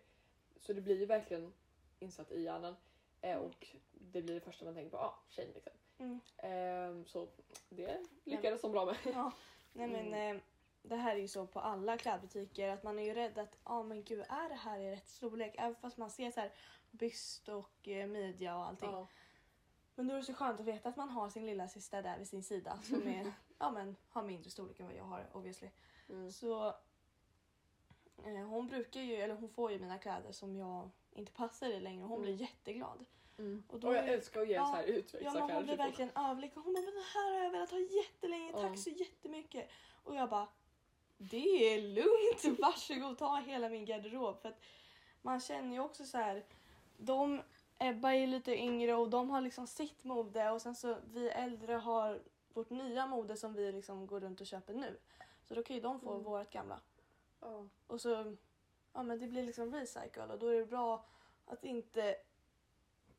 Så 0.59 0.73
det 0.73 0.81
blir 0.81 0.99
ju 0.99 1.05
verkligen 1.05 1.53
insatt 1.99 2.31
i 2.31 2.41
hjärnan. 2.41 2.75
Eh, 3.21 3.31
Mm. 3.37 3.43
och 3.45 3.67
det 3.91 4.21
blir 4.21 4.33
det 4.35 4.39
första 4.41 4.65
man 4.65 4.73
tänker 4.73 4.91
på, 4.91 4.97
ja 4.97 5.19
tjej 5.29 5.51
liksom. 5.53 5.73
Mm. 5.97 6.19
Ehm, 6.37 7.05
så 7.05 7.27
det 7.69 7.99
lyckades 8.23 8.61
som 8.61 8.71
bra 8.71 8.85
med. 8.85 8.95
Ja. 9.13 9.31
Nej 9.73 9.87
men 9.87 10.13
eh, 10.35 10.41
det 10.81 10.95
här 10.95 11.15
är 11.15 11.19
ju 11.19 11.27
så 11.27 11.47
på 11.47 11.59
alla 11.59 11.97
klädbutiker 11.97 12.69
att 12.69 12.83
man 12.83 12.99
är 12.99 13.03
ju 13.03 13.13
rädd 13.13 13.37
att 13.37 13.57
ja 13.65 13.83
men 13.83 14.03
gud 14.03 14.19
är 14.29 14.49
det 14.49 14.55
här 14.55 14.79
i 14.79 14.91
rätt 14.91 15.07
storlek? 15.07 15.55
Även 15.57 15.75
fast 15.75 15.97
man 15.97 16.09
ser 16.11 16.31
så 16.31 16.39
här 16.39 16.51
byst 16.91 17.49
och 17.49 17.87
eh, 17.87 18.07
midja 18.07 18.57
och 18.57 18.65
allting. 18.65 18.89
Ja. 18.91 19.07
Men 19.99 20.07
då 20.07 20.13
är 20.13 20.17
det 20.17 20.23
så 20.25 20.33
skönt 20.33 20.59
att 20.59 20.65
veta 20.65 20.89
att 20.89 20.95
man 20.97 21.09
har 21.09 21.29
sin 21.29 21.45
lilla 21.45 21.67
syster 21.67 22.03
där 22.03 22.17
vid 22.17 22.27
sin 22.27 22.43
sida 22.43 22.79
som 22.83 23.07
är, 23.07 23.31
ja, 23.59 23.71
men, 23.71 23.95
har 24.09 24.23
mindre 24.23 24.49
storlek 24.49 24.79
än 24.79 24.85
vad 24.85 24.95
jag 24.95 25.03
har 25.03 25.25
obviously. 25.33 25.69
Mm. 26.09 26.31
Så 26.31 26.67
eh, 28.25 28.47
hon 28.47 28.67
brukar 28.67 29.01
ju, 29.01 29.15
eller 29.15 29.35
hon 29.35 29.49
får 29.49 29.71
ju 29.71 29.79
mina 29.79 29.97
kläder 29.97 30.31
som 30.31 30.55
jag 30.55 30.89
inte 31.11 31.31
passar 31.31 31.67
i 31.69 31.79
längre 31.79 32.03
och 32.03 32.09
hon 32.09 32.17
Mm. 32.23 32.35
blir 32.35 32.41
jätteglad. 32.47 33.05
Mm. 33.37 33.63
Och 33.67 33.73
Och, 33.73 33.79
då 33.79 33.93
jag 33.93 34.03
är- 34.07 34.13
älskar 34.13 34.41
att 34.41 34.47
ge 34.47 34.53
Ja, 34.53 34.65
så 34.65 34.71
här 34.75 34.83
utväxta 34.83 35.17
Ja 35.23 35.33
men 35.33 35.41
hon 35.41 35.49
kläder 35.49 35.63
blir 35.65 35.77
verkligen 35.77 36.11
överlycklig. 36.15 36.61
Hon 36.61 36.73
bara 36.73 36.81
men 36.81 36.93
det 36.93 37.05
här 37.13 37.33
har 37.37 37.43
jag 37.43 37.51
velat 37.51 37.71
ha 37.71 37.79
jättelänge, 37.79 38.51
tack 38.53 38.71
Ja. 38.71 38.75
så 38.77 38.89
jättemycket. 38.89 39.69
Och 40.03 40.15
jag 40.15 40.29
bara, 40.29 40.47
det 41.17 41.73
är 41.73 41.81
lugnt, 41.81 42.59
varsågod 42.59 43.17
ta 43.17 43.35
hela 43.35 43.69
min 43.69 43.85
garderob. 43.85 44.41
För 44.41 44.49
att 44.49 44.61
man 45.21 45.39
känner 45.39 45.73
ju 45.73 45.79
också 45.79 46.05
så 46.05 46.17
här, 46.17 46.45
de, 46.97 47.41
Ebba 47.79 48.13
är 48.13 48.27
lite 48.27 48.55
yngre 48.55 48.95
och 48.95 49.09
de 49.09 49.29
har 49.29 49.41
liksom 49.41 49.67
sitt 49.67 50.03
mode 50.03 50.49
och 50.51 50.61
sen 50.61 50.75
så 50.75 50.97
vi 51.13 51.29
äldre 51.29 51.73
har 51.73 52.19
vårt 52.53 52.69
nya 52.69 53.07
mode 53.07 53.37
som 53.37 53.53
vi 53.53 53.71
liksom 53.71 54.07
går 54.07 54.19
runt 54.19 54.41
och 54.41 54.47
köper 54.47 54.73
nu. 54.73 54.97
Så 55.45 55.55
då 55.55 55.63
kan 55.63 55.75
ju 55.75 55.81
de 55.81 55.99
få 55.99 56.11
Mm. 56.11 56.23
vårt 56.23 56.49
gamla. 56.51 56.79
Ja. 57.39 57.67
Och 57.87 58.01
så, 58.01 58.35
ja 58.93 59.03
men 59.03 59.19
det 59.19 59.27
blir 59.27 59.43
liksom 59.43 59.73
recycle 59.75 60.23
och 60.33 60.39
då 60.39 60.47
är 60.47 60.59
det 60.59 60.65
bra 60.65 61.05
att 61.45 61.63
inte 61.63 62.15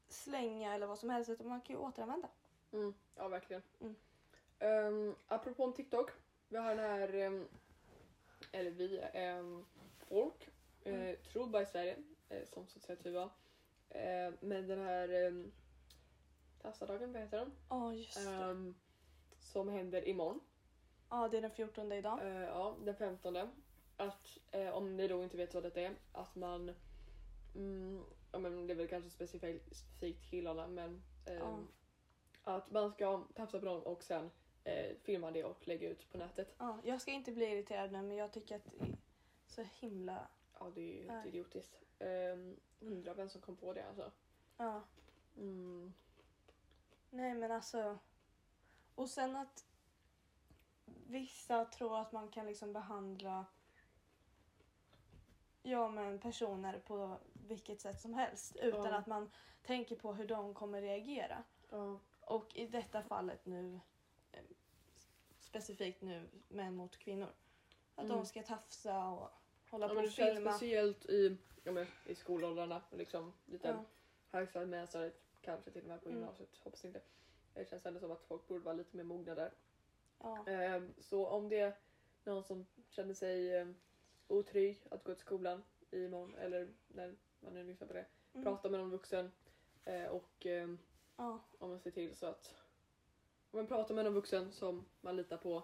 slänga 0.08 0.74
eller 0.74 0.86
vad 0.86 0.98
som 0.98 1.10
helst 1.10 1.30
utan 1.30 1.48
man 1.48 1.60
kan 1.60 1.76
ju 1.76 1.82
återanvända. 1.82 2.28
Mm, 2.72 2.94
ja, 3.16 3.28
verkligen. 3.28 3.62
Mm. 3.80 3.94
Um, 4.60 5.16
apropå 5.28 5.64
om 5.64 5.72
TikTok. 5.72 6.10
Vi 6.48 6.56
har 6.56 6.68
den 6.68 6.78
här, 6.78 7.14
ehm, 7.14 7.48
eller 8.52 8.70
vi, 8.70 9.00
um, 9.38 9.66
folk, 10.08 10.48
Mm. 10.84 11.00
eh, 11.00 11.16
tror 11.18 11.46
bara 11.46 11.62
i 11.62 11.66
Sverige, 11.66 11.96
eh, 12.28 12.44
som 12.48 12.66
så 12.66 12.78
att 12.78 12.82
säga 12.84 12.96
tur 12.96 13.12
var. 13.14 13.30
Eh, 13.90 14.32
men 14.40 14.66
den 14.66 14.78
här 14.78 15.26
um, 15.26 15.52
Tassadagen, 16.62 17.12
vad 17.12 17.22
heter 17.22 17.38
den? 17.38 17.52
Ja 17.68 17.94
just 17.94 18.24
det. 18.24 18.30
Ehm, 18.30 18.74
som 19.38 19.68
händer 19.68 20.08
imorgon. 20.08 20.40
Ja 21.10 21.28
det 21.28 21.36
är 21.36 21.42
den 21.42 21.50
14 21.50 21.92
idag. 21.92 22.18
Eh, 22.22 22.42
ja, 22.42 22.76
den 22.84 22.96
15. 22.96 23.36
Att 23.96 24.38
eh, 24.50 24.68
om 24.68 24.96
ni 24.96 25.08
då 25.08 25.22
inte 25.22 25.36
vet 25.36 25.54
vad 25.54 25.62
detta 25.62 25.80
är, 25.80 25.94
att 26.12 26.34
man... 26.36 26.74
Mm, 27.54 28.04
ja, 28.32 28.38
men 28.38 28.66
det 28.66 28.72
är 28.72 28.76
väl 28.76 28.88
kanske 28.88 29.10
specifikt, 29.10 30.30
killarna 30.30 30.66
men... 30.66 31.02
ehm, 31.26 31.38
Ja. 31.38 31.58
Att 32.42 32.70
man 32.70 32.92
ska 32.92 33.24
tafsa 33.34 33.58
på 33.58 33.64
någon 33.64 33.82
och 33.82 34.02
sen 34.02 34.30
eh, 34.64 34.96
filma 35.02 35.30
det 35.30 35.44
och 35.44 35.68
lägga 35.68 35.88
ut 35.90 36.12
på 36.12 36.18
nätet. 36.18 36.54
Ja, 36.58 36.78
jag 36.84 37.00
ska 37.00 37.10
inte 37.10 37.32
bli 37.32 37.44
irriterad 37.46 37.92
nu 37.92 38.02
men 38.02 38.16
jag 38.16 38.32
tycker 38.32 38.56
att 38.56 38.64
det 38.64 38.80
är 38.80 38.96
så 39.46 39.62
himla... 39.62 40.28
Ja, 40.58 40.72
det 40.74 40.80
är 40.80 40.84
ju 40.94 40.98
helt 40.98 41.08
Nej. 41.08 41.28
idiotiskt. 41.28 41.80
Um, 42.00 42.56
undrar 42.80 43.14
vem 43.14 43.28
som 43.28 43.40
kom 43.40 43.56
på 43.56 43.72
det 43.72 43.86
alltså. 43.88 44.10
Ja. 44.56 44.82
Mm. 45.36 45.92
Nej 47.10 47.34
men 47.34 47.52
alltså. 47.52 47.98
Och 48.94 49.10
sen 49.10 49.36
att 49.36 49.64
vissa 51.06 51.64
tror 51.64 51.98
att 51.98 52.12
man 52.12 52.28
kan 52.28 52.46
liksom 52.46 52.72
behandla 52.72 53.44
ja 55.62 55.88
men 55.88 56.18
personer 56.18 56.78
på 56.78 57.16
vilket 57.32 57.80
sätt 57.80 58.00
som 58.00 58.14
helst 58.14 58.56
utan 58.56 58.84
Ja. 58.84 58.94
att 58.96 59.06
man 59.06 59.30
tänker 59.62 59.96
på 59.96 60.12
hur 60.12 60.26
de 60.26 60.54
kommer 60.54 60.80
reagera. 60.82 61.42
Ja. 61.70 61.98
Och 62.20 62.56
i 62.56 62.66
detta 62.66 63.02
fallet 63.02 63.46
nu 63.46 63.80
eh, 64.32 64.42
specifikt 65.38 66.02
nu 66.02 66.28
män 66.48 66.76
mot 66.76 66.96
kvinnor. 66.98 67.30
Att 67.94 68.04
Mm. 68.04 68.16
de 68.16 68.26
ska 68.26 68.42
tafsa 68.42 69.06
och 69.08 69.30
hålla 69.70 69.88
Ja, 69.88 69.94
på 69.94 70.00
och 70.00 70.10
filma. 70.10 70.50
speciellt 70.52 71.04
i, 71.06 71.36
ja, 71.64 71.72
men, 71.72 71.86
i 72.06 72.14
skolåldrarna. 72.14 72.82
Liksom, 72.90 73.32
lite 73.46 73.68
Ja. 73.68 73.84
högstadiet, 74.30 74.68
mellanstadiet, 74.68 75.20
kanske 75.40 75.70
till 75.70 75.82
och 75.82 75.88
med 75.88 76.02
på 76.02 76.08
Mm. 76.08 76.20
gymnasiet. 76.20 76.56
Hoppas 76.64 76.84
inte. 76.84 77.02
Det 77.54 77.68
känns 77.68 77.86
ändå 77.86 78.00
som 78.00 78.10
att 78.10 78.22
folk 78.22 78.48
borde 78.48 78.64
vara 78.64 78.74
lite 78.74 78.96
mer 78.96 79.04
mogna 79.04 79.34
där. 79.34 79.52
Ja. 80.18 80.46
Ehm, 80.46 80.94
så 80.98 81.26
om 81.26 81.48
det 81.48 81.58
är 81.60 81.76
någon 82.24 82.44
som 82.44 82.66
känner 82.88 83.14
sig 83.14 83.54
eh, 83.56 83.68
otrygg 84.28 84.86
att 84.90 85.04
gå 85.04 85.14
till 85.14 85.20
skolan 85.24 85.62
imorgon 85.90 86.34
eller 86.34 86.74
när 86.88 87.16
man 87.40 87.54
nu 87.54 87.64
lyssnar 87.64 87.86
på 87.86 87.92
det. 87.94 88.06
Mm. 88.32 88.44
Prata 88.44 88.68
med 88.68 88.80
någon 88.80 88.90
vuxen 88.90 89.32
eh, 89.84 90.06
och 90.06 90.46
ehm, 90.46 90.78
Ja. 91.16 91.38
om 91.58 91.70
man 91.70 91.80
ser 91.80 91.90
till 91.90 92.16
så 92.16 92.26
att 92.26 92.54
om 93.50 93.56
man 93.58 93.66
pratar 93.66 93.94
med 93.94 94.04
någon 94.04 94.14
vuxen 94.14 94.52
som 94.52 94.84
man 95.00 95.16
litar 95.16 95.36
på. 95.36 95.62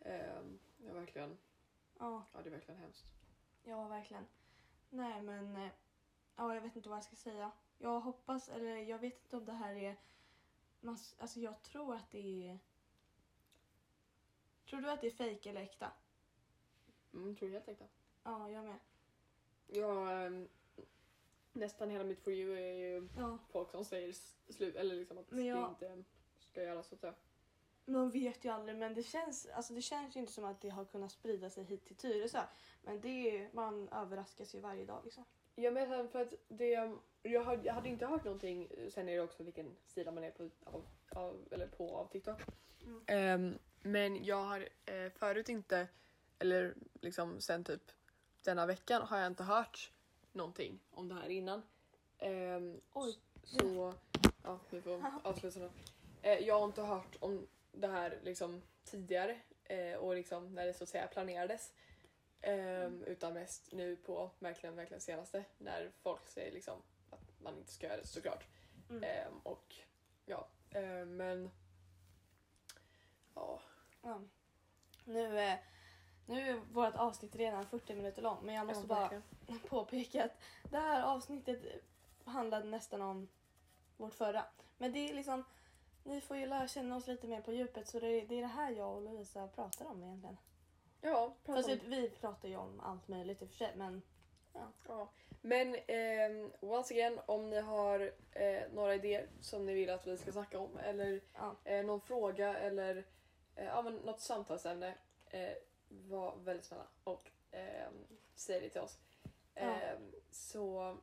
ehm, 0.00 0.58
ja, 0.86 0.92
verkligen. 0.92 1.38
ja. 1.98 2.24
Ja, 2.32 2.40
det 2.42 2.48
är 2.48 2.50
verkligen 2.50 2.80
hemskt. 2.80 3.04
Ja, 3.64 3.88
verkligen. 3.88 4.26
Nej, 4.94 5.22
men 5.22 5.56
eh, 5.56 5.70
ja, 6.36 6.54
jag 6.54 6.62
vet 6.62 6.76
inte 6.76 6.88
vad 6.88 6.98
jag 6.98 7.04
ska 7.04 7.16
säga. 7.16 7.52
Jag 7.78 8.00
hoppas, 8.00 8.48
eller 8.48 8.76
jag 8.76 8.98
vet 8.98 9.22
inte 9.22 9.36
om 9.36 9.44
det 9.44 9.52
här 9.52 9.74
är... 9.74 9.96
Alltså 11.18 11.40
jag 11.40 11.62
tror 11.62 11.94
att 11.94 12.10
det 12.10 12.48
är... 12.48 12.58
Tror 14.66 14.80
du 14.80 14.90
att 14.90 15.00
det 15.00 15.06
är 15.06 15.10
fejk 15.10 15.46
eller 15.46 15.60
äkta? 15.60 15.92
Mm, 17.12 17.36
tror 17.36 17.50
jag 17.50 17.54
helt 17.54 17.68
enkelt. 17.68 17.90
Ja, 18.24 18.50
jag 18.50 18.64
med. 18.64 18.78
Ja, 19.66 20.12
ehm, 20.12 20.48
nästan 21.52 21.90
hela 21.90 22.04
mitt 22.04 22.20
for 22.24 22.32
you 22.32 22.58
är 22.58 22.74
ju 22.74 23.08
Ja, 23.16 23.38
folk 23.50 23.70
som 23.70 23.84
säger 23.84 24.12
slut 24.52 24.76
eller 24.76 24.94
liksom 24.94 25.18
att 25.18 25.32
jag- 25.32 25.74
det 25.80 25.92
inte 25.92 26.04
ska 26.38 26.62
göras 26.62 26.88
så 26.88 26.96
säga. 26.96 27.14
Man 27.84 28.10
vet 28.10 28.44
ju 28.44 28.48
aldrig, 28.48 28.76
men 28.76 28.94
det 28.94 29.02
känns, 29.02 29.46
alltså 29.46 29.74
det 29.74 29.82
känns 29.82 30.16
ju 30.16 30.20
inte 30.20 30.32
som 30.32 30.44
att 30.44 30.60
det 30.60 30.68
har 30.68 30.84
kunnat 30.84 31.12
sprida 31.12 31.50
sig 31.50 31.64
hit 31.64 31.84
till 31.84 31.96
Tyresö. 31.96 32.42
Men 32.82 33.00
det 33.00 33.38
är, 33.38 33.50
man 33.52 33.88
överraskas 33.88 34.54
ju 34.54 34.60
varje 34.60 34.84
dag 34.84 35.00
liksom. 35.04 35.24
Jag 35.54 35.74
menar 35.74 36.06
för 36.06 36.22
att 36.22 36.34
det, 36.48 36.98
jag, 37.22 37.44
hade, 37.44 37.66
jag 37.66 37.74
hade 37.74 37.88
inte 37.88 38.06
hört 38.06 38.24
någonting, 38.24 38.68
sen 38.90 39.08
är 39.08 39.14
det 39.14 39.20
också 39.20 39.42
vilken 39.42 39.76
sida 39.86 40.10
man 40.10 40.24
är 40.24 40.30
på 40.30 40.50
av, 40.64 40.84
av, 41.08 41.48
eller 41.50 41.66
på 41.66 41.96
av 41.96 42.06
TikTok. 42.06 42.40
Mm. 42.82 43.02
Ehm, 43.06 43.58
men 43.82 44.24
jag 44.24 44.44
har 44.44 44.68
eh, 44.86 45.12
förut 45.12 45.48
inte, 45.48 45.88
eller 46.38 46.74
liksom 47.00 47.40
sen 47.40 47.64
typ 47.64 47.92
denna 48.42 48.66
veckan 48.66 49.02
har 49.02 49.18
jag 49.18 49.26
inte 49.26 49.42
hört 49.42 49.92
någonting 50.32 50.80
om 50.90 51.08
det 51.08 51.14
här 51.14 51.28
innan. 51.28 51.62
Ehm, 52.18 52.80
Oj. 52.92 53.18
Så, 53.44 53.94
ja 54.42 54.58
vi 54.70 54.80
får 54.82 55.04
avsluta 55.22 55.60
nu. 55.60 55.70
Eh, 56.22 56.38
jag 56.38 56.58
har 56.58 56.64
inte 56.64 56.82
hört 56.82 57.16
om 57.20 57.46
det 57.74 57.88
här 57.88 58.18
liksom 58.22 58.62
tidigare 58.84 59.40
eh, 59.64 59.94
och 59.94 60.14
liksom 60.14 60.54
när 60.54 60.66
det 60.66 60.74
så 60.74 60.84
att 60.84 60.90
säga 60.90 61.06
planerades. 61.06 61.72
Ehm, 62.40 63.02
Utan 63.02 63.32
mest 63.32 63.72
nu 63.72 63.96
på 63.96 64.30
verkligen, 64.38 64.76
verkligen 64.76 65.00
senaste 65.00 65.44
när 65.58 65.90
folk 66.02 66.28
säger 66.28 66.52
liksom 66.52 66.82
att 67.10 67.40
man 67.40 67.58
inte 67.58 67.72
ska 67.72 67.86
göra 67.86 67.96
det 67.96 68.06
såklart. 68.06 68.44
Mm. 68.90 69.04
Ehm, 69.04 69.38
och 69.42 69.74
ja, 70.26 70.48
ehm, 70.70 71.16
men 71.16 71.50
ja. 73.34 73.60
Ja. 74.02 74.20
Nu, 75.04 75.38
eh, 75.38 75.58
nu 76.26 76.48
är 76.48 76.54
vårt 76.54 76.94
avsnitt 76.94 77.36
redan 77.36 77.66
40 77.66 77.94
minuter 77.94 78.22
långt 78.22 78.42
men 78.42 78.54
jag 78.54 78.66
måste 78.66 78.86
bara 78.86 79.22
påpeka 79.68 80.24
att 80.24 80.42
det 80.70 80.78
här 80.78 81.02
avsnittet 81.02 81.62
handlade 82.24 82.66
nästan 82.66 83.02
om 83.02 83.28
vårt 83.96 84.14
förra. 84.14 84.44
Men 84.78 84.92
det 84.92 85.10
är 85.10 85.14
liksom, 85.14 85.44
ni 86.04 86.20
får 86.20 86.36
ju 86.36 86.46
lära 86.46 86.68
känna 86.68 86.96
oss 86.96 87.06
lite 87.06 87.26
mer 87.26 87.40
på 87.40 87.52
djupet 87.52 87.88
så 87.88 88.00
det 88.00 88.06
är 88.06 88.26
det, 88.26 88.34
är 88.34 88.40
det 88.40 88.46
här 88.46 88.70
jag 88.70 88.96
och 88.96 89.02
Lovisa 89.02 89.48
pratar 89.48 89.86
om 89.86 90.02
egentligen. 90.04 90.36
Ja, 91.00 91.34
prata 91.44 91.62
Fast 91.62 91.82
om- 91.82 91.90
vi 91.90 92.10
pratar 92.10 92.48
ju 92.48 92.56
om 92.56 92.80
allt 92.80 93.08
möjligt 93.08 93.42
i 93.42 93.44
och 93.44 93.48
för 93.48 93.56
sig 93.56 93.72
men 93.76 94.02
Ja. 94.88 95.08
Men 95.40 95.74
eh, 95.74 96.50
once 96.60 96.94
again, 96.94 97.20
om 97.26 97.50
ni 97.50 97.60
har 97.60 98.12
eh, 98.32 98.62
några 98.72 98.94
idéer 98.94 99.28
som 99.40 99.66
ni 99.66 99.72
vill 99.74 99.90
att 99.90 100.06
vi 100.06 100.16
ska 100.18 100.32
snacka 100.32 100.58
om 100.58 100.78
eller 100.78 101.20
ja. 101.34 101.56
eh, 101.64 101.84
någon 101.84 102.00
fråga 102.00 102.58
eller 102.58 103.04
eh, 103.56 103.64
ja, 103.64 103.82
men 103.82 103.94
något 103.96 104.20
samtalsämne, 104.20 104.94
eh, 105.30 105.52
var 105.88 106.36
väldigt 106.36 106.66
snälla 106.66 106.86
och 107.04 107.30
eh, 107.50 107.88
säg 108.34 108.60
det 108.60 108.68
till 108.68 108.80
oss. 108.80 108.98
Eh, 109.54 109.98
Så 110.30 110.96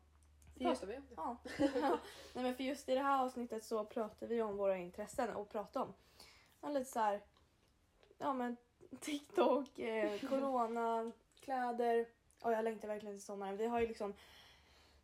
Just, 0.62 0.82
pratar 0.82 0.88
vi 0.88 0.98
om 0.98 1.08
det. 1.10 1.16
ja. 1.16 1.38
Nej, 2.34 2.44
men 2.44 2.56
för 2.56 2.64
just 2.64 2.90
i 2.90 2.96
det 2.96 3.02
här 3.02 3.24
avsnittet 3.24 3.64
så 3.64 3.86
pratar 3.86 4.28
vi 4.28 4.42
om 4.42 4.58
våra 4.58 4.78
intressen 4.78 5.36
och 5.36 5.50
pratar 5.50 5.82
om 5.82 5.94
ja, 6.62 6.70
lite 6.70 6.92
så 6.92 7.00
här, 7.00 7.22
ja 8.18 8.34
men 8.34 8.58
TikTok, 9.00 9.80
eh, 9.80 10.20
corona, 10.30 11.12
kläder. 11.40 12.06
Och 12.42 12.52
jag 12.52 12.64
längtar 12.64 12.88
verkligen 12.88 13.16
till 13.16 13.26
sommaren. 13.26 13.58
Vi 13.58 13.68
har 13.68 13.80
ju 13.80 13.88
liksom 13.88 14.14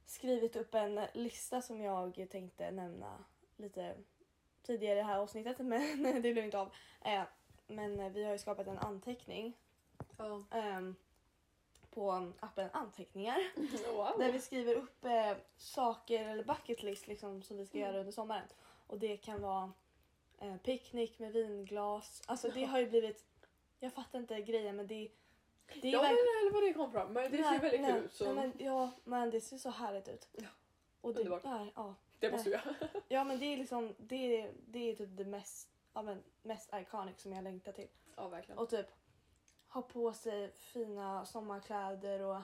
skrivit 0.05 0.55
upp 0.55 0.75
en 0.75 1.01
lista 1.13 1.61
som 1.61 1.81
jag 1.81 2.27
tänkte 2.31 2.71
nämna 2.71 3.23
lite 3.55 3.95
tidigare 4.63 4.93
i 4.93 4.97
det 4.97 5.07
här 5.07 5.19
avsnittet 5.19 5.57
men 5.65 6.03
det 6.03 6.33
blev 6.33 6.45
inte 6.45 6.59
av. 6.59 6.73
Eh, 7.01 7.23
men 7.67 7.99
eh, 7.99 8.09
vi 8.09 8.23
har 8.23 8.31
ju 8.31 8.37
skapat 8.37 8.67
en 8.67 8.77
anteckning 8.77 9.57
Ja. 10.17 10.43
ehm, 10.51 10.95
på 11.97 12.31
appen 12.39 12.69
Anteckningar. 12.73 13.39
Wow. 13.93 14.19
Där 14.19 14.31
vi 14.31 14.39
skriver 14.41 14.75
upp 14.75 15.05
eh, 15.05 15.33
saker 15.57 16.29
eller 16.29 16.43
bucket 16.43 16.83
list 16.83 17.07
liksom, 17.07 17.43
som 17.43 17.57
vi 17.57 17.65
ska 17.65 17.77
Mm. 17.77 17.89
göra 17.89 17.99
under 17.99 18.11
sommaren. 18.11 18.47
Och 18.87 18.99
det 18.99 19.17
kan 19.17 19.41
vara 19.41 19.71
eh, 20.37 20.57
picknick 20.57 21.19
med 21.19 21.31
vinglas. 21.33 22.21
Alltså 22.25 22.49
det 22.49 22.63
har 22.65 22.79
ju 22.79 22.89
blivit... 22.89 23.25
Jag 23.79 23.93
fattar 23.93 24.19
inte 24.19 24.41
grejen 24.41 24.75
men 24.75 24.87
det, 24.87 25.09
det 25.81 25.87
är 25.87 25.91
Jag 25.93 26.01
vet 26.01 26.11
inte 26.11 26.37
heller 26.37 26.51
var 26.53 26.61
det 26.61 26.73
kom 26.73 26.91
från 26.91 27.13
men 27.13 27.31
det 27.31 27.37
ser 27.37 27.43
Nej, 27.43 27.59
väldigt 27.59 27.81
nej, 27.81 27.91
kul 27.91 28.03
ut. 28.05 28.13
Så 28.13 28.33
men, 28.33 28.53
ja 28.59 28.91
men 29.03 29.29
det 29.29 29.41
ser 29.41 29.57
så 29.57 29.69
härligt 29.69 30.07
ut. 30.07 30.27
Ja, 30.31 30.47
Och 31.01 31.13
det, 31.13 31.19
underbart. 31.19 31.43
nej, 31.43 31.71
ja. 31.75 31.95
det 32.19 32.31
måste 32.31 32.49
vi 32.49 32.55
göra. 32.55 32.75
ja 33.07 33.23
men 33.23 33.39
det 33.39 33.45
är 33.45 33.57
liksom 33.57 33.95
det, 33.97 34.41
är- 34.41 34.51
det 34.67 34.79
är 34.91 34.95
typ 34.95 35.09
det 35.11 35.25
mest, 35.25 35.69
ja, 35.93 36.01
men, 36.01 36.23
mest 36.41 36.69
iconic 36.73 37.19
som 37.21 37.33
jag 37.33 37.43
längtar 37.43 37.71
till. 37.71 37.87
Ja 38.15 38.27
verkligen. 38.27 38.59
Och 38.59 38.69
typ 38.69 38.87
ha 39.67 39.81
på 39.81 40.13
sig 40.13 40.51
fina 40.57 41.25
sommarkläder 41.25 42.19
och 42.21 42.41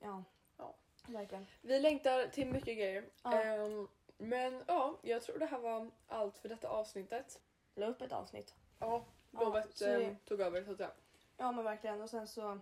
ja, 0.00 0.24
Ja. 0.56 0.74
verkligen. 1.06 1.46
Vi 1.60 1.80
längtar 1.80 2.26
till 2.26 2.46
mycket 2.52 2.76
grejer. 2.78 3.04
Ja. 3.22 3.42
Ehm, 3.42 3.88
men 4.18 4.62
ja, 4.66 4.98
jag 5.02 5.22
tror 5.22 5.38
det 5.38 5.46
här 5.46 5.58
var 5.58 5.90
allt 6.06 6.38
för 6.38 6.48
detta 6.48 6.68
avsnittet. 6.68 7.40
La 7.74 7.86
upp 7.86 8.02
ett 8.02 8.12
avsnitt. 8.12 8.54
Ja, 8.78 9.04
Ja, 9.30 9.40
Lovet 9.44 9.78
det- 9.78 10.04
eh, 10.04 10.16
tog 10.24 10.40
över 10.40 10.64
så 10.64 10.70
att 10.70 10.76
säga. 10.76 10.90
Ja 11.36 11.52
men 11.52 11.64
verkligen 11.64 12.00
och 12.02 12.10
sen 12.10 12.26
så 12.28 12.60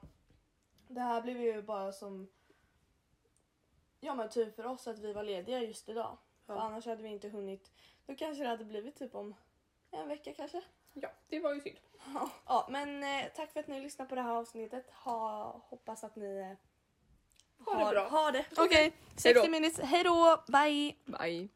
det 0.88 1.00
här 1.00 1.22
blev 1.22 1.40
ju 1.40 1.62
bara 1.62 1.92
som 1.92 2.28
ja 4.00 4.14
men 4.14 4.28
typ 4.28 4.54
för 4.56 4.66
oss 4.66 4.86
att 4.88 4.98
vi 4.98 5.12
var 5.12 5.22
lediga 5.22 5.58
just 5.62 5.88
idag. 5.88 6.16
För 6.46 6.54
Ja. 6.54 6.60
annars 6.60 6.86
hade 6.86 7.02
vi 7.02 7.08
inte 7.08 7.28
hunnit. 7.28 7.70
Då 8.06 8.14
kanske 8.14 8.42
det 8.44 8.48
hade 8.48 8.64
blivit 8.64 8.96
typ 8.96 9.14
om 9.14 9.34
en 9.90 10.08
vecka 10.08 10.34
kanske. 10.34 10.62
Ja, 11.02 11.08
det 11.28 11.40
var 11.40 11.54
ju 11.54 11.60
synd. 11.60 11.76
Ja 12.46 12.66
men 12.70 13.02
eh, 13.02 13.24
tack 13.36 13.52
för 13.52 13.60
att 13.60 13.68
ni 13.68 13.80
lyssnade 13.80 14.08
på 14.08 14.14
det 14.14 14.22
här 14.22 14.30
avsnittet. 14.30 14.90
Ha, 14.92 15.50
hoppas 15.68 16.04
att 16.04 16.16
ni 16.16 16.38
eh, 16.38 17.64
Ha 17.64 17.84
det 17.84 17.90
bra. 17.90 18.08
Har 18.08 18.32
det. 18.32 18.44
Okej, 18.52 18.64
Okej, 18.64 18.92
hejdå. 19.24 19.40
60 19.40 19.50
minutes. 19.50 19.80
Hej 19.80 20.04
då, 20.04 20.44
bye! 20.48 20.94
Bye. 21.04 21.48